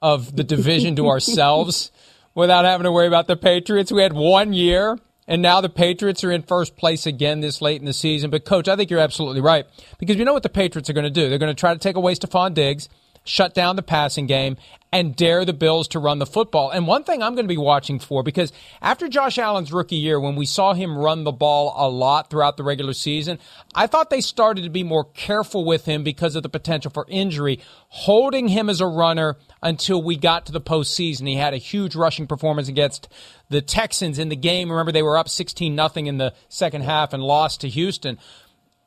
of 0.00 0.34
the 0.34 0.44
division 0.44 0.96
to 0.96 1.06
ourselves 1.08 1.90
without 2.34 2.64
having 2.64 2.84
to 2.84 2.92
worry 2.92 3.06
about 3.06 3.26
the 3.26 3.36
Patriots. 3.36 3.92
We 3.92 4.02
had 4.02 4.12
one 4.12 4.52
year, 4.52 4.98
and 5.26 5.42
now 5.42 5.60
the 5.60 5.68
Patriots 5.68 6.24
are 6.24 6.32
in 6.32 6.42
first 6.42 6.76
place 6.76 7.06
again 7.06 7.40
this 7.40 7.60
late 7.60 7.80
in 7.80 7.86
the 7.86 7.92
season. 7.92 8.30
But, 8.30 8.44
Coach, 8.44 8.68
I 8.68 8.76
think 8.76 8.90
you're 8.90 9.00
absolutely 9.00 9.40
right 9.40 9.66
because 9.98 10.16
you 10.16 10.24
know 10.24 10.32
what 10.32 10.42
the 10.42 10.48
Patriots 10.48 10.90
are 10.90 10.94
going 10.94 11.04
to 11.04 11.10
do? 11.10 11.28
They're 11.28 11.38
going 11.38 11.54
to 11.54 11.58
try 11.58 11.72
to 11.72 11.80
take 11.80 11.96
away 11.96 12.14
Stefon 12.14 12.54
Diggs 12.54 12.88
shut 13.26 13.54
down 13.54 13.76
the 13.76 13.82
passing 13.82 14.26
game, 14.26 14.56
and 14.92 15.14
dare 15.16 15.44
the 15.44 15.52
Bills 15.52 15.88
to 15.88 15.98
run 15.98 16.18
the 16.18 16.26
football. 16.26 16.70
And 16.70 16.86
one 16.86 17.04
thing 17.04 17.22
I'm 17.22 17.34
going 17.34 17.44
to 17.44 17.52
be 17.52 17.58
watching 17.58 17.98
for, 17.98 18.22
because 18.22 18.52
after 18.80 19.08
Josh 19.08 19.36
Allen's 19.36 19.72
rookie 19.72 19.96
year, 19.96 20.18
when 20.18 20.36
we 20.36 20.46
saw 20.46 20.72
him 20.72 20.96
run 20.96 21.24
the 21.24 21.32
ball 21.32 21.74
a 21.76 21.88
lot 21.88 22.30
throughout 22.30 22.56
the 22.56 22.62
regular 22.62 22.92
season, 22.92 23.38
I 23.74 23.88
thought 23.88 24.10
they 24.10 24.20
started 24.20 24.62
to 24.64 24.70
be 24.70 24.84
more 24.84 25.04
careful 25.04 25.64
with 25.64 25.84
him 25.84 26.02
because 26.04 26.36
of 26.36 26.44
the 26.44 26.48
potential 26.48 26.90
for 26.90 27.04
injury, 27.08 27.60
holding 27.88 28.48
him 28.48 28.70
as 28.70 28.80
a 28.80 28.86
runner 28.86 29.36
until 29.62 30.02
we 30.02 30.16
got 30.16 30.46
to 30.46 30.52
the 30.52 30.60
postseason. 30.60 31.26
He 31.26 31.36
had 31.36 31.54
a 31.54 31.58
huge 31.58 31.94
rushing 31.94 32.26
performance 32.26 32.68
against 32.68 33.08
the 33.48 33.62
Texans 33.62 34.18
in 34.18 34.28
the 34.28 34.36
game. 34.36 34.70
Remember, 34.70 34.92
they 34.92 35.02
were 35.02 35.18
up 35.18 35.28
16 35.28 35.74
nothing 35.74 36.06
in 36.06 36.18
the 36.18 36.34
second 36.48 36.82
half 36.82 37.12
and 37.12 37.22
lost 37.22 37.62
to 37.62 37.68
Houston. 37.68 38.18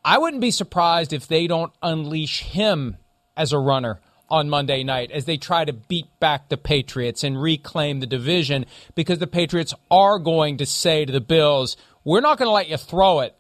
I 0.03 0.17
wouldn't 0.17 0.41
be 0.41 0.51
surprised 0.51 1.13
if 1.13 1.27
they 1.27 1.47
don't 1.47 1.73
unleash 1.82 2.43
him 2.43 2.97
as 3.36 3.51
a 3.51 3.60
runner 3.60 3.99
on 4.29 4.49
Monday 4.49 4.84
night 4.84 5.12
as 5.12 5.25
they 5.25 5.38
try 5.38 5.65
to 5.65 5.73
beat 5.73 6.08
back 6.19 6.49
the 6.49 6.58
Patriots 6.58 7.23
and 7.23 7.41
reclaim 7.41 7.99
the 7.99 8.05
division 8.05 8.65
because 8.95 9.19
the 9.19 9.27
Patriots 9.27 9.73
are 9.89 10.19
going 10.19 10.58
to 10.58 10.65
say 10.65 11.03
to 11.03 11.12
the 11.12 11.21
Bills, 11.21 11.75
we're 12.03 12.21
not 12.21 12.38
going 12.38 12.47
to 12.47 12.53
let 12.53 12.69
you 12.69 12.77
throw 12.77 13.21
it. 13.21 13.36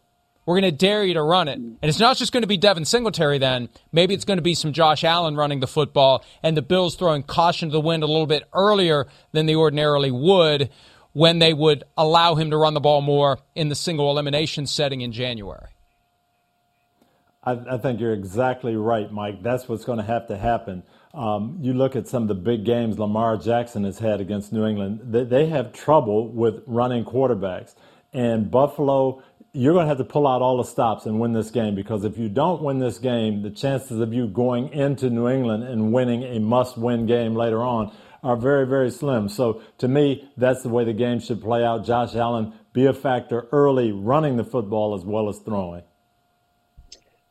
We're 0.49 0.59
going 0.59 0.73
to 0.73 0.77
dare 0.77 1.03
you 1.03 1.13
to 1.13 1.21
run 1.21 1.47
it. 1.47 1.59
And 1.59 1.77
it's 1.83 1.99
not 1.99 2.17
just 2.17 2.33
going 2.33 2.41
to 2.41 2.47
be 2.47 2.57
Devin 2.57 2.83
Singletary 2.83 3.37
then. 3.37 3.69
Maybe 3.91 4.15
it's 4.15 4.25
going 4.25 4.39
to 4.39 4.41
be 4.41 4.55
some 4.55 4.73
Josh 4.73 5.03
Allen 5.03 5.35
running 5.35 5.59
the 5.59 5.67
football 5.67 6.25
and 6.41 6.57
the 6.57 6.63
Bills 6.63 6.95
throwing 6.95 7.21
caution 7.21 7.69
to 7.69 7.73
the 7.73 7.79
wind 7.79 8.01
a 8.01 8.07
little 8.07 8.25
bit 8.25 8.45
earlier 8.51 9.05
than 9.31 9.45
they 9.45 9.53
ordinarily 9.53 10.09
would 10.09 10.71
when 11.13 11.37
they 11.37 11.53
would 11.53 11.83
allow 11.95 12.33
him 12.33 12.49
to 12.49 12.57
run 12.57 12.73
the 12.73 12.79
ball 12.79 13.01
more 13.01 13.37
in 13.53 13.69
the 13.69 13.75
single 13.75 14.09
elimination 14.09 14.65
setting 14.65 15.01
in 15.01 15.11
January. 15.11 15.67
I, 17.43 17.51
I, 17.69 17.77
think 17.77 17.99
you're 17.99 18.13
exactly 18.13 18.75
right, 18.75 19.11
Mike. 19.11 19.43
That's 19.43 19.69
what's 19.69 19.85
going 19.85 19.99
to 19.99 20.03
have 20.03 20.29
to 20.29 20.35
happen. 20.35 20.81
Um, 21.13 21.59
you 21.61 21.73
look 21.73 21.95
at 21.95 22.07
some 22.07 22.23
of 22.23 22.27
the 22.27 22.33
big 22.33 22.65
games 22.65 22.97
Lamar 22.97 23.37
Jackson 23.37 23.83
has 23.83 23.99
had 23.99 24.19
against 24.19 24.51
New 24.51 24.65
England, 24.65 25.01
they, 25.03 25.25
they 25.25 25.45
have 25.45 25.73
trouble 25.73 26.27
with 26.27 26.63
running 26.65 27.05
quarterbacks. 27.05 27.75
And 28.11 28.49
Buffalo, 28.49 29.21
you're 29.53 29.73
going 29.73 29.85
to 29.85 29.89
have 29.89 29.97
to 29.97 30.03
pull 30.03 30.27
out 30.27 30.41
all 30.41 30.57
the 30.57 30.63
stops 30.63 31.05
and 31.05 31.19
win 31.19 31.33
this 31.33 31.49
game 31.49 31.73
because 31.73 32.05
if 32.05 32.17
you 32.17 32.29
don't 32.29 32.61
win 32.61 32.79
this 32.79 32.99
game, 32.99 33.41
the 33.41 33.49
chances 33.49 33.99
of 33.99 34.13
you 34.13 34.27
going 34.27 34.71
into 34.73 35.09
New 35.09 35.27
England 35.27 35.63
and 35.63 35.91
winning 35.91 36.23
a 36.23 36.39
must 36.39 36.77
win 36.77 37.05
game 37.07 37.33
later 37.33 37.63
on 37.63 37.91
are 38.21 38.35
very, 38.35 38.67
very 38.67 38.91
slim. 38.91 39.27
So 39.27 39.61
to 39.79 39.87
me, 39.87 40.29
that's 40.37 40.61
the 40.61 40.69
way 40.69 40.83
the 40.83 40.93
game 40.93 41.19
should 41.19 41.41
play 41.41 41.63
out. 41.63 41.85
Josh 41.85 42.15
Allen 42.15 42.53
be 42.73 42.85
a 42.85 42.93
factor 42.93 43.47
early, 43.51 43.91
running 43.91 44.37
the 44.37 44.43
football 44.43 44.93
as 44.93 45.03
well 45.03 45.29
as 45.29 45.39
throwing. 45.39 45.83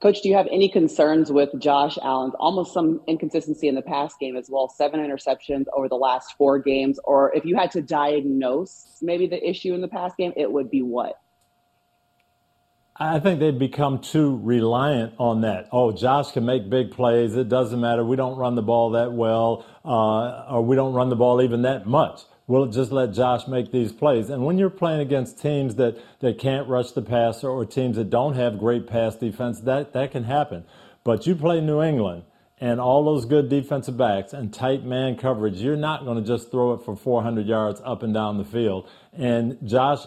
Coach, 0.00 0.22
do 0.22 0.28
you 0.28 0.36
have 0.36 0.46
any 0.52 0.68
concerns 0.68 1.30
with 1.30 1.50
Josh 1.58 1.98
Allen's 2.02 2.34
almost 2.38 2.72
some 2.72 3.00
inconsistency 3.08 3.66
in 3.66 3.74
the 3.74 3.82
past 3.82 4.18
game 4.20 4.36
as 4.36 4.48
well? 4.48 4.68
Seven 4.68 5.00
interceptions 5.00 5.64
over 5.76 5.88
the 5.88 5.96
last 5.96 6.34
four 6.38 6.58
games. 6.60 7.00
Or 7.02 7.34
if 7.34 7.44
you 7.44 7.56
had 7.56 7.72
to 7.72 7.82
diagnose 7.82 8.98
maybe 9.02 9.26
the 9.26 9.44
issue 9.48 9.74
in 9.74 9.80
the 9.80 9.88
past 9.88 10.16
game, 10.16 10.32
it 10.36 10.50
would 10.50 10.70
be 10.70 10.82
what? 10.82 11.20
I 13.00 13.20
think 13.20 13.38
they've 13.38 13.56
become 13.56 14.00
too 14.00 14.40
reliant 14.42 15.14
on 15.18 15.42
that. 15.42 15.68
Oh, 15.70 15.92
Josh 15.92 16.32
can 16.32 16.44
make 16.44 16.68
big 16.68 16.90
plays. 16.90 17.36
It 17.36 17.48
doesn't 17.48 17.80
matter. 17.80 18.04
We 18.04 18.16
don't 18.16 18.36
run 18.36 18.56
the 18.56 18.62
ball 18.62 18.90
that 18.90 19.12
well, 19.12 19.64
uh, 19.84 20.52
or 20.52 20.64
we 20.64 20.74
don't 20.74 20.94
run 20.94 21.08
the 21.08 21.16
ball 21.16 21.40
even 21.40 21.62
that 21.62 21.86
much. 21.86 22.22
We'll 22.48 22.66
just 22.66 22.90
let 22.90 23.12
Josh 23.12 23.46
make 23.46 23.70
these 23.70 23.92
plays. 23.92 24.30
And 24.30 24.44
when 24.44 24.58
you're 24.58 24.68
playing 24.68 25.00
against 25.00 25.40
teams 25.40 25.76
that, 25.76 25.96
that 26.20 26.38
can't 26.38 26.66
rush 26.66 26.90
the 26.90 27.02
passer 27.02 27.48
or 27.48 27.64
teams 27.64 27.96
that 27.98 28.10
don't 28.10 28.34
have 28.34 28.58
great 28.58 28.88
pass 28.88 29.14
defense, 29.14 29.60
that, 29.60 29.92
that 29.92 30.10
can 30.10 30.24
happen. 30.24 30.64
But 31.04 31.24
you 31.24 31.36
play 31.36 31.60
New 31.60 31.80
England 31.80 32.24
and 32.60 32.80
all 32.80 33.04
those 33.04 33.26
good 33.26 33.48
defensive 33.48 33.96
backs 33.96 34.32
and 34.32 34.52
tight 34.52 34.84
man 34.84 35.16
coverage, 35.16 35.58
you're 35.58 35.76
not 35.76 36.04
going 36.04 36.20
to 36.20 36.26
just 36.26 36.50
throw 36.50 36.72
it 36.72 36.82
for 36.82 36.96
400 36.96 37.46
yards 37.46 37.80
up 37.84 38.02
and 38.02 38.12
down 38.12 38.38
the 38.38 38.44
field. 38.44 38.88
And 39.12 39.58
Josh 39.64 40.00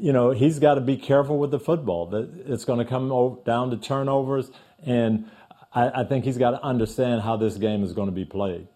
you 0.00 0.12
know, 0.12 0.30
he's 0.30 0.58
got 0.58 0.74
to 0.74 0.80
be 0.80 0.96
careful 0.96 1.38
with 1.38 1.50
the 1.50 1.60
football. 1.60 2.06
That 2.06 2.30
it's 2.46 2.64
going 2.64 2.78
to 2.78 2.84
come 2.84 3.38
down 3.44 3.70
to 3.70 3.76
turnovers, 3.76 4.50
and 4.84 5.30
I, 5.72 6.00
I 6.00 6.04
think 6.04 6.24
he's 6.24 6.38
got 6.38 6.52
to 6.52 6.62
understand 6.62 7.22
how 7.22 7.36
this 7.36 7.56
game 7.56 7.82
is 7.82 7.92
going 7.92 8.08
to 8.08 8.14
be 8.14 8.24
played. 8.24 8.66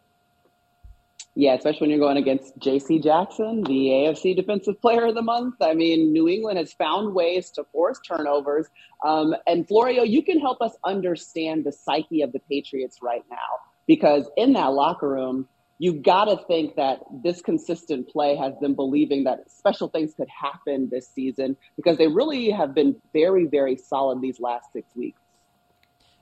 Yeah, 1.37 1.55
especially 1.55 1.81
when 1.81 1.91
you're 1.91 1.99
going 1.99 2.17
against 2.17 2.57
J.C. 2.59 3.01
Jackson, 3.01 3.65
the 3.65 3.89
AFC 3.89 4.37
Defensive 4.37 4.81
Player 4.81 5.07
of 5.07 5.17
the 5.17 5.23
Month. 5.23 5.57
I 5.61 5.75
mean, 5.75 6.13
New 6.13 6.29
England 6.29 6.59
has 6.59 6.73
found 6.75 7.13
ways 7.13 7.51
to 7.53 7.65
force 7.73 7.99
turnovers. 8.07 8.69
Um, 9.05 9.35
and 9.47 9.67
Florio, 9.67 10.05
you 10.05 10.23
can 10.23 10.39
help 10.39 10.61
us 10.61 10.77
understand 10.85 11.65
the 11.65 11.73
psyche 11.73 12.23
of 12.23 12.33
the 12.33 12.39
Patriots 12.39 12.99
right 13.03 13.25
now 13.29 13.37
because 13.89 14.31
in 14.37 14.53
that 14.53 14.75
locker 14.75 15.09
room, 15.09 15.49
you've 15.79 16.03
got 16.03 16.27
to 16.27 16.37
think 16.47 16.77
that 16.77 17.01
this 17.23 17.41
consistent 17.41 18.09
play 18.09 18.37
has 18.37 18.55
them 18.61 18.75
believing 18.75 19.25
that 19.25 19.51
special 19.51 19.89
things 19.89 20.15
could 20.15 20.29
happen 20.29 20.89
this 20.91 21.09
season 21.09 21.57
because 21.77 21.99
they 21.99 22.09
really 22.09 22.51
have 22.51 22.75
been 22.75 22.97
very, 23.13 23.47
very 23.47 23.77
solid 23.77 24.21
these 24.21 24.41
last 24.41 24.73
six 24.73 24.95
weeks. 24.95 25.21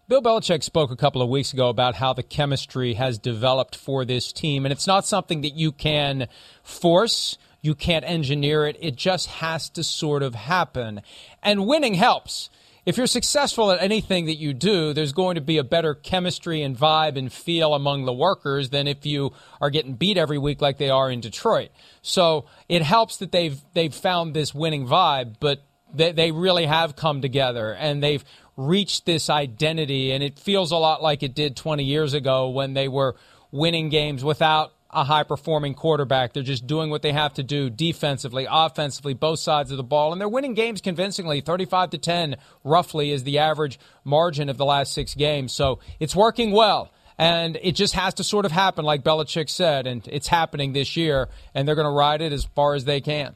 Bill 0.09 0.21
Belichick 0.21 0.63
spoke 0.63 0.91
a 0.91 0.97
couple 0.97 1.23
of 1.23 1.29
weeks 1.29 1.53
ago 1.53 1.69
about 1.69 1.95
how 1.95 2.13
the 2.13 2.23
chemistry 2.23 2.95
has 2.95 3.19
developed 3.19 3.77
for 3.77 4.05
this 4.05 4.33
team, 4.33 4.67
and 4.67 4.73
it's 4.73 4.87
not 4.87 5.07
something 5.07 5.43
that 5.43 5.55
you 5.55 5.73
can 5.73 6.29
force. 6.63 7.39
You 7.63 7.75
can't 7.75 8.05
engineer 8.05 8.67
it. 8.67 8.77
It 8.81 8.97
just 8.97 9.29
has 9.29 9.71
to 9.71 9.85
sort 9.85 10.23
of 10.23 10.35
happen. 10.35 11.03
And 11.43 11.67
winning 11.67 11.95
helps 11.95 12.51
if 12.85 12.97
you're 12.97 13.07
successful 13.07 13.71
at 13.71 13.81
anything 13.81 14.27
that 14.27 14.37
you 14.37 14.53
do, 14.53 14.93
there's 14.93 15.13
going 15.13 15.37
to 15.37 15.41
be 15.41 15.59
a 15.59 15.65
better 15.65 15.95
chemistry 15.95 16.63
and 16.63 16.77
vibe 16.77 17.17
and 17.17 17.33
feel 17.33 17.75
among 17.75 18.05
the 18.05 18.13
workers 18.13 18.71
than 18.71 18.89
if 18.89 19.07
you 19.07 19.33
are 19.61 19.71
getting 19.71 19.95
beat 19.95 20.19
every 20.19 20.39
week 20.39 20.61
like 20.61 20.79
they 20.79 20.91
are 20.91 21.11
in 21.11 21.21
Detroit. 21.21 21.71
So 22.03 22.47
it 22.69 22.83
helps 22.83 23.19
that 23.19 23.31
they've 23.31 23.61
they've 23.73 23.95
found 23.95 24.35
this 24.35 24.53
winning 24.53 24.87
vibe, 24.87 25.37
but 25.39 25.63
they, 25.95 26.11
they 26.13 26.33
really 26.33 26.67
have 26.67 26.97
come 26.97 27.21
together 27.21 27.73
and 27.73 28.03
they've 28.03 28.25
reached 28.57 29.07
this 29.07 29.31
identity, 29.31 30.13
and 30.13 30.23
it 30.23 30.39
feels 30.39 30.73
a 30.73 30.77
lot 30.77 31.03
like 31.03 31.23
it 31.23 31.35
did 31.35 31.57
20 31.57 31.85
years 31.85 32.15
ago 32.15 32.51
when 32.51 32.75
they 32.75 32.89
were 32.89 33.17
winning 33.51 33.89
games 33.91 34.25
without 34.25 34.73
a 34.93 35.05
high 35.05 35.23
performing 35.23 35.75
quarterback. 35.75 36.33
They're 36.33 36.43
just 36.43 36.67
doing 36.67 36.91
what 36.91 37.03
they 37.03 37.13
have 37.13 37.35
to 37.35 37.43
do 37.43 37.71
defensively, 37.71 38.47
offensively, 38.51 39.15
both 39.15 39.39
sides 39.39 39.71
of 39.71 39.77
the 39.77 39.83
ball. 39.83 40.13
And 40.13 40.21
they're 40.21 40.29
winning 40.29 40.55
games 40.55 40.81
convincingly. 40.81 41.41
35 41.41 41.91
to 41.91 41.99
10, 41.99 42.37
roughly, 42.63 43.11
is 43.11 43.25
the 43.25 43.39
average 43.39 43.79
margin 44.05 44.49
of 44.49 44.59
the 44.59 44.65
last 44.65 44.93
six 44.93 45.15
games. 45.15 45.53
So 45.53 45.79
it's 45.99 46.15
working 46.15 46.51
well. 46.53 46.91
And 47.19 47.59
it 47.63 47.73
just 47.73 47.95
has 47.95 48.15
to 48.15 48.25
sort 48.25 48.45
of 48.45 48.53
happen, 48.53 48.85
like 48.85 49.03
Belichick 49.03 49.49
said. 49.49 49.87
And 49.87 50.07
it's 50.09 50.29
happening 50.29 50.73
this 50.73 50.97
year. 50.97 51.29
And 51.55 51.67
they're 51.67 51.75
going 51.75 51.87
to 51.87 51.91
ride 51.91 52.21
it 52.21 52.33
as 52.33 52.45
far 52.45 52.75
as 52.75 52.85
they 52.85 53.01
can. 53.01 53.35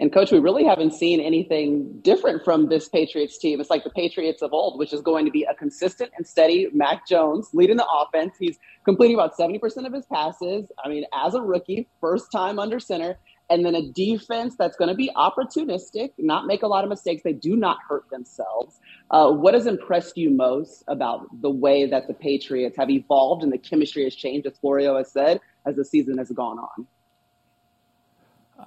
And 0.00 0.12
coach, 0.12 0.30
we 0.30 0.38
really 0.38 0.64
haven't 0.64 0.94
seen 0.94 1.20
anything 1.20 1.98
different 2.02 2.44
from 2.44 2.68
this 2.68 2.88
Patriots 2.88 3.36
team. 3.36 3.60
It's 3.60 3.70
like 3.70 3.82
the 3.82 3.90
Patriots 3.90 4.42
of 4.42 4.52
old, 4.52 4.78
which 4.78 4.92
is 4.92 5.00
going 5.00 5.24
to 5.24 5.30
be 5.32 5.42
a 5.42 5.54
consistent 5.54 6.12
and 6.16 6.24
steady 6.24 6.68
Mac 6.72 7.06
Jones 7.08 7.48
leading 7.52 7.76
the 7.76 7.86
offense. 7.86 8.34
He's 8.38 8.58
completing 8.84 9.16
about 9.16 9.36
70% 9.36 9.60
of 9.86 9.92
his 9.92 10.06
passes. 10.06 10.70
I 10.84 10.88
mean, 10.88 11.04
as 11.12 11.34
a 11.34 11.40
rookie, 11.40 11.88
first 12.00 12.30
time 12.30 12.60
under 12.60 12.78
center, 12.78 13.18
and 13.50 13.64
then 13.64 13.74
a 13.74 13.90
defense 13.90 14.54
that's 14.56 14.76
going 14.76 14.88
to 14.88 14.94
be 14.94 15.10
opportunistic, 15.16 16.10
not 16.18 16.46
make 16.46 16.62
a 16.62 16.66
lot 16.68 16.84
of 16.84 16.90
mistakes. 16.90 17.22
They 17.24 17.32
do 17.32 17.56
not 17.56 17.78
hurt 17.88 18.08
themselves. 18.10 18.78
Uh, 19.10 19.32
what 19.32 19.54
has 19.54 19.66
impressed 19.66 20.16
you 20.16 20.30
most 20.30 20.84
about 20.86 21.26
the 21.40 21.50
way 21.50 21.86
that 21.86 22.06
the 22.06 22.14
Patriots 22.14 22.76
have 22.76 22.90
evolved 22.90 23.42
and 23.42 23.50
the 23.50 23.58
chemistry 23.58 24.04
has 24.04 24.14
changed, 24.14 24.46
as 24.46 24.58
Florio 24.58 24.96
has 24.98 25.10
said, 25.10 25.40
as 25.66 25.76
the 25.76 25.84
season 25.84 26.18
has 26.18 26.30
gone 26.30 26.58
on? 26.58 26.86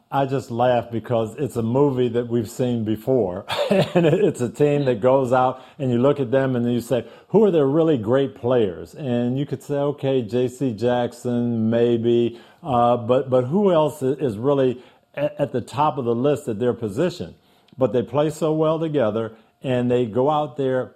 I 0.09 0.25
just 0.25 0.51
laugh 0.51 0.89
because 0.89 1.35
it's 1.35 1.57
a 1.57 1.61
movie 1.61 2.07
that 2.09 2.27
we've 2.27 2.49
seen 2.49 2.85
before. 2.85 3.45
and 3.69 4.05
it's 4.05 4.39
a 4.39 4.49
team 4.49 4.85
that 4.85 5.01
goes 5.01 5.33
out 5.33 5.61
and 5.79 5.91
you 5.91 6.01
look 6.01 6.21
at 6.21 6.31
them 6.31 6.55
and 6.55 6.71
you 6.71 6.79
say, 6.79 7.05
who 7.29 7.43
are 7.43 7.51
their 7.51 7.67
really 7.67 7.97
great 7.97 8.35
players? 8.35 8.93
And 8.95 9.37
you 9.37 9.45
could 9.45 9.61
say, 9.61 9.75
okay, 9.75 10.21
J.C. 10.21 10.73
Jackson, 10.73 11.69
maybe, 11.69 12.39
uh, 12.63 12.95
but, 12.97 13.29
but 13.29 13.45
who 13.45 13.73
else 13.73 14.01
is 14.01 14.37
really 14.37 14.81
at, 15.13 15.35
at 15.37 15.51
the 15.51 15.61
top 15.61 15.97
of 15.97 16.05
the 16.05 16.15
list 16.15 16.47
at 16.47 16.59
their 16.59 16.73
position? 16.73 17.35
But 17.77 17.91
they 17.91 18.01
play 18.01 18.29
so 18.29 18.53
well 18.53 18.79
together 18.79 19.35
and 19.61 19.91
they 19.91 20.05
go 20.05 20.29
out 20.29 20.55
there 20.55 20.95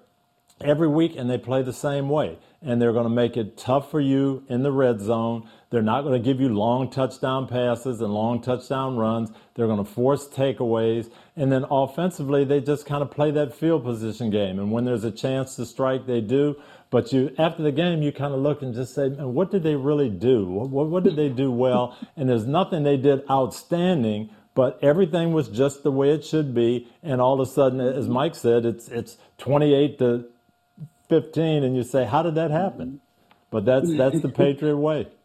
every 0.61 0.87
week 0.87 1.15
and 1.17 1.29
they 1.29 1.37
play 1.37 1.63
the 1.63 1.73
same 1.73 2.07
way. 2.07 2.37
And 2.65 2.81
they're 2.81 2.91
going 2.91 3.05
to 3.05 3.09
make 3.09 3.37
it 3.37 3.57
tough 3.57 3.91
for 3.91 4.01
you 4.01 4.43
in 4.49 4.63
the 4.63 4.71
red 4.71 4.99
zone. 4.99 5.47
They're 5.69 5.83
not 5.83 6.01
going 6.01 6.21
to 6.21 6.25
give 6.25 6.41
you 6.41 6.49
long 6.49 6.89
touchdown 6.89 7.47
passes 7.47 8.01
and 8.01 8.13
long 8.13 8.41
touchdown 8.41 8.97
runs. 8.97 9.29
They're 9.53 9.67
going 9.67 9.83
to 9.83 9.89
force 9.89 10.27
takeaways. 10.27 11.11
And 11.35 11.51
then 11.51 11.65
offensively, 11.69 12.43
they 12.43 12.61
just 12.61 12.85
kind 12.85 13.03
of 13.03 13.11
play 13.11 13.29
that 13.31 13.53
field 13.53 13.83
position 13.83 14.31
game. 14.31 14.57
And 14.57 14.71
when 14.71 14.85
there's 14.85 15.03
a 15.03 15.11
chance 15.11 15.55
to 15.57 15.65
strike, 15.65 16.07
they 16.07 16.21
do. 16.21 16.55
But 16.89 17.11
you, 17.11 17.33
after 17.37 17.61
the 17.61 17.71
game, 17.71 18.01
you 18.01 18.11
kind 18.11 18.33
of 18.33 18.39
look 18.39 18.61
and 18.61 18.73
just 18.73 18.95
say, 18.95 19.09
man, 19.09 19.33
what 19.33 19.51
did 19.51 19.63
they 19.63 19.75
really 19.75 20.09
do? 20.09 20.45
What, 20.45 20.87
what 20.87 21.03
did 21.03 21.15
they 21.15 21.29
do 21.29 21.51
well? 21.51 21.97
And 22.17 22.29
there's 22.29 22.45
nothing 22.45 22.83
they 22.83 22.97
did 22.97 23.23
outstanding, 23.29 24.29
but 24.53 24.79
everything 24.81 25.33
was 25.33 25.49
just 25.49 25.83
the 25.83 25.91
way 25.91 26.11
it 26.11 26.23
should 26.23 26.55
be. 26.55 26.87
And 27.03 27.19
all 27.19 27.33
of 27.33 27.45
a 27.45 27.51
sudden, 27.51 27.81
as 27.81 28.07
Mike 28.07 28.35
said, 28.35 28.65
it's 28.65 28.87
it's 28.87 29.17
28 29.39 29.99
to 29.99 30.25
15, 31.09 31.63
and 31.63 31.75
you 31.75 31.83
say, 31.83 32.05
how 32.05 32.21
did 32.21 32.35
that 32.35 32.51
happen? 32.51 33.01
But 33.51 33.65
that's 33.65 33.95
that's 33.95 34.21
the 34.21 34.27
mm-hmm. 34.27 34.35
Patriot 34.35 34.77
way. 34.77 35.07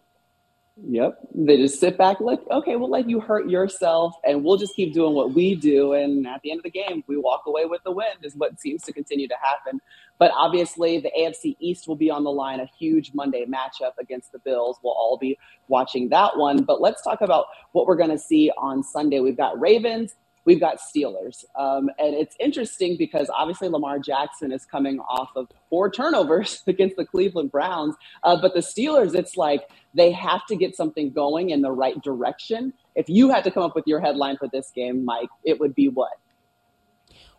Yep. 0.89 1.19
They 1.35 1.57
just 1.59 1.79
sit 1.79 1.99
back, 1.99 2.21
like, 2.21 2.41
okay, 2.51 2.77
we'll 2.77 2.91
let 2.91 3.09
you 3.09 3.21
hurt 3.21 3.49
yourself 3.49 4.15
and 4.25 4.43
we'll 4.43 4.57
just 4.57 4.75
keep 4.75 4.95
doing 4.95 5.15
what 5.15 5.35
we 5.35 5.55
do. 5.55 5.93
And 5.93 6.27
at 6.27 6.41
the 6.43 6.51
end 6.51 6.61
of 6.61 6.65
the 6.65 6.71
game, 6.71 7.05
we 7.07 7.17
walk 7.17 7.43
away 7.47 7.67
with 7.67 7.83
the 7.85 7.93
win, 7.93 8.07
is 8.23 8.35
what 8.35 8.59
seems 8.59 8.83
to 8.85 8.93
continue 8.93 9.29
to 9.29 9.35
happen. 9.43 9.81
But 10.19 10.31
obviously, 10.35 10.99
the 10.99 11.11
AFC 11.19 11.57
East 11.61 11.87
will 11.87 11.97
be 11.97 12.11
on 12.11 12.25
the 12.25 12.31
line, 12.31 12.61
a 12.61 12.67
huge 12.79 13.13
Monday 13.15 13.45
matchup 13.45 13.93
against 13.99 14.33
the 14.33 14.39
Bills. 14.39 14.79
We'll 14.83 14.95
all 14.95 15.19
be 15.19 15.39
watching 15.69 16.09
that 16.11 16.39
one. 16.39 16.63
But 16.65 16.81
let's 16.81 17.03
talk 17.03 17.21
about 17.21 17.47
what 17.73 17.87
we're 17.87 17.97
going 17.97 18.11
to 18.11 18.19
see 18.19 18.51
on 18.57 18.83
Sunday. 18.83 19.21
We've 19.21 19.37
got 19.37 19.61
Ravens 19.61 20.15
we've 20.51 20.59
got 20.59 20.79
Steelers. 20.81 21.45
Um, 21.57 21.91
and 22.01 22.13
it's 22.17 22.35
interesting 22.41 22.97
because 22.97 23.31
obviously 23.33 23.69
Lamar 23.69 24.01
Jackson 24.01 24.51
is 24.51 24.65
coming 24.65 24.99
off 24.99 25.31
of 25.37 25.47
four 25.69 25.89
turnovers 25.89 26.65
against 26.67 26.97
the 26.97 27.05
Cleveland 27.05 27.53
Browns. 27.53 27.95
Uh, 28.25 28.37
but 28.41 28.53
the 28.53 28.59
Steelers, 28.59 29.15
it's 29.15 29.37
like 29.37 29.69
they 29.95 30.11
have 30.11 30.45
to 30.47 30.57
get 30.57 30.75
something 30.75 31.13
going 31.13 31.51
in 31.51 31.63
the 31.63 31.71
right 31.71 32.03
direction. 32.03 32.73
If 32.97 33.09
you 33.09 33.31
had 33.31 33.45
to 33.45 33.53
come 33.53 33.63
up 33.63 33.77
with 33.77 33.87
your 33.87 34.01
headline 34.01 34.39
for 34.39 34.49
this 34.53 34.73
game, 34.75 35.05
Mike, 35.05 35.29
it 35.45 35.61
would 35.61 35.73
be 35.73 35.89
what? 35.89 36.11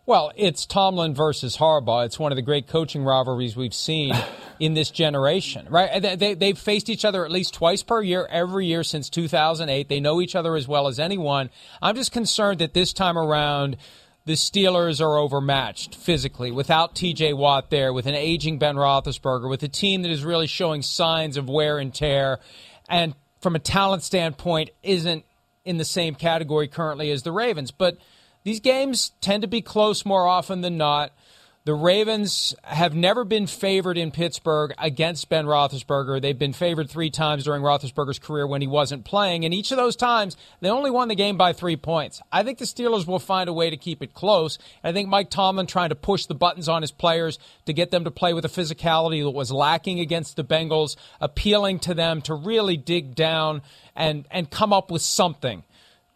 Well, 0.04 0.32
it's 0.34 0.66
Tomlin 0.66 1.14
versus 1.14 1.58
Harbaugh. 1.58 2.04
It's 2.04 2.18
one 2.18 2.32
of 2.32 2.36
the 2.36 2.42
great 2.42 2.66
coaching 2.66 3.04
rivalries 3.04 3.54
we've 3.54 3.72
seen 3.72 4.12
in 4.58 4.74
this 4.74 4.90
generation, 4.90 5.68
right? 5.70 6.02
They, 6.02 6.34
they, 6.34 6.48
have 6.48 6.58
faced 6.58 6.88
each 6.88 7.04
other 7.04 7.24
at 7.24 7.30
least 7.30 7.54
twice 7.54 7.84
per 7.84 8.02
year, 8.02 8.26
every 8.28 8.66
year 8.66 8.82
since 8.82 9.08
2008. 9.08 9.88
They 9.88 10.00
know 10.00 10.20
each 10.20 10.34
other 10.34 10.56
as 10.56 10.66
well 10.66 10.88
as 10.88 10.98
anyone. 10.98 11.50
I'm 11.80 11.94
just 11.94 12.10
concerned 12.10 12.58
that 12.58 12.74
this 12.74 12.92
time 12.92 13.16
around, 13.16 13.76
the 14.24 14.32
Steelers 14.32 15.00
are 15.00 15.16
overmatched 15.16 15.94
physically 15.94 16.50
without 16.50 16.96
TJ 16.96 17.36
Watt 17.36 17.70
there, 17.70 17.92
with 17.92 18.06
an 18.06 18.16
aging 18.16 18.58
Ben 18.58 18.74
Roethlisberger, 18.74 19.48
with 19.48 19.62
a 19.62 19.68
team 19.68 20.02
that 20.02 20.10
is 20.10 20.24
really 20.24 20.48
showing 20.48 20.82
signs 20.82 21.36
of 21.36 21.48
wear 21.48 21.78
and 21.78 21.94
tear, 21.94 22.40
and 22.88 23.14
from 23.40 23.54
a 23.54 23.60
talent 23.60 24.02
standpoint, 24.02 24.70
isn't 24.82 25.24
in 25.64 25.78
the 25.78 25.84
same 25.84 26.16
category 26.16 26.66
currently 26.66 27.12
as 27.12 27.22
the 27.22 27.30
Ravens. 27.30 27.70
But 27.70 27.98
these 28.44 28.60
games 28.60 29.12
tend 29.20 29.42
to 29.42 29.48
be 29.48 29.62
close 29.62 30.04
more 30.04 30.26
often 30.26 30.60
than 30.60 30.76
not. 30.76 31.12
The 31.64 31.74
Ravens 31.74 32.56
have 32.64 32.92
never 32.92 33.24
been 33.24 33.46
favored 33.46 33.96
in 33.96 34.10
Pittsburgh 34.10 34.74
against 34.78 35.28
Ben 35.28 35.46
Roethlisberger. 35.46 36.20
They've 36.20 36.36
been 36.36 36.52
favored 36.52 36.90
three 36.90 37.08
times 37.08 37.44
during 37.44 37.62
Roethlisberger's 37.62 38.18
career 38.18 38.48
when 38.48 38.62
he 38.62 38.66
wasn't 38.66 39.04
playing, 39.04 39.44
and 39.44 39.54
each 39.54 39.70
of 39.70 39.76
those 39.76 39.94
times 39.94 40.36
they 40.60 40.68
only 40.68 40.90
won 40.90 41.06
the 41.06 41.14
game 41.14 41.36
by 41.36 41.52
three 41.52 41.76
points. 41.76 42.20
I 42.32 42.42
think 42.42 42.58
the 42.58 42.64
Steelers 42.64 43.06
will 43.06 43.20
find 43.20 43.48
a 43.48 43.52
way 43.52 43.70
to 43.70 43.76
keep 43.76 44.02
it 44.02 44.12
close. 44.12 44.58
I 44.82 44.90
think 44.90 45.08
Mike 45.08 45.30
Tomlin 45.30 45.68
trying 45.68 45.90
to 45.90 45.94
push 45.94 46.26
the 46.26 46.34
buttons 46.34 46.68
on 46.68 46.82
his 46.82 46.90
players 46.90 47.38
to 47.66 47.72
get 47.72 47.92
them 47.92 48.02
to 48.02 48.10
play 48.10 48.34
with 48.34 48.44
a 48.44 48.48
physicality 48.48 49.22
that 49.22 49.30
was 49.30 49.52
lacking 49.52 50.00
against 50.00 50.34
the 50.34 50.42
Bengals, 50.42 50.96
appealing 51.20 51.78
to 51.80 51.94
them 51.94 52.22
to 52.22 52.34
really 52.34 52.76
dig 52.76 53.14
down 53.14 53.62
and 53.94 54.26
and 54.32 54.50
come 54.50 54.72
up 54.72 54.90
with 54.90 55.02
something 55.02 55.62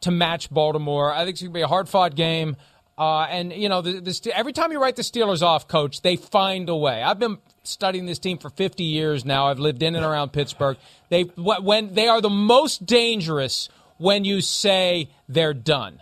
to 0.02 0.10
match 0.10 0.50
Baltimore. 0.50 1.12
I 1.12 1.24
think 1.24 1.30
it's 1.30 1.42
going 1.42 1.52
to 1.52 1.58
be 1.58 1.62
a 1.62 1.68
hard 1.68 1.88
fought 1.88 2.14
game. 2.14 2.56
Uh, 2.98 3.22
and 3.24 3.52
you 3.52 3.68
know, 3.68 3.82
the, 3.82 4.00
the, 4.00 4.30
every 4.34 4.52
time 4.52 4.72
you 4.72 4.80
write 4.80 4.96
the 4.96 5.02
Steelers 5.02 5.42
off, 5.42 5.68
coach, 5.68 6.02
they 6.02 6.16
find 6.16 6.68
a 6.68 6.76
way. 6.76 7.02
I've 7.02 7.18
been 7.18 7.38
studying 7.62 8.06
this 8.06 8.18
team 8.18 8.38
for 8.38 8.48
50 8.48 8.84
years 8.84 9.24
now. 9.24 9.48
I've 9.48 9.58
lived 9.58 9.82
in 9.82 9.94
and 9.94 10.04
around 10.04 10.32
Pittsburgh. 10.32 10.78
They 11.10 11.22
when 11.22 11.94
they 11.94 12.08
are 12.08 12.20
the 12.20 12.30
most 12.30 12.86
dangerous 12.86 13.68
when 13.98 14.24
you 14.24 14.40
say 14.40 15.10
they're 15.28 15.54
done. 15.54 16.00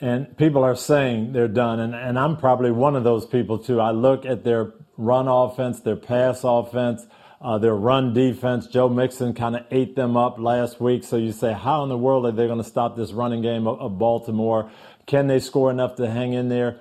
And 0.00 0.36
people 0.36 0.62
are 0.62 0.76
saying 0.76 1.32
they're 1.32 1.48
done, 1.48 1.80
and, 1.80 1.92
and 1.92 2.16
I'm 2.16 2.36
probably 2.36 2.70
one 2.70 2.94
of 2.94 3.02
those 3.02 3.26
people 3.26 3.58
too. 3.58 3.80
I 3.80 3.90
look 3.90 4.24
at 4.24 4.44
their 4.44 4.72
run 4.96 5.26
offense, 5.26 5.80
their 5.80 5.96
pass 5.96 6.42
offense, 6.44 7.04
uh, 7.40 7.58
their 7.58 7.74
run 7.74 8.12
defense. 8.12 8.66
Joe 8.66 8.88
Mixon 8.88 9.34
kind 9.34 9.56
of 9.56 9.64
ate 9.70 9.96
them 9.96 10.16
up 10.16 10.38
last 10.38 10.80
week. 10.80 11.04
So 11.04 11.16
you 11.16 11.32
say, 11.32 11.52
how 11.52 11.82
in 11.82 11.88
the 11.88 11.98
world 11.98 12.26
are 12.26 12.32
they 12.32 12.46
going 12.46 12.58
to 12.58 12.68
stop 12.68 12.96
this 12.96 13.12
running 13.12 13.42
game 13.42 13.66
of, 13.66 13.80
of 13.80 13.98
Baltimore? 13.98 14.70
Can 15.06 15.26
they 15.26 15.40
score 15.40 15.70
enough 15.70 15.96
to 15.96 16.10
hang 16.10 16.32
in 16.32 16.48
there? 16.48 16.80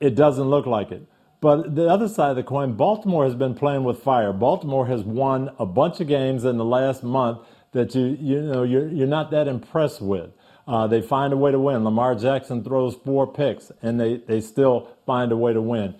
It 0.00 0.14
doesn't 0.14 0.48
look 0.48 0.66
like 0.66 0.90
it. 0.90 1.06
But 1.40 1.74
the 1.74 1.88
other 1.88 2.08
side 2.08 2.30
of 2.30 2.36
the 2.36 2.42
coin, 2.42 2.74
Baltimore 2.74 3.24
has 3.24 3.34
been 3.34 3.54
playing 3.54 3.84
with 3.84 4.02
fire. 4.02 4.32
Baltimore 4.32 4.86
has 4.86 5.02
won 5.02 5.50
a 5.58 5.66
bunch 5.66 6.00
of 6.00 6.08
games 6.08 6.44
in 6.44 6.58
the 6.58 6.64
last 6.64 7.02
month 7.02 7.38
that 7.72 7.94
you 7.94 8.18
you 8.20 8.42
know 8.42 8.62
you're 8.62 8.88
you're 8.88 9.06
not 9.06 9.30
that 9.30 9.48
impressed 9.48 10.02
with. 10.02 10.30
Uh, 10.66 10.86
they 10.86 11.00
find 11.00 11.32
a 11.32 11.36
way 11.36 11.50
to 11.50 11.58
win. 11.58 11.82
Lamar 11.82 12.14
Jackson 12.14 12.62
throws 12.62 12.94
four 12.94 13.26
picks, 13.26 13.72
and 13.82 13.98
they, 13.98 14.18
they 14.18 14.40
still 14.40 14.88
find 15.06 15.32
a 15.32 15.36
way 15.36 15.52
to 15.52 15.60
win. 15.60 15.94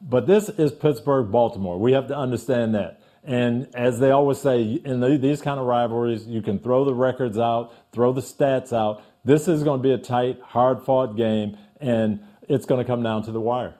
But 0.00 0.26
this 0.26 0.48
is 0.48 0.70
Pittsburgh 0.72 1.30
Baltimore. 1.32 1.78
We 1.78 1.92
have 1.92 2.06
to 2.08 2.16
understand 2.16 2.74
that. 2.74 3.00
And 3.24 3.68
as 3.74 4.00
they 4.00 4.10
always 4.10 4.38
say, 4.38 4.80
in 4.84 5.00
the, 5.00 5.16
these 5.16 5.40
kind 5.40 5.60
of 5.60 5.66
rivalries, 5.66 6.26
you 6.26 6.42
can 6.42 6.58
throw 6.58 6.84
the 6.84 6.94
records 6.94 7.38
out, 7.38 7.72
throw 7.92 8.12
the 8.12 8.20
stats 8.20 8.72
out. 8.72 9.02
This 9.24 9.46
is 9.46 9.62
going 9.62 9.80
to 9.80 9.82
be 9.82 9.92
a 9.92 9.98
tight, 9.98 10.40
hard 10.42 10.82
fought 10.82 11.16
game, 11.16 11.56
and 11.80 12.20
it's 12.48 12.66
going 12.66 12.84
to 12.84 12.84
come 12.84 13.02
down 13.02 13.22
to 13.24 13.32
the 13.32 13.40
wire. 13.40 13.74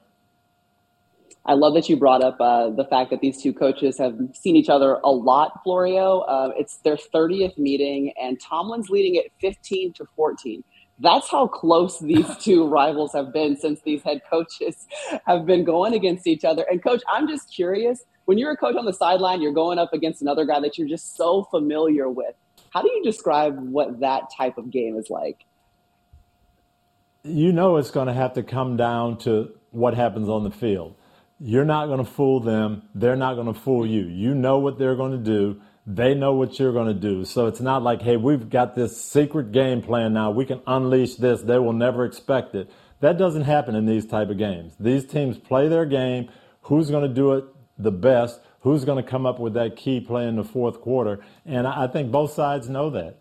I 1.45 1.55
love 1.55 1.75
that 1.75 1.89
you 1.89 1.97
brought 1.97 2.23
up 2.23 2.37
uh, 2.41 2.71
the 2.71 2.85
fact 2.85 3.11
that 3.11 3.21
these 3.21 3.43
two 3.43 3.53
coaches 3.53 3.99
have 3.99 4.17
seen 4.33 4.55
each 4.55 4.69
other 4.69 5.01
a 5.03 5.11
lot, 5.11 5.61
Florio. 5.65 6.21
Uh, 6.21 6.53
it's 6.57 6.77
their 6.79 6.97
30th 6.97 7.59
meeting, 7.59 8.13
and 8.21 8.41
Tomlin's 8.41 8.91
leading 8.91 9.17
it 9.17 9.33
15 9.41 9.93
to 9.95 10.07
14. 10.15 10.63
That's 11.01 11.29
how 11.29 11.49
close 11.49 11.99
these 11.99 12.37
two 12.41 12.69
rivals 12.69 13.13
have 13.13 13.33
been 13.33 13.57
since 13.57 13.81
these 13.83 14.05
head 14.05 14.21
coaches 14.31 14.87
have 15.27 15.45
been 15.45 15.65
going 15.65 15.95
against 15.95 16.29
each 16.29 16.45
other. 16.45 16.65
And, 16.71 16.81
coach, 16.81 17.03
I'm 17.13 17.27
just 17.27 17.53
curious 17.53 18.05
when 18.25 18.39
you're 18.39 18.53
a 18.53 18.57
coach 18.57 18.77
on 18.77 18.85
the 18.85 18.93
sideline, 18.93 19.43
you're 19.43 19.53
going 19.53 19.79
up 19.79 19.93
against 19.93 20.23
another 20.23 20.45
guy 20.45 20.61
that 20.61 20.79
you're 20.79 20.89
just 20.89 21.17
so 21.17 21.45
familiar 21.45 22.09
with. 22.09 22.35
How 22.71 22.83
do 22.83 22.91
you 22.91 23.03
describe 23.03 23.59
what 23.59 24.01
that 24.01 24.31
type 24.37 24.59
of 24.59 24.71
game 24.71 24.97
is 24.97 25.11
like? 25.11 25.45
You 27.25 27.53
know, 27.53 27.77
it's 27.77 27.91
going 27.91 28.09
to 28.09 28.13
have 28.13 28.35
to 28.35 28.43
come 28.43 28.77
down 28.77 29.19
to 29.19 29.53
what 29.71 29.95
happens 29.95 30.29
on 30.29 30.45
the 30.45 30.51
field. 30.51 30.97
You're 31.39 31.65
not 31.65 31.87
going 31.87 31.99
to 31.99 32.11
fool 32.11 32.41
them. 32.41 32.83
They're 32.95 33.17
not 33.17 33.35
going 33.35 33.53
to 33.53 33.59
fool 33.59 33.87
you. 33.87 34.03
You 34.03 34.35
know 34.35 34.59
what 34.59 34.79
they're 34.79 34.97
going 34.97 35.13
to 35.13 35.19
do. 35.19 35.61
They 35.87 36.15
know 36.15 36.35
what 36.35 36.59
you're 36.59 36.73
going 36.73 36.87
to 36.87 36.95
do. 36.95 37.25
So 37.25 37.47
it's 37.47 37.61
not 37.61 37.83
like, 37.83 38.03
hey, 38.03 38.17
we've 38.17 38.49
got 38.49 38.77
this 38.77 39.01
secret 39.01 39.51
game 39.51 39.83
plan 39.83 40.13
now. 40.13 40.31
We 40.31 40.45
can 40.45 40.61
unleash 40.67 41.17
this. 41.17 41.43
They 41.43 41.59
will 41.59 41.73
never 41.73 42.05
expect 42.05 42.55
it. 42.55 42.71
That 43.01 43.19
doesn't 43.19 43.43
happen 43.43 43.75
in 43.75 43.87
these 43.87 44.07
type 44.07 44.31
of 44.31 44.39
games. 44.39 44.75
These 44.79 45.07
teams 45.07 45.37
play 45.37 45.67
their 45.67 45.85
game. 45.85 46.31
Who's 46.63 46.91
going 46.91 47.09
to 47.09 47.13
do 47.13 47.33
it 47.33 47.45
the 47.79 47.93
best? 47.93 48.41
Who's 48.61 48.85
going 48.85 49.03
to 49.03 49.09
come 49.09 49.27
up 49.27 49.39
with 49.39 49.55
that 49.55 49.77
key 49.77 50.01
play 50.01 50.29
in 50.29 50.37
the 50.37 50.45
fourth 50.45 50.81
quarter? 50.81 51.21
And 51.45 51.67
I 51.67 51.87
think 51.89 52.11
both 52.11 52.33
sides 52.33 52.69
know 52.69 52.91
that. 52.91 53.19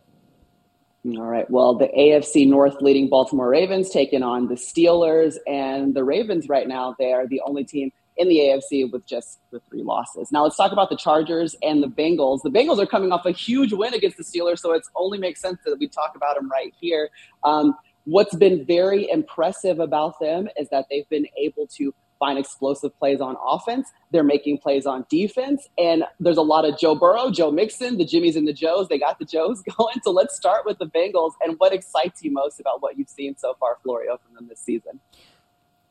All 1.04 1.26
right. 1.26 1.50
Well, 1.50 1.76
the 1.76 1.88
AFC 1.88 2.48
North 2.48 2.76
leading 2.80 3.10
Baltimore 3.10 3.50
Ravens 3.50 3.90
taking 3.90 4.22
on 4.22 4.48
the 4.48 4.56
Steelers, 4.56 5.36
and 5.48 5.96
the 5.96 6.04
Ravens 6.04 6.48
right 6.48 6.68
now 6.68 6.96
they 7.00 7.12
are 7.12 7.28
the 7.28 7.42
only 7.44 7.64
team 7.64 7.92
in 8.18 8.30
the 8.30 8.38
AFC 8.38 8.92
with 8.92 9.08
just 9.08 9.40
the 9.52 9.60
three 9.68 9.82
losses. 9.82 10.32
Now 10.32 10.44
let's 10.44 10.56
talk 10.56 10.72
about 10.72 10.90
the 10.90 10.98
Chargers 10.98 11.56
and 11.64 11.82
the 11.82 11.88
Bengals. 11.88 12.44
The 12.44 12.52
Bengals 12.52 12.78
are 12.78 12.86
coming 12.86 13.12
off 13.12 13.26
a 13.26 13.32
huge 13.32 13.74
win 13.74 13.96
against 13.96 14.18
the 14.18 14.24
Steelers, 14.24 14.60
so 14.60 14.74
it 14.74 14.84
only 14.96 15.18
makes 15.18 15.42
sense 15.42 15.58
that 15.66 15.78
we 15.80 15.88
talk 15.88 16.14
about 16.16 16.36
them 16.36 16.50
right 16.52 16.74
here. 16.80 17.10
Um, 17.44 17.74
what's 18.04 18.36
been 18.36 18.64
very 18.66 19.10
impressive 19.10 19.80
about 19.80 20.20
them 20.20 20.50
is 20.56 20.70
that 20.70 20.86
they've 20.92 21.10
been 21.10 21.26
able 21.36 21.66
to 21.78 21.96
find 22.22 22.38
explosive 22.38 22.98
plays 23.00 23.20
on 23.20 23.36
offense. 23.44 23.92
They're 24.12 24.24
making 24.24 24.60
plays 24.60 24.86
on 24.86 25.06
defense. 25.10 25.68
And 25.78 26.04
there's 26.20 26.38
a 26.38 26.44
lot 26.44 26.66
of 26.66 26.78
Joe 26.78 26.94
Burrow, 26.94 27.32
Joe 27.32 27.52
Mixon, 27.52 27.98
the 27.98 28.06
Jimmies 28.06 28.36
and 28.36 28.48
the 28.48 28.54
Joes. 28.54 28.88
They 28.88 29.00
got 29.00 29.18
the 29.18 29.26
Joes 29.26 29.62
going. 29.78 29.96
So 30.04 30.12
let's 30.12 30.36
start 30.36 30.66
with 30.66 30.78
the 30.78 30.86
Bengals. 30.86 31.32
And 31.44 31.56
what 31.58 31.74
excites 31.74 32.24
you 32.24 32.32
most 32.32 32.60
about 32.60 32.82
what 32.82 32.98
you've 32.98 33.10
seen 33.10 33.36
so 33.38 33.56
far, 33.60 33.80
Florio, 33.84 34.18
from 34.24 34.36
them 34.36 34.48
this 34.48 34.62
season? 34.62 35.00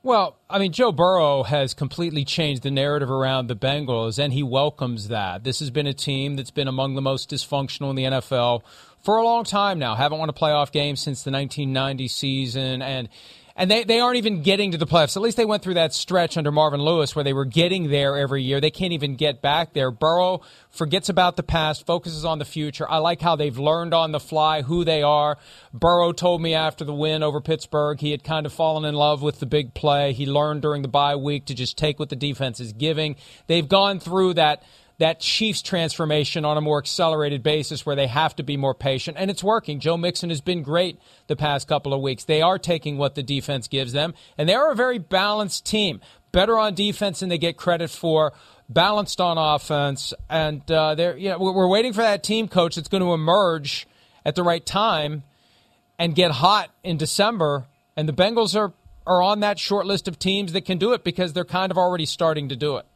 Well, 0.02 0.36
I 0.48 0.58
mean, 0.58 0.72
Joe 0.72 0.92
Burrow 0.92 1.42
has 1.42 1.74
completely 1.74 2.24
changed 2.24 2.62
the 2.62 2.70
narrative 2.70 3.10
around 3.10 3.48
the 3.48 3.56
Bengals, 3.56 4.18
and 4.18 4.32
he 4.32 4.42
welcomes 4.42 5.08
that. 5.08 5.44
This 5.44 5.58
has 5.58 5.68
been 5.68 5.86
a 5.86 5.92
team 5.92 6.36
that's 6.36 6.50
been 6.50 6.68
among 6.68 6.94
the 6.94 7.02
most 7.02 7.28
dysfunctional 7.28 7.90
in 7.90 7.96
the 7.96 8.04
NFL 8.04 8.62
for 9.02 9.18
a 9.18 9.24
long 9.24 9.44
time 9.44 9.78
now. 9.78 9.94
Haven't 9.94 10.18
won 10.18 10.30
a 10.30 10.32
playoff 10.32 10.72
game 10.72 10.96
since 10.96 11.22
the 11.22 11.30
1990 11.30 12.08
season, 12.08 12.80
and 12.80 13.10
and 13.60 13.70
they, 13.70 13.84
they 13.84 14.00
aren't 14.00 14.16
even 14.16 14.42
getting 14.42 14.72
to 14.72 14.78
the 14.78 14.86
playoffs. 14.86 15.16
At 15.16 15.22
least 15.22 15.36
they 15.36 15.44
went 15.44 15.62
through 15.62 15.74
that 15.74 15.92
stretch 15.92 16.38
under 16.38 16.50
Marvin 16.50 16.80
Lewis 16.80 17.14
where 17.14 17.22
they 17.22 17.34
were 17.34 17.44
getting 17.44 17.90
there 17.90 18.16
every 18.16 18.42
year. 18.42 18.58
They 18.58 18.70
can't 18.70 18.94
even 18.94 19.16
get 19.16 19.42
back 19.42 19.74
there. 19.74 19.90
Burrow 19.90 20.40
forgets 20.70 21.10
about 21.10 21.36
the 21.36 21.42
past, 21.42 21.84
focuses 21.84 22.24
on 22.24 22.38
the 22.38 22.46
future. 22.46 22.90
I 22.90 22.96
like 22.96 23.20
how 23.20 23.36
they've 23.36 23.58
learned 23.58 23.92
on 23.92 24.12
the 24.12 24.18
fly 24.18 24.62
who 24.62 24.82
they 24.82 25.02
are. 25.02 25.36
Burrow 25.74 26.12
told 26.12 26.40
me 26.40 26.54
after 26.54 26.86
the 26.86 26.94
win 26.94 27.22
over 27.22 27.42
Pittsburgh 27.42 28.00
he 28.00 28.12
had 28.12 28.24
kind 28.24 28.46
of 28.46 28.52
fallen 28.54 28.86
in 28.86 28.94
love 28.94 29.20
with 29.20 29.40
the 29.40 29.46
big 29.46 29.74
play. 29.74 30.14
He 30.14 30.24
learned 30.24 30.62
during 30.62 30.80
the 30.80 30.88
bye 30.88 31.16
week 31.16 31.44
to 31.44 31.54
just 31.54 31.76
take 31.76 31.98
what 31.98 32.08
the 32.08 32.16
defense 32.16 32.60
is 32.60 32.72
giving. 32.72 33.16
They've 33.46 33.68
gone 33.68 34.00
through 34.00 34.34
that 34.34 34.62
that 35.00 35.18
Chiefs 35.18 35.62
transformation 35.62 36.44
on 36.44 36.58
a 36.58 36.60
more 36.60 36.78
accelerated 36.78 37.42
basis 37.42 37.86
where 37.86 37.96
they 37.96 38.06
have 38.06 38.36
to 38.36 38.42
be 38.42 38.58
more 38.58 38.74
patient. 38.74 39.16
And 39.18 39.30
it's 39.30 39.42
working. 39.42 39.80
Joe 39.80 39.96
Mixon 39.96 40.28
has 40.28 40.42
been 40.42 40.62
great 40.62 41.00
the 41.26 41.36
past 41.36 41.66
couple 41.66 41.94
of 41.94 42.02
weeks. 42.02 42.24
They 42.24 42.42
are 42.42 42.58
taking 42.58 42.98
what 42.98 43.14
the 43.14 43.22
defense 43.22 43.66
gives 43.66 43.92
them, 43.92 44.12
and 44.36 44.46
they 44.46 44.54
are 44.54 44.70
a 44.70 44.74
very 44.74 44.98
balanced 44.98 45.64
team. 45.64 46.02
Better 46.32 46.58
on 46.58 46.74
defense 46.74 47.20
than 47.20 47.30
they 47.30 47.38
get 47.38 47.56
credit 47.56 47.88
for. 47.88 48.34
Balanced 48.68 49.22
on 49.22 49.38
offense, 49.38 50.12
and 50.28 50.70
uh, 50.70 50.94
they're 50.94 51.16
you 51.16 51.30
know 51.30 51.38
we're 51.38 51.66
waiting 51.66 51.92
for 51.92 52.02
that 52.02 52.22
team 52.22 52.46
coach 52.46 52.76
that's 52.76 52.86
going 52.86 53.02
to 53.02 53.12
emerge 53.12 53.88
at 54.24 54.36
the 54.36 54.44
right 54.44 54.64
time 54.64 55.24
and 55.98 56.14
get 56.14 56.30
hot 56.30 56.70
in 56.84 56.98
December. 56.98 57.66
And 57.96 58.08
the 58.08 58.12
Bengals 58.12 58.54
are 58.54 58.72
are 59.06 59.22
on 59.22 59.40
that 59.40 59.58
short 59.58 59.86
list 59.86 60.06
of 60.06 60.18
teams 60.18 60.52
that 60.52 60.66
can 60.66 60.78
do 60.78 60.92
it 60.92 61.02
because 61.02 61.32
they're 61.32 61.44
kind 61.44 61.72
of 61.72 61.78
already 61.78 62.06
starting 62.06 62.50
to 62.50 62.54
do 62.54 62.76
it. 62.76 62.86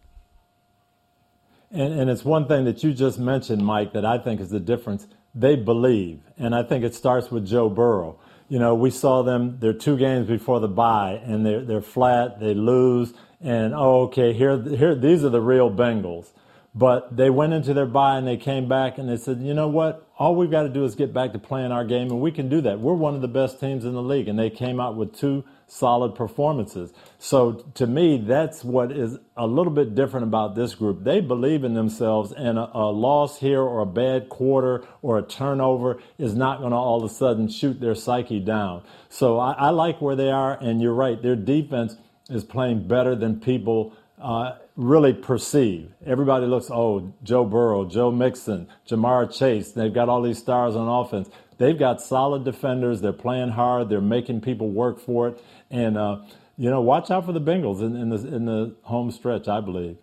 And, 1.75 1.93
and 1.93 2.09
it's 2.09 2.25
one 2.25 2.47
thing 2.47 2.65
that 2.67 2.85
you 2.85 2.95
just 2.95 3.19
mentioned, 3.19 3.67
Mike, 3.67 3.93
that 3.95 4.05
I 4.05 4.17
think 4.19 4.41
is 4.41 4.51
the 4.51 4.61
difference. 4.61 5.09
They 5.35 5.57
believe. 5.57 6.21
And 6.39 6.55
I 6.55 6.63
think 6.63 6.85
it 6.85 6.95
starts 6.95 7.33
with 7.33 7.45
Joe 7.45 7.69
Burrow. 7.69 8.19
You 8.49 8.61
know, 8.61 8.75
we 8.75 8.91
saw 8.91 9.23
them, 9.23 9.59
they're 9.59 9.73
two 9.73 9.97
games 9.97 10.29
before 10.29 10.61
the 10.61 10.69
bye, 10.69 11.21
and 11.25 11.45
they're, 11.45 11.65
they're 11.65 11.83
flat, 11.83 12.39
they 12.39 12.55
lose, 12.55 13.13
and 13.41 13.75
oh, 13.75 14.03
okay, 14.03 14.33
here, 14.33 14.61
here, 14.63 14.95
these 14.95 15.25
are 15.25 15.31
the 15.31 15.41
real 15.41 15.71
Bengals. 15.71 16.29
But 16.77 17.17
they 17.17 17.31
went 17.31 17.53
into 17.53 17.73
their 17.73 17.87
bye 17.87 18.19
and 18.19 18.27
they 18.27 18.37
came 18.37 18.69
back 18.69 18.99
and 18.99 19.09
they 19.09 19.17
said, 19.17 19.41
you 19.41 19.55
know 19.55 19.69
what? 19.69 20.09
All 20.19 20.35
we've 20.35 20.51
got 20.51 20.65
to 20.65 20.69
do 20.69 20.85
is 20.85 20.95
get 20.95 21.13
back 21.13 21.33
to 21.33 21.39
playing 21.39 21.73
our 21.73 21.85
game, 21.85 22.11
and 22.11 22.21
we 22.21 22.33
can 22.33 22.49
do 22.49 22.61
that. 22.63 22.81
We're 22.81 22.95
one 22.95 23.15
of 23.15 23.21
the 23.21 23.29
best 23.29 23.61
teams 23.61 23.85
in 23.85 23.95
the 23.95 24.03
league. 24.03 24.29
And 24.29 24.39
they 24.39 24.51
came 24.51 24.81
out 24.81 24.97
with 24.97 25.17
two 25.17 25.45
solid 25.75 26.15
performances. 26.15 26.93
So 27.19 27.53
to 27.75 27.87
me, 27.87 28.19
that's 28.19 28.63
what 28.63 28.93
is 28.93 29.19
a 29.37 29.47
little 29.47 29.73
bit 29.73 29.97
different 29.97 30.23
about 30.25 30.55
this 30.55 30.75
group. 30.75 31.03
They 31.03 31.21
believe 31.21 31.65
in 31.65 31.75
themselves, 31.75 32.31
and 32.31 32.59
a, 32.59 32.71
a 32.73 32.93
loss 32.93 33.41
here 33.41 33.61
or 33.61 33.81
a 33.81 33.87
bad 33.87 34.29
quarter 34.29 34.85
or 35.03 35.19
a 35.19 35.23
turnover 35.23 35.99
is 36.17 36.35
not 36.37 36.61
going 36.61 36.71
to 36.71 36.77
all 36.77 37.03
of 37.03 37.11
a 37.11 37.13
sudden 37.13 37.49
shoot 37.49 37.81
their 37.81 37.97
psyche 37.97 38.39
down. 38.39 38.85
So 39.09 39.41
I, 39.41 39.53
I, 39.53 39.71
like 39.71 40.01
where 40.01 40.15
they 40.15 40.31
are, 40.31 40.57
and 40.61 40.81
you're 40.81 40.95
right. 40.95 41.21
Their 41.21 41.37
defense 41.37 41.97
is 42.31 42.45
playing 42.45 42.87
better 42.87 43.17
than 43.17 43.41
people. 43.41 43.95
Uh, 44.23 44.53
really 44.77 45.13
perceive. 45.13 45.93
Everybody 46.07 46.47
looks, 46.47 46.71
oh, 46.71 47.13
Joe 47.23 47.45
Burrow, 47.45 47.85
Joe 47.85 48.11
Mixon, 48.11 48.69
Ja'Marr 48.89 49.37
Chase. 49.37 49.73
They've 49.73 49.93
got 49.93 50.09
all 50.09 50.23
these 50.23 50.39
stars 50.39 50.75
on 50.77 50.89
offense. 50.89 51.29
they've 51.59 51.79
got 51.79 52.01
solid 52.01 52.45
defenders. 52.45 53.01
They're 53.01 53.13
playing 53.13 53.51
hard. 53.51 53.89
They're 53.89 54.01
making 54.01 54.41
people 54.41 54.71
work 54.71 54.99
for 54.99 55.29
it. 55.29 55.41
And, 55.75 55.99
uh, 55.99 56.19
you 56.57 56.71
know, 56.71 56.81
watch 56.81 57.11
out 57.11 57.27
for 57.27 57.33
the 57.33 57.41
Bengals 57.41 57.81
in, 57.81 57.97
in, 57.97 58.09
the, 58.11 58.35
in 58.35 58.45
the 58.45 58.77
home 58.83 59.11
stretch, 59.11 59.49
I 59.49 59.61
believe. 59.61 59.99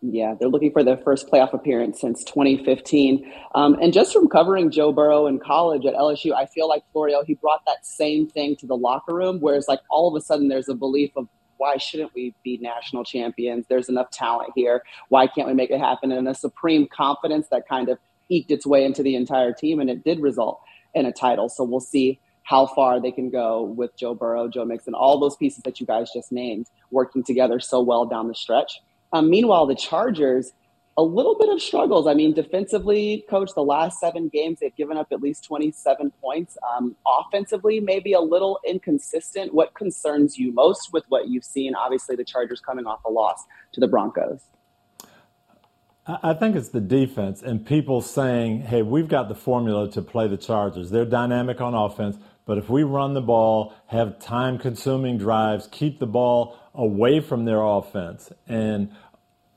Yeah, 0.00 0.34
they're 0.38 0.48
looking 0.48 0.70
for 0.70 0.84
their 0.84 0.96
first 0.96 1.28
playoff 1.28 1.52
appearance 1.52 2.00
since 2.00 2.22
2015. 2.22 3.32
Um, 3.56 3.74
and 3.82 3.92
just 3.92 4.12
from 4.12 4.28
covering 4.28 4.70
Joe 4.70 4.92
Burrow 4.92 5.26
in 5.26 5.40
college 5.40 5.84
at 5.84 5.94
LSU, 5.94 6.32
I 6.32 6.46
feel 6.46 6.68
like 6.68 6.84
Florio, 6.92 7.24
he 7.24 7.34
brought 7.34 7.64
that 7.66 7.84
same 7.84 8.28
thing 8.28 8.54
to 8.56 8.66
the 8.66 8.76
locker 8.76 9.12
room, 9.12 9.38
whereas 9.40 9.66
like 9.66 9.80
all 9.90 10.06
of 10.08 10.14
a 10.14 10.24
sudden 10.24 10.46
there's 10.46 10.68
a 10.68 10.74
belief 10.74 11.10
of 11.16 11.26
why 11.56 11.76
shouldn't 11.76 12.14
we 12.14 12.32
be 12.44 12.58
national 12.58 13.02
champions? 13.02 13.66
There's 13.68 13.88
enough 13.88 14.12
talent 14.12 14.52
here. 14.54 14.84
Why 15.08 15.26
can't 15.26 15.48
we 15.48 15.54
make 15.54 15.70
it 15.70 15.80
happen? 15.80 16.12
And 16.12 16.28
a 16.28 16.34
supreme 16.34 16.86
confidence 16.86 17.48
that 17.50 17.68
kind 17.68 17.88
of 17.88 17.98
eked 18.28 18.52
its 18.52 18.64
way 18.64 18.84
into 18.84 19.02
the 19.02 19.16
entire 19.16 19.52
team, 19.52 19.80
and 19.80 19.90
it 19.90 20.04
did 20.04 20.20
result 20.20 20.60
in 20.94 21.04
a 21.04 21.12
title. 21.12 21.48
So 21.48 21.64
we'll 21.64 21.80
see 21.80 22.20
how 22.48 22.66
far 22.66 22.98
they 22.98 23.12
can 23.12 23.28
go 23.28 23.62
with 23.62 23.94
Joe 23.94 24.14
Burrow, 24.14 24.48
Joe 24.48 24.64
Mixon, 24.64 24.94
all 24.94 25.20
those 25.20 25.36
pieces 25.36 25.60
that 25.64 25.80
you 25.80 25.84
guys 25.86 26.10
just 26.14 26.32
named 26.32 26.66
working 26.90 27.22
together 27.22 27.60
so 27.60 27.78
well 27.82 28.06
down 28.06 28.26
the 28.26 28.34
stretch. 28.34 28.80
Um, 29.12 29.28
meanwhile, 29.28 29.66
the 29.66 29.74
Chargers, 29.74 30.52
a 30.96 31.02
little 31.02 31.36
bit 31.36 31.50
of 31.50 31.60
struggles. 31.60 32.06
I 32.06 32.14
mean, 32.14 32.32
defensively, 32.32 33.26
coach, 33.28 33.50
the 33.54 33.62
last 33.62 34.00
seven 34.00 34.28
games, 34.28 34.60
they've 34.60 34.74
given 34.74 34.96
up 34.96 35.08
at 35.12 35.20
least 35.20 35.44
27 35.44 36.10
points. 36.22 36.56
Um, 36.74 36.96
offensively, 37.06 37.80
maybe 37.80 38.14
a 38.14 38.20
little 38.20 38.60
inconsistent. 38.66 39.52
What 39.52 39.74
concerns 39.74 40.38
you 40.38 40.50
most 40.50 40.90
with 40.90 41.04
what 41.10 41.28
you've 41.28 41.44
seen? 41.44 41.74
Obviously, 41.74 42.16
the 42.16 42.24
Chargers 42.24 42.60
coming 42.60 42.86
off 42.86 43.04
a 43.04 43.10
loss 43.10 43.44
to 43.72 43.80
the 43.80 43.88
Broncos. 43.88 44.40
I 46.06 46.32
think 46.32 46.56
it's 46.56 46.70
the 46.70 46.80
defense 46.80 47.42
and 47.42 47.66
people 47.66 48.00
saying, 48.00 48.62
hey, 48.62 48.80
we've 48.80 49.08
got 49.08 49.28
the 49.28 49.34
formula 49.34 49.90
to 49.90 50.00
play 50.00 50.26
the 50.26 50.38
Chargers. 50.38 50.88
They're 50.88 51.04
dynamic 51.04 51.60
on 51.60 51.74
offense, 51.74 52.16
but 52.48 52.56
if 52.56 52.70
we 52.70 52.82
run 52.82 53.12
the 53.12 53.20
ball, 53.20 53.74
have 53.88 54.18
time 54.18 54.56
consuming 54.56 55.18
drives, 55.18 55.68
keep 55.70 55.98
the 55.98 56.06
ball 56.06 56.58
away 56.74 57.20
from 57.20 57.44
their 57.44 57.62
offense 57.62 58.32
and, 58.46 58.90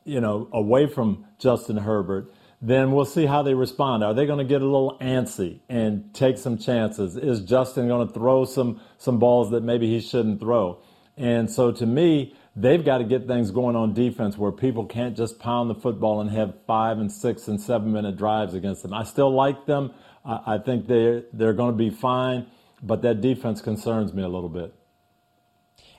you 0.03 0.19
know, 0.19 0.49
away 0.51 0.87
from 0.87 1.25
Justin 1.39 1.77
Herbert, 1.77 2.33
then 2.61 2.91
we'll 2.91 3.05
see 3.05 3.25
how 3.25 3.43
they 3.43 3.53
respond. 3.53 4.03
Are 4.03 4.13
they 4.13 4.25
going 4.25 4.39
to 4.39 4.43
get 4.43 4.61
a 4.61 4.65
little 4.65 4.97
antsy 4.99 5.61
and 5.69 6.13
take 6.13 6.37
some 6.37 6.57
chances? 6.57 7.15
Is 7.15 7.39
Justin 7.39 7.87
going 7.87 8.05
to 8.09 8.13
throw 8.13 8.43
some, 8.43 8.81
some 8.97 9.19
balls 9.19 9.51
that 9.51 9.63
maybe 9.63 9.87
he 9.87 10.01
shouldn't 10.01 10.41
throw? 10.41 10.83
And 11.15 11.49
so 11.49 11.71
to 11.71 11.85
me, 11.85 12.35
they've 12.57 12.83
got 12.83 12.97
to 12.97 13.05
get 13.05 13.25
things 13.25 13.51
going 13.51 13.77
on 13.77 13.93
defense 13.93 14.37
where 14.37 14.51
people 14.51 14.85
can't 14.85 15.15
just 15.15 15.39
pound 15.39 15.69
the 15.69 15.75
football 15.75 16.19
and 16.19 16.29
have 16.29 16.55
five 16.67 16.99
and 16.99 17.09
six 17.09 17.47
and 17.47 17.61
seven 17.61 17.93
minute 17.93 18.17
drives 18.17 18.53
against 18.53 18.81
them. 18.81 18.93
I 18.93 19.05
still 19.05 19.33
like 19.33 19.65
them. 19.65 19.93
I 20.25 20.57
think 20.57 20.87
they're, 20.87 21.23
they're 21.31 21.53
going 21.53 21.71
to 21.71 21.77
be 21.77 21.89
fine 21.89 22.47
but 22.81 23.01
that 23.01 23.21
defense 23.21 23.61
concerns 23.61 24.13
me 24.13 24.23
a 24.23 24.29
little 24.29 24.49
bit. 24.49 24.73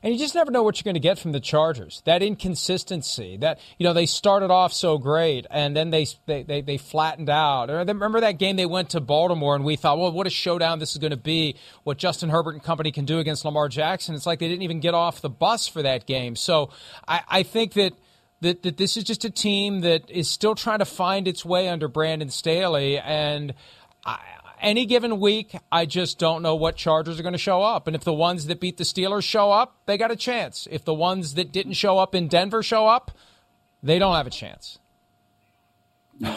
And 0.02 0.12
you 0.12 0.18
just 0.18 0.34
never 0.34 0.50
know 0.50 0.64
what 0.64 0.78
you're 0.78 0.84
going 0.84 0.94
to 0.94 1.00
get 1.00 1.18
from 1.18 1.30
the 1.30 1.38
Chargers. 1.38 2.02
That 2.06 2.22
inconsistency, 2.24 3.36
that 3.36 3.60
you 3.78 3.84
know 3.84 3.92
they 3.92 4.06
started 4.06 4.50
off 4.50 4.72
so 4.72 4.98
great 4.98 5.46
and 5.48 5.76
then 5.76 5.90
they 5.90 6.06
they 6.26 6.42
they, 6.42 6.60
they 6.60 6.76
flattened 6.76 7.30
out. 7.30 7.68
Remember 7.68 8.20
that 8.20 8.38
game 8.38 8.56
they 8.56 8.66
went 8.66 8.90
to 8.90 9.00
Baltimore 9.00 9.54
and 9.54 9.64
we 9.64 9.76
thought, 9.76 9.98
well, 9.98 10.10
what 10.10 10.26
a 10.26 10.30
showdown 10.30 10.80
this 10.80 10.92
is 10.92 10.98
going 10.98 11.12
to 11.12 11.16
be. 11.16 11.54
What 11.84 11.98
Justin 11.98 12.30
Herbert 12.30 12.54
and 12.54 12.62
company 12.62 12.90
can 12.90 13.04
do 13.04 13.20
against 13.20 13.44
Lamar 13.44 13.68
Jackson. 13.68 14.16
It's 14.16 14.26
like 14.26 14.40
they 14.40 14.48
didn't 14.48 14.62
even 14.62 14.80
get 14.80 14.94
off 14.94 15.20
the 15.20 15.30
bus 15.30 15.68
for 15.68 15.82
that 15.82 16.06
game. 16.06 16.34
So 16.34 16.70
I, 17.06 17.20
I 17.28 17.42
think 17.42 17.74
that. 17.74 17.92
That, 18.40 18.64
that 18.64 18.76
this 18.76 18.96
is 18.96 19.04
just 19.04 19.24
a 19.24 19.30
team 19.30 19.82
that 19.82 20.10
is 20.10 20.28
still 20.28 20.56
trying 20.56 20.80
to 20.80 20.84
find 20.84 21.28
its 21.28 21.44
way 21.44 21.68
under 21.68 21.86
Brandon 21.86 22.28
Staley, 22.28 22.98
and 22.98 23.54
I, 24.04 24.18
any 24.62 24.86
given 24.86 25.20
week, 25.20 25.54
I 25.70 25.86
just 25.86 26.18
don't 26.18 26.42
know 26.42 26.54
what 26.54 26.76
Chargers 26.76 27.18
are 27.20 27.22
going 27.22 27.32
to 27.32 27.38
show 27.38 27.62
up. 27.62 27.86
And 27.86 27.96
if 27.96 28.04
the 28.04 28.12
ones 28.12 28.46
that 28.46 28.60
beat 28.60 28.78
the 28.78 28.84
Steelers 28.84 29.24
show 29.24 29.50
up, 29.50 29.76
they 29.86 29.98
got 29.98 30.10
a 30.10 30.16
chance. 30.16 30.66
If 30.70 30.84
the 30.84 30.94
ones 30.94 31.34
that 31.34 31.52
didn't 31.52 31.74
show 31.74 31.98
up 31.98 32.14
in 32.14 32.28
Denver 32.28 32.62
show 32.62 32.86
up, 32.86 33.10
they 33.82 33.98
don't 33.98 34.14
have 34.14 34.26
a 34.26 34.30
chance. 34.30 34.78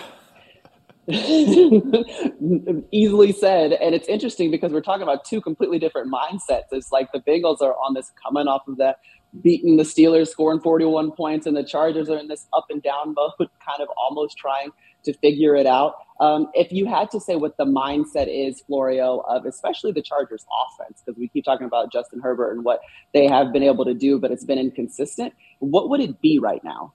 Easily 2.91 3.31
said. 3.31 3.73
And 3.73 3.93
it's 3.93 4.07
interesting 4.07 4.49
because 4.49 4.71
we're 4.71 4.81
talking 4.81 5.03
about 5.03 5.23
two 5.23 5.39
completely 5.39 5.77
different 5.77 6.11
mindsets. 6.11 6.65
It's 6.71 6.91
like 6.91 7.11
the 7.11 7.19
Bengals 7.19 7.61
are 7.61 7.75
on 7.75 7.93
this 7.93 8.11
coming 8.23 8.47
off 8.47 8.67
of 8.67 8.77
that 8.77 8.97
beating 9.41 9.77
the 9.77 9.83
Steelers, 9.83 10.29
scoring 10.29 10.59
41 10.59 11.11
points, 11.11 11.45
and 11.45 11.55
the 11.55 11.63
Chargers 11.63 12.09
are 12.09 12.17
in 12.17 12.27
this 12.27 12.47
up 12.53 12.65
and 12.69 12.81
down 12.81 13.13
mode, 13.15 13.31
kind 13.39 13.81
of 13.81 13.87
almost 13.97 14.37
trying 14.37 14.71
to 15.03 15.13
figure 15.13 15.55
it 15.55 15.67
out. 15.67 15.95
Um, 16.19 16.47
if 16.53 16.71
you 16.71 16.85
had 16.85 17.11
to 17.11 17.19
say 17.19 17.35
what 17.35 17.57
the 17.57 17.65
mindset 17.65 18.27
is, 18.27 18.61
Florio, 18.61 19.19
of 19.27 19.45
especially 19.45 19.91
the 19.91 20.01
Chargers 20.01 20.45
offense, 20.65 21.01
because 21.05 21.19
we 21.19 21.27
keep 21.27 21.43
talking 21.43 21.67
about 21.67 21.91
Justin 21.91 22.21
Herbert 22.21 22.51
and 22.51 22.63
what 22.63 22.79
they 23.13 23.27
have 23.27 23.51
been 23.51 23.63
able 23.63 23.85
to 23.85 23.93
do, 23.93 24.17
but 24.19 24.31
it's 24.31 24.45
been 24.45 24.59
inconsistent, 24.59 25.33
what 25.59 25.89
would 25.89 25.99
it 25.99 26.21
be 26.21 26.39
right 26.39 26.63
now? 26.63 26.93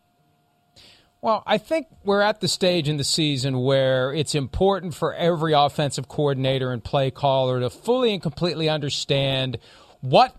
Well, 1.22 1.42
I 1.46 1.58
think 1.58 1.88
we're 2.02 2.22
at 2.22 2.40
the 2.40 2.48
stage 2.48 2.88
in 2.88 2.96
the 2.96 3.04
season 3.04 3.60
where 3.60 4.10
it's 4.14 4.34
important 4.34 4.94
for 4.94 5.12
every 5.12 5.52
offensive 5.52 6.08
coordinator 6.08 6.72
and 6.72 6.82
play 6.82 7.10
caller 7.10 7.60
to 7.60 7.68
fully 7.68 8.14
and 8.14 8.22
completely 8.22 8.70
understand 8.70 9.58
what 10.00 10.34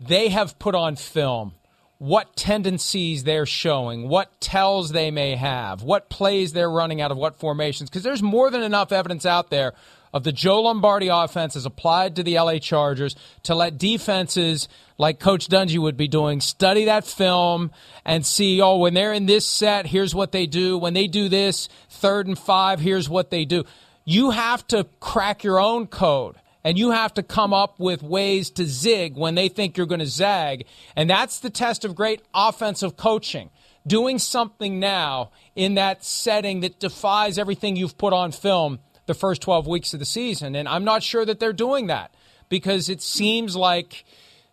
they 0.00 0.30
have 0.30 0.58
put 0.58 0.74
on 0.74 0.96
film 0.96 1.52
what 1.98 2.36
tendencies 2.36 3.24
they're 3.24 3.46
showing, 3.46 4.08
what 4.08 4.40
tells 4.40 4.90
they 4.90 5.10
may 5.10 5.36
have, 5.36 5.82
what 5.82 6.08
plays 6.08 6.52
they're 6.52 6.70
running 6.70 7.00
out 7.00 7.10
of 7.10 7.16
what 7.16 7.36
formations, 7.36 7.88
because 7.88 8.02
there's 8.02 8.22
more 8.22 8.50
than 8.50 8.62
enough 8.62 8.92
evidence 8.92 9.24
out 9.24 9.50
there 9.50 9.72
of 10.12 10.22
the 10.22 10.32
Joe 10.32 10.62
Lombardi 10.62 11.08
offense 11.08 11.56
as 11.56 11.66
applied 11.66 12.16
to 12.16 12.22
the 12.22 12.38
LA 12.38 12.58
Chargers 12.58 13.16
to 13.42 13.54
let 13.54 13.78
defenses 13.78 14.68
like 14.96 15.18
Coach 15.18 15.48
Dungy 15.48 15.78
would 15.78 15.96
be 15.96 16.06
doing 16.06 16.40
study 16.40 16.84
that 16.84 17.04
film 17.04 17.72
and 18.04 18.24
see, 18.24 18.62
oh, 18.62 18.76
when 18.76 18.94
they're 18.94 19.12
in 19.12 19.26
this 19.26 19.44
set, 19.44 19.86
here's 19.86 20.14
what 20.14 20.30
they 20.30 20.46
do. 20.46 20.78
When 20.78 20.94
they 20.94 21.08
do 21.08 21.28
this, 21.28 21.68
third 21.90 22.28
and 22.28 22.38
five, 22.38 22.78
here's 22.78 23.08
what 23.08 23.30
they 23.30 23.44
do. 23.44 23.64
You 24.04 24.30
have 24.30 24.64
to 24.68 24.86
crack 25.00 25.42
your 25.42 25.58
own 25.58 25.88
code 25.88 26.36
and 26.64 26.78
you 26.78 26.90
have 26.90 27.12
to 27.14 27.22
come 27.22 27.52
up 27.52 27.78
with 27.78 28.02
ways 28.02 28.50
to 28.52 28.64
zig 28.64 29.16
when 29.16 29.34
they 29.34 29.48
think 29.48 29.76
you're 29.76 29.86
going 29.86 30.00
to 30.00 30.06
zag. 30.06 30.64
And 30.96 31.08
that's 31.08 31.38
the 31.40 31.50
test 31.50 31.84
of 31.84 31.94
great 31.94 32.22
offensive 32.32 32.96
coaching. 32.96 33.50
Doing 33.86 34.18
something 34.18 34.80
now 34.80 35.30
in 35.54 35.74
that 35.74 36.02
setting 36.02 36.60
that 36.60 36.80
defies 36.80 37.36
everything 37.36 37.76
you've 37.76 37.98
put 37.98 38.14
on 38.14 38.32
film 38.32 38.78
the 39.04 39.12
first 39.12 39.42
12 39.42 39.66
weeks 39.66 39.92
of 39.92 40.00
the 40.00 40.06
season. 40.06 40.56
And 40.56 40.66
I'm 40.66 40.84
not 40.84 41.02
sure 41.02 41.26
that 41.26 41.38
they're 41.38 41.52
doing 41.52 41.88
that 41.88 42.14
because 42.48 42.88
it 42.88 43.02
seems 43.02 43.54
like 43.54 44.06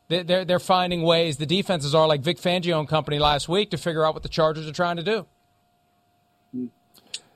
they're, 0.10 0.44
they're 0.44 0.60
finding 0.60 1.04
ways, 1.04 1.38
the 1.38 1.46
defenses 1.46 1.96
are 1.96 2.08
like 2.08 2.20
Vic 2.20 2.38
Fangio 2.38 2.78
and 2.78 2.90
company 2.90 3.20
last 3.20 3.48
week 3.48 3.72
to 3.72 3.78
figure 3.78 4.06
out 4.06 4.14
what 4.14 4.24
the 4.24 4.30
Chargers 4.30 4.68
are 4.68 4.74
trying 4.74 4.98
to 4.98 5.04
do. 5.04 5.26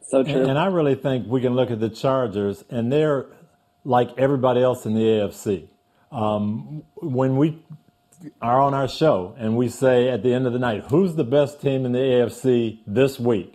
So 0.02 0.24
true. 0.24 0.34
And, 0.34 0.50
and 0.52 0.60
I 0.60 0.66
really 0.66 0.96
think 0.96 1.28
we 1.28 1.40
can 1.40 1.56
look 1.56 1.72
at 1.72 1.80
the 1.80 1.90
Chargers 1.90 2.66
and 2.70 2.92
they're 2.92 3.28
like 3.86 4.10
everybody 4.18 4.62
else 4.62 4.86
in 4.86 4.94
the 4.94 5.02
AFC. 5.02 5.68
Um, 6.12 6.84
when 6.96 7.38
we 7.38 7.64
are 8.42 8.60
on 8.60 8.74
our 8.74 8.88
show 8.88 9.36
and 9.38 9.56
we 9.56 9.70
say 9.70 10.10
at 10.10 10.24
the 10.24 10.34
end 10.34 10.48
of 10.48 10.54
the 10.54 10.60
night, 10.60 10.86
who's 10.90 11.16
the 11.16 11.24
best 11.24 11.62
team 11.62 11.86
in 11.86 11.92
the 11.92 12.00
AFC 12.00 12.80
this 12.86 13.20
week? 13.20 13.54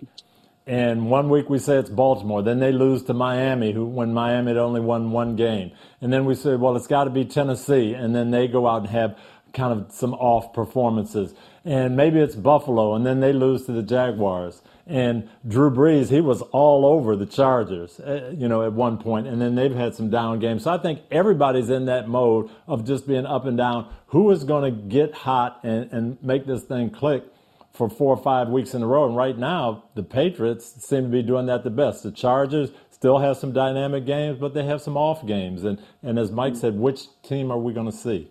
And 0.66 1.10
one 1.10 1.28
week 1.30 1.50
we 1.50 1.58
say 1.58 1.78
it's 1.78 1.90
Baltimore. 1.90 2.42
Then 2.42 2.60
they 2.60 2.70
lose 2.70 3.02
to 3.04 3.14
Miami, 3.14 3.72
who 3.72 3.84
when 3.84 4.14
Miami 4.14 4.52
had 4.52 4.56
only 4.56 4.80
won 4.80 5.10
one 5.10 5.34
game. 5.34 5.72
And 6.00 6.12
then 6.12 6.24
we 6.24 6.36
say, 6.36 6.54
well, 6.54 6.76
it's 6.76 6.86
got 6.86 7.04
to 7.04 7.10
be 7.10 7.24
Tennessee. 7.24 7.92
And 7.94 8.14
then 8.14 8.30
they 8.30 8.46
go 8.46 8.68
out 8.68 8.82
and 8.82 8.90
have 8.90 9.18
kind 9.52 9.72
of 9.72 9.90
some 9.90 10.14
off 10.14 10.52
performances. 10.52 11.34
And 11.64 11.96
maybe 11.96 12.20
it's 12.20 12.36
Buffalo, 12.36 12.94
and 12.94 13.04
then 13.04 13.20
they 13.20 13.32
lose 13.32 13.66
to 13.66 13.72
the 13.72 13.82
Jaguars. 13.82 14.62
And 14.86 15.28
Drew 15.46 15.70
Brees, 15.70 16.10
he 16.10 16.20
was 16.20 16.42
all 16.42 16.84
over 16.84 17.14
the 17.14 17.26
Chargers, 17.26 18.00
uh, 18.00 18.32
you 18.36 18.48
know, 18.48 18.62
at 18.64 18.72
one 18.72 18.98
point, 18.98 19.26
and 19.26 19.40
then 19.40 19.54
they've 19.54 19.74
had 19.74 19.94
some 19.94 20.10
down 20.10 20.38
games. 20.40 20.64
So 20.64 20.72
I 20.72 20.78
think 20.78 21.02
everybody's 21.10 21.70
in 21.70 21.86
that 21.86 22.08
mode 22.08 22.50
of 22.66 22.84
just 22.84 23.06
being 23.06 23.26
up 23.26 23.44
and 23.46 23.56
down. 23.56 23.92
Who 24.08 24.30
is 24.30 24.44
going 24.44 24.74
to 24.74 24.82
get 24.82 25.14
hot 25.14 25.60
and, 25.62 25.92
and 25.92 26.22
make 26.22 26.46
this 26.46 26.62
thing 26.62 26.90
click 26.90 27.24
for 27.72 27.88
four 27.88 28.14
or 28.16 28.22
five 28.22 28.48
weeks 28.48 28.74
in 28.74 28.82
a 28.82 28.86
row? 28.86 29.06
And 29.06 29.16
right 29.16 29.38
now, 29.38 29.84
the 29.94 30.02
Patriots 30.02 30.84
seem 30.84 31.04
to 31.04 31.08
be 31.08 31.22
doing 31.22 31.46
that 31.46 31.62
the 31.62 31.70
best. 31.70 32.02
The 32.02 32.10
Chargers 32.10 32.70
still 32.90 33.18
have 33.18 33.36
some 33.36 33.52
dynamic 33.52 34.06
games, 34.06 34.38
but 34.38 34.54
they 34.54 34.64
have 34.64 34.82
some 34.82 34.96
off 34.96 35.24
games. 35.26 35.64
And, 35.64 35.80
and 36.02 36.18
as 36.18 36.32
Mike 36.32 36.56
said, 36.56 36.74
which 36.74 37.02
team 37.22 37.50
are 37.50 37.58
we 37.58 37.72
going 37.72 37.90
to 37.90 37.96
see? 37.96 38.30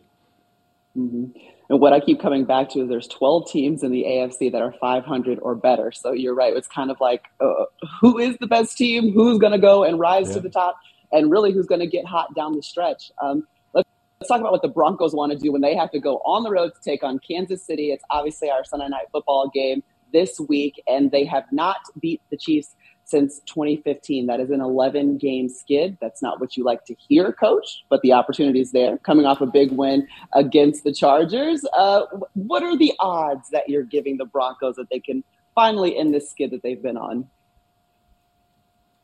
Mm-hmm. 0.98 1.26
And 1.70 1.80
what 1.80 1.94
I 1.94 2.00
keep 2.00 2.20
coming 2.20 2.46
back 2.46 2.70
to 2.70 2.82
is 2.82 2.90
there's 2.90 3.08
12 3.08 3.50
teams 3.50 3.84
in 3.84 3.92
the 3.92 4.04
AFC 4.04 4.52
that 4.52 4.62
are 4.62 4.74
500 4.82 5.40
or 5.42 5.54
better. 5.56 5.92
So 5.92 6.12
you're 6.12 6.34
right. 6.34 6.56
It's 6.56 6.68
kind 6.68 6.90
of 6.90 6.98
like 7.00 7.26
uh, 7.40 7.66
who 8.02 8.18
is 8.18 8.36
the 8.40 8.48
best 8.48 8.76
team? 8.76 9.14
Who's 9.14 9.38
going 9.38 9.54
to 9.54 9.60
go 9.60 9.84
and 9.84 10.00
rise 10.00 10.30
yeah. 10.30 10.36
to 10.36 10.40
the 10.42 10.50
top? 10.50 10.78
And 11.12 11.32
really, 11.32 11.52
who's 11.54 11.68
going 11.68 11.82
to 11.82 11.88
get 11.88 12.06
hot 12.06 12.34
down 12.36 12.56
the 12.56 12.64
stretch? 12.64 13.12
Um, 13.22 13.48
let's, 13.74 13.88
let's 14.20 14.30
talk 14.30 14.40
about 14.40 14.52
what 14.52 14.64
the 14.64 14.68
Broncos 14.68 15.14
want 15.14 15.32
to 15.32 15.38
do 15.38 15.52
when 15.52 15.62
they 15.62 15.76
have 15.76 15.92
to 15.92 16.00
go 16.00 16.18
on 16.26 16.44
the 16.44 16.50
road 16.50 16.72
to 16.74 16.82
take 16.84 17.04
on 17.04 17.20
Kansas 17.20 17.64
City. 17.64 17.92
It's 17.92 18.04
obviously 18.10 18.50
our 18.50 18.64
Sunday 18.64 18.88
night 18.90 19.06
football 19.12 19.52
game 19.54 19.84
this 20.12 20.40
week, 20.40 20.82
and 20.88 21.12
they 21.12 21.24
have 21.26 21.46
not 21.52 21.78
beat 22.00 22.22
the 22.32 22.38
Chiefs 22.38 22.76
since 23.10 23.40
2015. 23.42 24.28
That 24.28 24.40
is 24.40 24.50
an 24.50 24.62
11 24.62 25.18
game 25.18 25.50
skid. 25.50 25.98
That's 26.00 26.22
not 26.22 26.40
what 26.40 26.56
you 26.56 26.64
like 26.64 26.86
to 26.86 26.96
hear, 27.08 27.34
coach, 27.34 27.84
but 27.90 28.02
the 28.02 28.14
opportunity 28.14 28.60
is 28.60 28.72
there. 28.72 28.98
Coming 29.00 29.26
off 29.26 29.42
a 29.42 29.46
big 29.46 29.72
win 29.72 30.08
against 30.34 30.84
the 30.84 30.94
Chargers, 30.94 31.66
uh, 31.76 32.04
what 32.34 32.64
are 32.64 32.78
the 32.78 32.94
odds 33.00 33.50
that 33.52 33.68
you're 33.68 33.84
giving 33.84 34.18
the 34.18 34.26
Broncos 34.26 34.76
that 34.76 34.90
they 34.90 35.00
can 35.00 35.24
finally 35.56 35.98
end 35.98 36.14
this 36.14 36.30
skid 36.30 36.52
that 36.52 36.62
they've 36.64 36.82
been 36.82 36.98
on? 36.98 37.28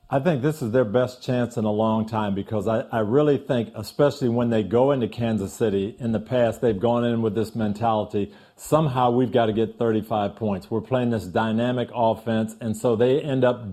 I 0.08 0.20
think 0.20 0.44
this 0.44 0.62
is 0.62 0.70
their 0.70 0.86
best 0.86 1.24
chance 1.24 1.58
in 1.58 1.66
a 1.66 1.72
long 1.72 2.08
time 2.08 2.36
because 2.36 2.68
I, 2.68 2.82
I 2.92 3.00
really 3.00 3.40
think, 3.40 3.72
especially 3.74 4.30
when 4.30 4.52
they 4.52 4.62
go 4.62 4.92
into 4.92 5.08
Kansas 5.08 5.52
City, 5.52 5.96
in 6.00 6.12
the 6.12 6.20
past, 6.20 6.62
they've 6.62 6.80
gone 6.80 7.04
in 7.04 7.24
with 7.24 7.34
this 7.34 7.56
mentality 7.56 8.32
somehow 8.56 9.12
we've 9.12 9.32
got 9.32 9.48
to 9.48 9.54
get 9.54 9.78
35 9.78 10.36
points. 10.36 10.72
We're 10.72 10.82
playing 10.82 11.10
this 11.10 11.26
dynamic 11.26 11.90
offense, 11.94 12.56
and 12.62 12.76
so 12.76 12.96
they 12.96 13.22
end 13.22 13.44
up 13.44 13.66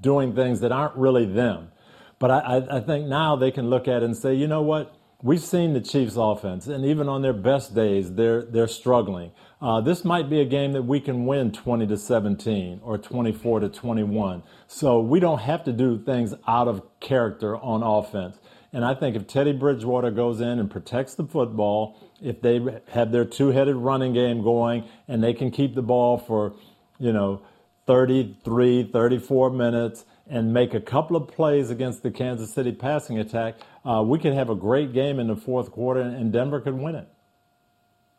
doing 0.00 0.34
things 0.34 0.60
that 0.60 0.72
aren't 0.72 0.96
really 0.96 1.26
them. 1.26 1.70
But 2.18 2.30
I, 2.30 2.66
I 2.70 2.80
think 2.80 3.06
now 3.06 3.36
they 3.36 3.50
can 3.50 3.70
look 3.70 3.88
at 3.88 4.02
it 4.02 4.04
and 4.04 4.16
say, 4.16 4.34
you 4.34 4.46
know 4.46 4.62
what? 4.62 4.94
We've 5.22 5.40
seen 5.40 5.74
the 5.74 5.80
Chiefs' 5.80 6.16
offense, 6.16 6.66
and 6.66 6.84
even 6.84 7.06
on 7.06 7.20
their 7.20 7.34
best 7.34 7.74
days, 7.74 8.14
they're 8.14 8.42
they're 8.42 8.68
struggling. 8.68 9.32
Uh, 9.60 9.82
this 9.82 10.02
might 10.02 10.30
be 10.30 10.40
a 10.40 10.46
game 10.46 10.72
that 10.72 10.82
we 10.82 10.98
can 10.98 11.26
win 11.26 11.52
20 11.52 11.86
to 11.86 11.96
17 11.98 12.80
or 12.82 12.96
24 12.96 13.60
to 13.60 13.68
21. 13.68 14.42
So 14.66 15.00
we 15.00 15.20
don't 15.20 15.40
have 15.40 15.64
to 15.64 15.72
do 15.72 15.98
things 15.98 16.32
out 16.48 16.68
of 16.68 16.82
character 17.00 17.58
on 17.58 17.82
offense. 17.82 18.38
And 18.72 18.84
I 18.84 18.94
think 18.94 19.16
if 19.16 19.26
Teddy 19.26 19.52
Bridgewater 19.52 20.10
goes 20.10 20.40
in 20.40 20.58
and 20.58 20.70
protects 20.70 21.14
the 21.14 21.24
football, 21.24 21.98
if 22.22 22.40
they 22.40 22.60
have 22.88 23.12
their 23.12 23.24
two-headed 23.24 23.76
running 23.76 24.14
game 24.14 24.42
going 24.42 24.84
and 25.08 25.22
they 25.22 25.34
can 25.34 25.50
keep 25.50 25.74
the 25.74 25.82
ball 25.82 26.16
for, 26.16 26.54
you 26.98 27.12
know, 27.12 27.42
33, 27.90 28.84
34 28.84 29.50
minutes 29.50 30.04
and 30.28 30.54
make 30.54 30.74
a 30.74 30.80
couple 30.80 31.16
of 31.16 31.26
plays 31.26 31.70
against 31.70 32.04
the 32.04 32.10
Kansas 32.12 32.54
City 32.54 32.70
passing 32.70 33.18
attack, 33.18 33.56
uh, 33.84 34.00
we 34.06 34.16
could 34.16 34.32
have 34.32 34.48
a 34.48 34.54
great 34.54 34.92
game 34.92 35.18
in 35.18 35.26
the 35.26 35.34
fourth 35.34 35.72
quarter 35.72 36.00
and 36.00 36.32
Denver 36.32 36.60
could 36.60 36.78
win 36.78 36.94
it. 36.94 37.08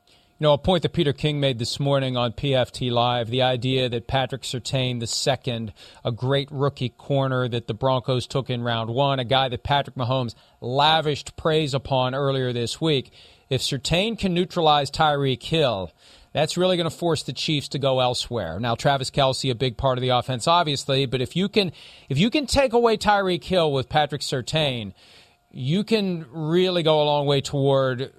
You 0.08 0.48
know, 0.48 0.52
a 0.52 0.58
point 0.58 0.84
that 0.84 0.92
Peter 0.92 1.14
King 1.14 1.40
made 1.40 1.58
this 1.58 1.80
morning 1.80 2.18
on 2.18 2.34
PFT 2.34 2.92
Live, 2.92 3.30
the 3.30 3.44
idea 3.44 3.88
that 3.88 4.08
Patrick 4.08 4.42
Surtain, 4.42 5.00
the 5.00 5.08
second, 5.08 5.72
a 6.04 6.12
great 6.12 6.50
rookie 6.52 6.90
corner 6.90 7.48
that 7.48 7.68
the 7.68 7.74
Broncos 7.74 8.28
took 8.28 8.50
in 8.50 8.64
round 8.64 8.90
one, 8.90 9.20
a 9.20 9.24
guy 9.24 9.48
that 9.48 9.64
Patrick 9.64 9.96
Mahomes 9.96 10.36
lavished 10.60 11.38
praise 11.38 11.74
upon 11.74 12.14
earlier 12.14 12.52
this 12.52 12.82
week. 12.82 13.14
If 13.50 13.62
Surtain 13.62 14.20
can 14.20 14.34
neutralize 14.34 14.92
Tyreek 14.92 15.44
Hill, 15.44 15.92
that's 16.34 16.58
really 16.58 16.78
going 16.78 16.90
to 16.90 16.96
force 16.96 17.24
the 17.24 17.34
Chiefs 17.34 17.70
to 17.70 17.80
go 17.80 18.00
elsewhere. 18.00 18.60
Now, 18.60 18.76
Travis 18.76 19.12
Kelce, 19.12 19.52
a 19.52 19.56
big 19.56 19.78
part 19.78 19.98
of 19.98 20.02
the 20.02 20.10
offense, 20.10 20.48
obviously, 20.48 21.06
but 21.06 21.22
if 21.22 21.36
you 21.36 21.50
can, 21.50 21.72
if 22.10 22.18
you 22.18 22.30
can 22.30 22.46
take 22.46 22.74
away 22.74 22.98
Tyreek 22.98 23.44
Hill 23.44 23.72
with 23.72 23.90
Patrick 23.90 24.22
Surtain, 24.22 24.94
you 25.52 25.84
can 25.84 26.26
really 26.32 26.84
go 26.84 27.02
a 27.02 27.06
long 27.06 27.26
way 27.26 27.42
toward 27.42 28.14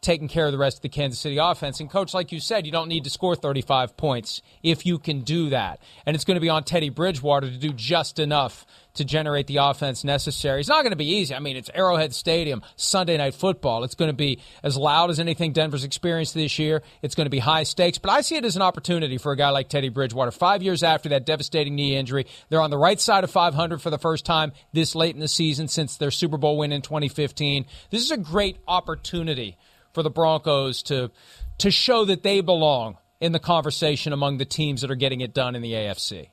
taking 0.00 0.26
care 0.26 0.46
of 0.46 0.52
the 0.52 0.58
rest 0.58 0.78
of 0.78 0.82
the 0.82 0.88
Kansas 0.88 1.20
City 1.20 1.38
offense. 1.38 1.78
And, 1.78 1.88
coach, 1.88 2.12
like 2.12 2.32
you 2.32 2.40
said, 2.40 2.66
you 2.66 2.72
don't 2.72 2.88
need 2.88 3.04
to 3.04 3.10
score 3.10 3.36
35 3.36 3.96
points 3.96 4.42
if 4.62 4.84
you 4.84 4.98
can 4.98 5.20
do 5.20 5.50
that. 5.50 5.80
And 6.04 6.16
it's 6.16 6.24
going 6.24 6.34
to 6.34 6.40
be 6.40 6.48
on 6.48 6.64
Teddy 6.64 6.90
Bridgewater 6.90 7.48
to 7.48 7.56
do 7.56 7.72
just 7.72 8.18
enough 8.18 8.66
to 8.94 9.04
generate 9.04 9.46
the 9.46 9.56
offense 9.56 10.04
necessary. 10.04 10.60
It's 10.60 10.68
not 10.68 10.82
going 10.82 10.92
to 10.92 10.96
be 10.96 11.16
easy. 11.16 11.34
I 11.34 11.38
mean, 11.38 11.56
it's 11.56 11.70
Arrowhead 11.74 12.14
Stadium, 12.14 12.62
Sunday 12.76 13.16
night 13.16 13.34
football. 13.34 13.84
It's 13.84 13.94
going 13.94 14.10
to 14.10 14.16
be 14.16 14.40
as 14.62 14.76
loud 14.76 15.10
as 15.10 15.18
anything 15.18 15.52
Denver's 15.52 15.84
experienced 15.84 16.34
this 16.34 16.58
year. 16.58 16.82
It's 17.00 17.14
going 17.14 17.26
to 17.26 17.30
be 17.30 17.38
high 17.38 17.62
stakes, 17.62 17.98
but 17.98 18.10
I 18.10 18.20
see 18.20 18.36
it 18.36 18.44
as 18.44 18.56
an 18.56 18.62
opportunity 18.62 19.18
for 19.18 19.32
a 19.32 19.36
guy 19.36 19.50
like 19.50 19.68
Teddy 19.68 19.88
Bridgewater. 19.88 20.30
Five 20.30 20.62
years 20.62 20.82
after 20.82 21.08
that 21.10 21.26
devastating 21.26 21.74
knee 21.74 21.96
injury, 21.96 22.26
they're 22.48 22.60
on 22.60 22.70
the 22.70 22.78
right 22.78 23.00
side 23.00 23.24
of 23.24 23.30
500 23.30 23.80
for 23.80 23.90
the 23.90 23.98
first 23.98 24.24
time 24.24 24.52
this 24.72 24.94
late 24.94 25.14
in 25.14 25.20
the 25.20 25.28
season 25.28 25.68
since 25.68 25.96
their 25.96 26.10
Super 26.10 26.36
Bowl 26.36 26.58
win 26.58 26.72
in 26.72 26.82
2015. 26.82 27.66
This 27.90 28.02
is 28.02 28.10
a 28.10 28.16
great 28.16 28.58
opportunity 28.68 29.56
for 29.92 30.02
the 30.02 30.10
Broncos 30.10 30.82
to 30.84 31.10
to 31.58 31.70
show 31.70 32.04
that 32.06 32.22
they 32.22 32.40
belong 32.40 32.96
in 33.20 33.32
the 33.32 33.38
conversation 33.38 34.12
among 34.12 34.38
the 34.38 34.44
teams 34.44 34.80
that 34.80 34.90
are 34.90 34.96
getting 34.96 35.20
it 35.20 35.32
done 35.32 35.54
in 35.54 35.62
the 35.62 35.72
AFC. 35.72 36.28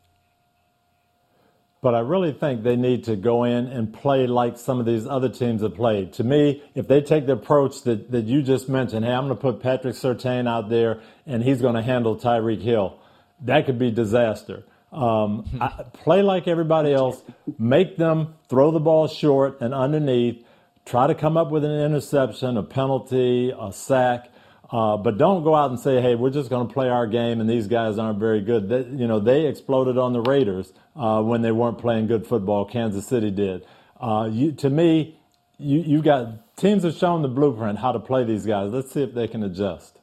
But 1.81 1.95
I 1.95 1.99
really 1.99 2.33
think 2.33 2.63
they 2.63 2.75
need 2.75 3.05
to 3.05 3.15
go 3.15 3.45
in 3.45 3.67
and 3.67 3.93
play 3.93 4.27
like 4.27 4.57
some 4.57 4.81
of 4.81 4.85
these 4.85 5.07
other 5.07 5.29
teams 5.29 5.61
have 5.61 5.75
played. 5.75 6.11
To 6.13 6.25
me, 6.25 6.61
if 6.75 6.87
they 6.87 6.99
take 7.01 7.25
the 7.25 7.33
approach 7.33 7.83
that, 7.83 8.11
that 8.11 8.25
you 8.25 8.41
just 8.41 8.67
mentioned, 8.67 9.05
hey, 9.05 9.13
I'm 9.13 9.27
going 9.27 9.37
to 9.37 9.41
put 9.41 9.61
Patrick 9.61 9.95
Surtain 9.95 10.47
out 10.47 10.69
there 10.69 11.01
and 11.25 11.41
he's 11.41 11.61
going 11.61 11.75
to 11.75 11.81
handle 11.81 12.17
Tyreek 12.17 12.61
Hill, 12.61 12.99
that 13.43 13.65
could 13.65 13.79
be 13.79 13.91
disaster. 13.91 14.63
Um, 14.91 15.45
I, 15.61 15.83
play 15.93 16.21
like 16.21 16.49
everybody 16.49 16.93
else, 16.93 17.21
make 17.57 17.95
them 17.95 18.33
throw 18.49 18.71
the 18.71 18.79
ball 18.79 19.07
short 19.07 19.61
and 19.61 19.73
underneath, 19.73 20.43
Try 20.89 21.05
to 21.05 21.13
come 21.13 21.37
up 21.37 21.51
with 21.51 21.63
an 21.63 21.81
interception, 21.81 22.57
a 22.57 22.63
penalty, 22.63 23.51
a 23.51 23.71
sack. 23.71 24.31
Uh, 24.71 24.97
but 24.97 25.17
don't 25.17 25.43
go 25.43 25.55
out 25.55 25.71
and 25.71 25.79
say, 25.79 26.01
"Hey, 26.01 26.15
we're 26.15 26.29
just 26.29 26.49
going 26.49 26.67
to 26.67 26.73
play 26.73 26.89
our 26.89 27.07
game," 27.07 27.41
and 27.41 27.49
these 27.49 27.67
guys 27.67 27.97
aren't 27.97 28.19
very 28.19 28.41
good. 28.41 28.69
They, 28.69 28.83
you 28.83 29.07
know, 29.07 29.19
they 29.19 29.47
exploded 29.47 29.97
on 29.97 30.13
the 30.13 30.21
Raiders 30.21 30.73
uh, 30.95 31.21
when 31.23 31.41
they 31.41 31.51
weren't 31.51 31.79
playing 31.79 32.07
good 32.07 32.27
football. 32.27 32.65
Kansas 32.65 33.07
City 33.07 33.31
did. 33.31 33.65
Uh, 33.99 34.29
you, 34.31 34.51
to 34.53 34.69
me, 34.69 35.19
you 35.57 35.79
you 35.79 36.01
got 36.01 36.55
teams 36.55 36.83
have 36.83 36.95
shown 36.95 37.23
the 37.23 37.27
blueprint 37.27 37.79
how 37.79 37.91
to 37.91 37.99
play 37.99 38.23
these 38.23 38.45
guys. 38.45 38.71
Let's 38.71 38.91
see 38.91 39.01
if 39.01 39.13
they 39.13 39.27
can 39.27 39.43
adjust. 39.43 39.97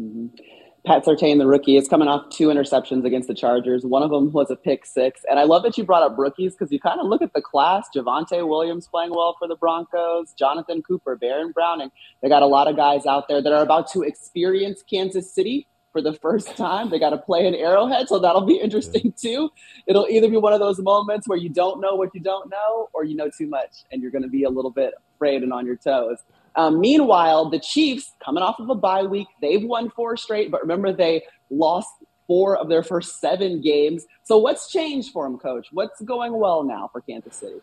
Mm-hmm. 0.00 0.55
Pat 0.86 1.04
Surtain, 1.04 1.38
the 1.38 1.48
rookie, 1.48 1.76
is 1.76 1.88
coming 1.88 2.06
off 2.06 2.28
two 2.30 2.46
interceptions 2.46 3.04
against 3.04 3.26
the 3.26 3.34
Chargers. 3.34 3.84
One 3.84 4.04
of 4.04 4.10
them 4.10 4.30
was 4.30 4.52
a 4.52 4.56
pick 4.56 4.86
six. 4.86 5.22
And 5.28 5.36
I 5.36 5.42
love 5.42 5.64
that 5.64 5.76
you 5.76 5.82
brought 5.82 6.04
up 6.04 6.16
rookies 6.16 6.54
because 6.54 6.70
you 6.70 6.78
kind 6.78 7.00
of 7.00 7.08
look 7.08 7.22
at 7.22 7.32
the 7.32 7.42
class. 7.42 7.88
Javonte 7.92 8.46
Williams 8.46 8.86
playing 8.86 9.10
well 9.10 9.34
for 9.36 9.48
the 9.48 9.56
Broncos, 9.56 10.32
Jonathan 10.38 10.82
Cooper, 10.82 11.16
Baron 11.16 11.50
Browning. 11.50 11.90
They 12.22 12.28
got 12.28 12.42
a 12.42 12.46
lot 12.46 12.68
of 12.68 12.76
guys 12.76 13.04
out 13.04 13.26
there 13.26 13.42
that 13.42 13.52
are 13.52 13.64
about 13.64 13.90
to 13.94 14.02
experience 14.02 14.84
Kansas 14.88 15.34
City 15.34 15.66
for 15.92 16.00
the 16.00 16.12
first 16.12 16.56
time. 16.56 16.90
They 16.90 17.00
got 17.00 17.10
to 17.10 17.18
play 17.18 17.48
in 17.48 17.56
Arrowhead, 17.56 18.06
so 18.06 18.20
that'll 18.20 18.46
be 18.46 18.60
interesting 18.60 19.12
too. 19.20 19.50
It'll 19.88 20.06
either 20.06 20.28
be 20.28 20.36
one 20.36 20.52
of 20.52 20.60
those 20.60 20.78
moments 20.78 21.26
where 21.26 21.38
you 21.38 21.48
don't 21.48 21.80
know 21.80 21.96
what 21.96 22.10
you 22.14 22.20
don't 22.20 22.48
know, 22.48 22.90
or 22.92 23.02
you 23.02 23.16
know 23.16 23.28
too 23.36 23.48
much 23.48 23.82
and 23.90 24.00
you're 24.00 24.12
going 24.12 24.22
to 24.22 24.28
be 24.28 24.44
a 24.44 24.50
little 24.50 24.70
bit 24.70 24.94
afraid 25.16 25.42
and 25.42 25.52
on 25.52 25.66
your 25.66 25.76
toes. 25.76 26.18
Um, 26.56 26.80
meanwhile, 26.80 27.50
the 27.50 27.60
Chiefs, 27.60 28.12
coming 28.24 28.42
off 28.42 28.58
of 28.58 28.70
a 28.70 28.74
bye 28.74 29.02
week, 29.02 29.28
they've 29.40 29.62
won 29.62 29.90
four 29.90 30.16
straight, 30.16 30.50
but 30.50 30.62
remember 30.62 30.92
they 30.92 31.22
lost 31.50 31.88
four 32.26 32.56
of 32.56 32.68
their 32.68 32.82
first 32.82 33.20
seven 33.20 33.60
games. 33.60 34.04
So 34.24 34.38
what's 34.38 34.70
changed 34.72 35.12
for 35.12 35.24
them, 35.24 35.38
Coach? 35.38 35.68
What's 35.72 36.00
going 36.00 36.36
well 36.36 36.64
now 36.64 36.88
for 36.90 37.00
Kansas 37.02 37.36
City? 37.36 37.60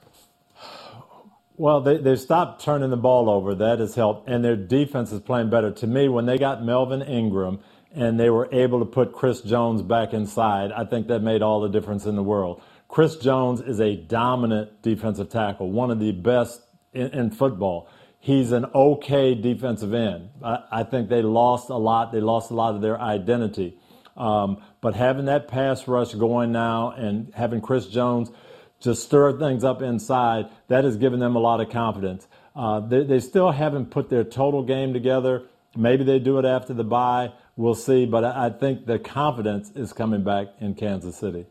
Well, 1.58 1.82
they, 1.82 1.98
they've 1.98 2.20
stopped 2.20 2.64
turning 2.64 2.90
the 2.90 2.98
ball 2.98 3.30
over. 3.30 3.54
That 3.56 3.80
has 3.80 3.96
helped. 3.96 4.30
And 4.30 4.44
their 4.44 4.56
defense 4.56 5.12
is 5.12 5.20
playing 5.20 5.50
better. 5.50 5.72
To 5.72 5.88
me, 5.88 6.08
when 6.08 6.26
they 6.26 6.38
got 6.38 6.64
Melvin 6.64 7.02
Ingram 7.02 7.60
and 7.94 8.20
they 8.20 8.30
were 8.30 8.50
able 8.52 8.80
to 8.80 8.86
put 8.86 9.12
Chris 9.12 9.42
Jones 9.42 9.82
back 9.82 10.14
inside, 10.14 10.72
I 10.72 10.86
think 10.86 11.08
that 11.08 11.20
made 11.20 11.42
all 11.42 11.62
the 11.62 11.70
difference 11.70 12.06
in 12.06 12.16
the 12.16 12.24
world. 12.24 12.62
Chris 12.88 13.18
Jones 13.18 13.60
is 13.60 13.80
a 13.80 13.96
dominant 13.96 14.82
defensive 14.82 15.30
tackle, 15.30 15.72
one 15.72 15.92
of 15.92 16.00
the 16.00 16.12
best 16.12 16.62
in, 16.94 17.08
in 17.08 17.32
football 17.32 17.90
he's 18.24 18.54
an 18.54 18.66
okay 18.74 19.36
defensive 19.36 19.94
end. 19.94 20.30
I, 20.42 20.60
I, 20.72 20.84
think 20.84 21.10
they 21.10 21.22
lost 21.22 21.70
a 21.70 21.76
lot. 21.76 22.14
They 22.14 22.22
lost 22.22 22.52
a 22.52 22.54
lot 22.54 22.74
of 22.74 22.82
their 22.82 23.00
identity. 23.00 23.78
Um, 24.16 24.64
but 24.80 24.96
having 24.96 25.26
that 25.26 25.50
pass 25.50 25.90
rush 25.90 26.14
going 26.14 26.54
now 26.54 26.92
and 26.92 27.34
having 27.36 27.60
Chris 27.60 27.88
Jones 27.88 28.32
just 28.80 29.04
stir 29.04 29.38
things 29.38 29.66
up 29.66 29.82
inside, 29.82 30.50
that 30.70 30.86
has 30.86 30.96
given 30.96 31.20
them 31.20 31.36
a 31.36 31.40
lot 31.40 31.60
of 31.60 31.70
confidence. 31.70 32.26
Uh, 32.56 32.80
they, 32.80 33.04
they 33.04 33.20
still 33.20 33.52
haven't 33.52 33.92
put 33.92 34.10
their 34.10 34.24
total 34.24 34.64
game 34.64 34.94
together. 34.94 35.44
Maybe 35.76 36.06
they 36.06 36.20
do 36.20 36.40
it 36.40 36.46
after 36.46 36.74
the 36.74 36.84
bye. 36.86 37.34
We'll 37.58 37.76
see. 37.76 38.06
But 38.06 38.24
I, 38.24 38.46
I 38.46 38.50
think 38.52 38.86
the 38.86 39.00
confidence 39.00 39.70
is 39.76 39.92
coming 39.92 40.24
back 40.24 40.48
in 40.62 40.76
Kansas 40.76 41.18
City. 41.18 41.46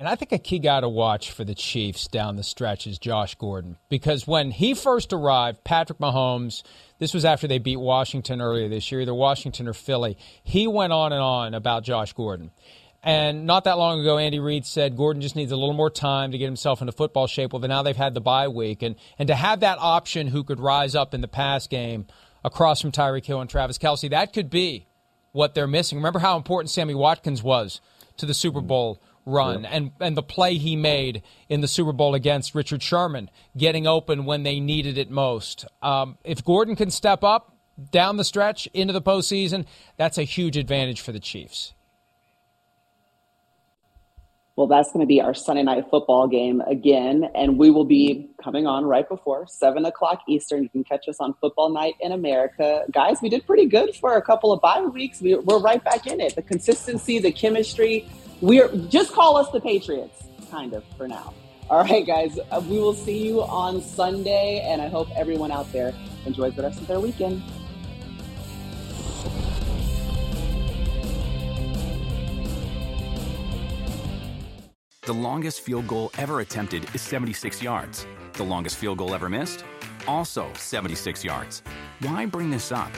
And 0.00 0.08
I 0.08 0.14
think 0.14 0.32
a 0.32 0.38
key 0.38 0.60
guy 0.60 0.80
to 0.80 0.88
watch 0.88 1.30
for 1.30 1.44
the 1.44 1.54
Chiefs 1.54 2.08
down 2.08 2.36
the 2.36 2.42
stretch 2.42 2.86
is 2.86 2.98
Josh 2.98 3.34
Gordon. 3.34 3.76
Because 3.90 4.26
when 4.26 4.50
he 4.50 4.72
first 4.72 5.12
arrived, 5.12 5.62
Patrick 5.62 5.98
Mahomes, 5.98 6.62
this 6.98 7.12
was 7.12 7.26
after 7.26 7.46
they 7.46 7.58
beat 7.58 7.76
Washington 7.76 8.40
earlier 8.40 8.66
this 8.66 8.90
year, 8.90 9.02
either 9.02 9.12
Washington 9.12 9.68
or 9.68 9.74
Philly, 9.74 10.16
he 10.42 10.66
went 10.66 10.94
on 10.94 11.12
and 11.12 11.20
on 11.20 11.52
about 11.52 11.84
Josh 11.84 12.14
Gordon. 12.14 12.50
And 13.02 13.44
not 13.44 13.64
that 13.64 13.76
long 13.76 14.00
ago, 14.00 14.16
Andy 14.16 14.38
Reid 14.38 14.64
said 14.64 14.96
Gordon 14.96 15.20
just 15.20 15.36
needs 15.36 15.52
a 15.52 15.56
little 15.56 15.74
more 15.74 15.90
time 15.90 16.32
to 16.32 16.38
get 16.38 16.46
himself 16.46 16.80
into 16.80 16.92
football 16.92 17.26
shape. 17.26 17.52
Well, 17.52 17.60
now 17.60 17.82
they've 17.82 17.94
had 17.94 18.14
the 18.14 18.22
bye 18.22 18.48
week. 18.48 18.80
And, 18.80 18.96
and 19.18 19.26
to 19.26 19.34
have 19.34 19.60
that 19.60 19.76
option 19.78 20.28
who 20.28 20.44
could 20.44 20.60
rise 20.60 20.94
up 20.94 21.12
in 21.12 21.20
the 21.20 21.28
pass 21.28 21.66
game 21.66 22.06
across 22.42 22.80
from 22.80 22.90
Tyreek 22.90 23.26
Hill 23.26 23.42
and 23.42 23.50
Travis 23.50 23.76
Kelce, 23.76 24.08
that 24.08 24.32
could 24.32 24.48
be 24.48 24.86
what 25.32 25.54
they're 25.54 25.66
missing. 25.66 25.98
Remember 25.98 26.20
how 26.20 26.38
important 26.38 26.70
Sammy 26.70 26.94
Watkins 26.94 27.42
was 27.42 27.82
to 28.16 28.24
the 28.24 28.34
Super 28.34 28.62
Bowl 28.62 28.98
run 29.26 29.64
and, 29.64 29.92
and 30.00 30.16
the 30.16 30.22
play 30.22 30.56
he 30.56 30.76
made 30.76 31.22
in 31.48 31.60
the 31.60 31.68
Super 31.68 31.92
Bowl 31.92 32.14
against 32.14 32.54
Richard 32.54 32.82
Sherman, 32.82 33.30
getting 33.56 33.86
open 33.86 34.24
when 34.24 34.42
they 34.42 34.60
needed 34.60 34.98
it 34.98 35.10
most. 35.10 35.66
Um, 35.82 36.18
if 36.24 36.44
Gordon 36.44 36.76
can 36.76 36.90
step 36.90 37.22
up 37.22 37.56
down 37.90 38.16
the 38.16 38.24
stretch 38.24 38.66
into 38.74 38.92
the 38.92 39.02
postseason, 39.02 39.66
that's 39.96 40.18
a 40.18 40.24
huge 40.24 40.56
advantage 40.56 41.00
for 41.00 41.12
the 41.12 41.20
Chiefs. 41.20 41.74
Well, 44.60 44.66
that's 44.66 44.92
going 44.92 45.00
to 45.00 45.06
be 45.06 45.22
our 45.22 45.32
Sunday 45.32 45.62
night 45.62 45.86
football 45.90 46.28
game 46.28 46.60
again, 46.60 47.30
and 47.34 47.56
we 47.56 47.70
will 47.70 47.86
be 47.86 48.28
coming 48.44 48.66
on 48.66 48.84
right 48.84 49.08
before 49.08 49.46
seven 49.46 49.86
o'clock 49.86 50.20
Eastern. 50.28 50.62
You 50.62 50.68
can 50.68 50.84
catch 50.84 51.08
us 51.08 51.18
on 51.18 51.32
Football 51.40 51.70
Night 51.70 51.94
in 51.98 52.12
America, 52.12 52.84
guys. 52.92 53.22
We 53.22 53.30
did 53.30 53.46
pretty 53.46 53.64
good 53.64 53.94
for 53.96 54.16
a 54.16 54.20
couple 54.20 54.52
of 54.52 54.60
bye 54.60 54.82
weeks. 54.82 55.22
We, 55.22 55.34
we're 55.36 55.60
right 55.60 55.82
back 55.82 56.06
in 56.06 56.20
it. 56.20 56.34
The 56.34 56.42
consistency, 56.42 57.18
the 57.18 57.32
chemistry. 57.32 58.06
We're 58.40 58.74
just 58.88 59.12
call 59.12 59.36
us 59.36 59.50
the 59.50 59.60
Patriots, 59.60 60.22
kind 60.50 60.72
of 60.72 60.82
for 60.96 61.06
now. 61.06 61.34
All 61.68 61.82
right, 61.82 62.06
guys. 62.06 62.38
Uh, 62.50 62.62
we 62.66 62.78
will 62.78 62.94
see 62.94 63.26
you 63.26 63.42
on 63.42 63.82
Sunday, 63.82 64.66
and 64.66 64.80
I 64.80 64.88
hope 64.88 65.08
everyone 65.14 65.52
out 65.52 65.70
there 65.72 65.94
enjoys 66.24 66.54
the 66.54 66.62
rest 66.62 66.80
of 66.80 66.86
their 66.86 67.00
weekend. 67.00 67.42
The 75.02 75.12
longest 75.12 75.60
field 75.60 75.86
goal 75.86 76.10
ever 76.18 76.40
attempted 76.40 76.86
is 76.94 77.02
76 77.02 77.62
yards. 77.62 78.06
The 78.34 78.44
longest 78.44 78.76
field 78.76 78.98
goal 78.98 79.14
ever 79.14 79.28
missed? 79.28 79.64
Also 80.08 80.48
76 80.54 81.24
yards. 81.24 81.62
Why 82.00 82.26
bring 82.26 82.48
this 82.48 82.72
up? 82.72 82.92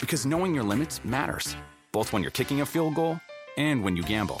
Because 0.00 0.24
knowing 0.24 0.54
your 0.54 0.64
limits 0.64 1.04
matters, 1.04 1.56
both 1.92 2.12
when 2.12 2.22
you're 2.22 2.30
kicking 2.30 2.62
a 2.62 2.66
field 2.66 2.94
goal 2.94 3.20
and 3.56 3.82
when 3.82 3.96
you 3.96 4.02
gamble. 4.02 4.40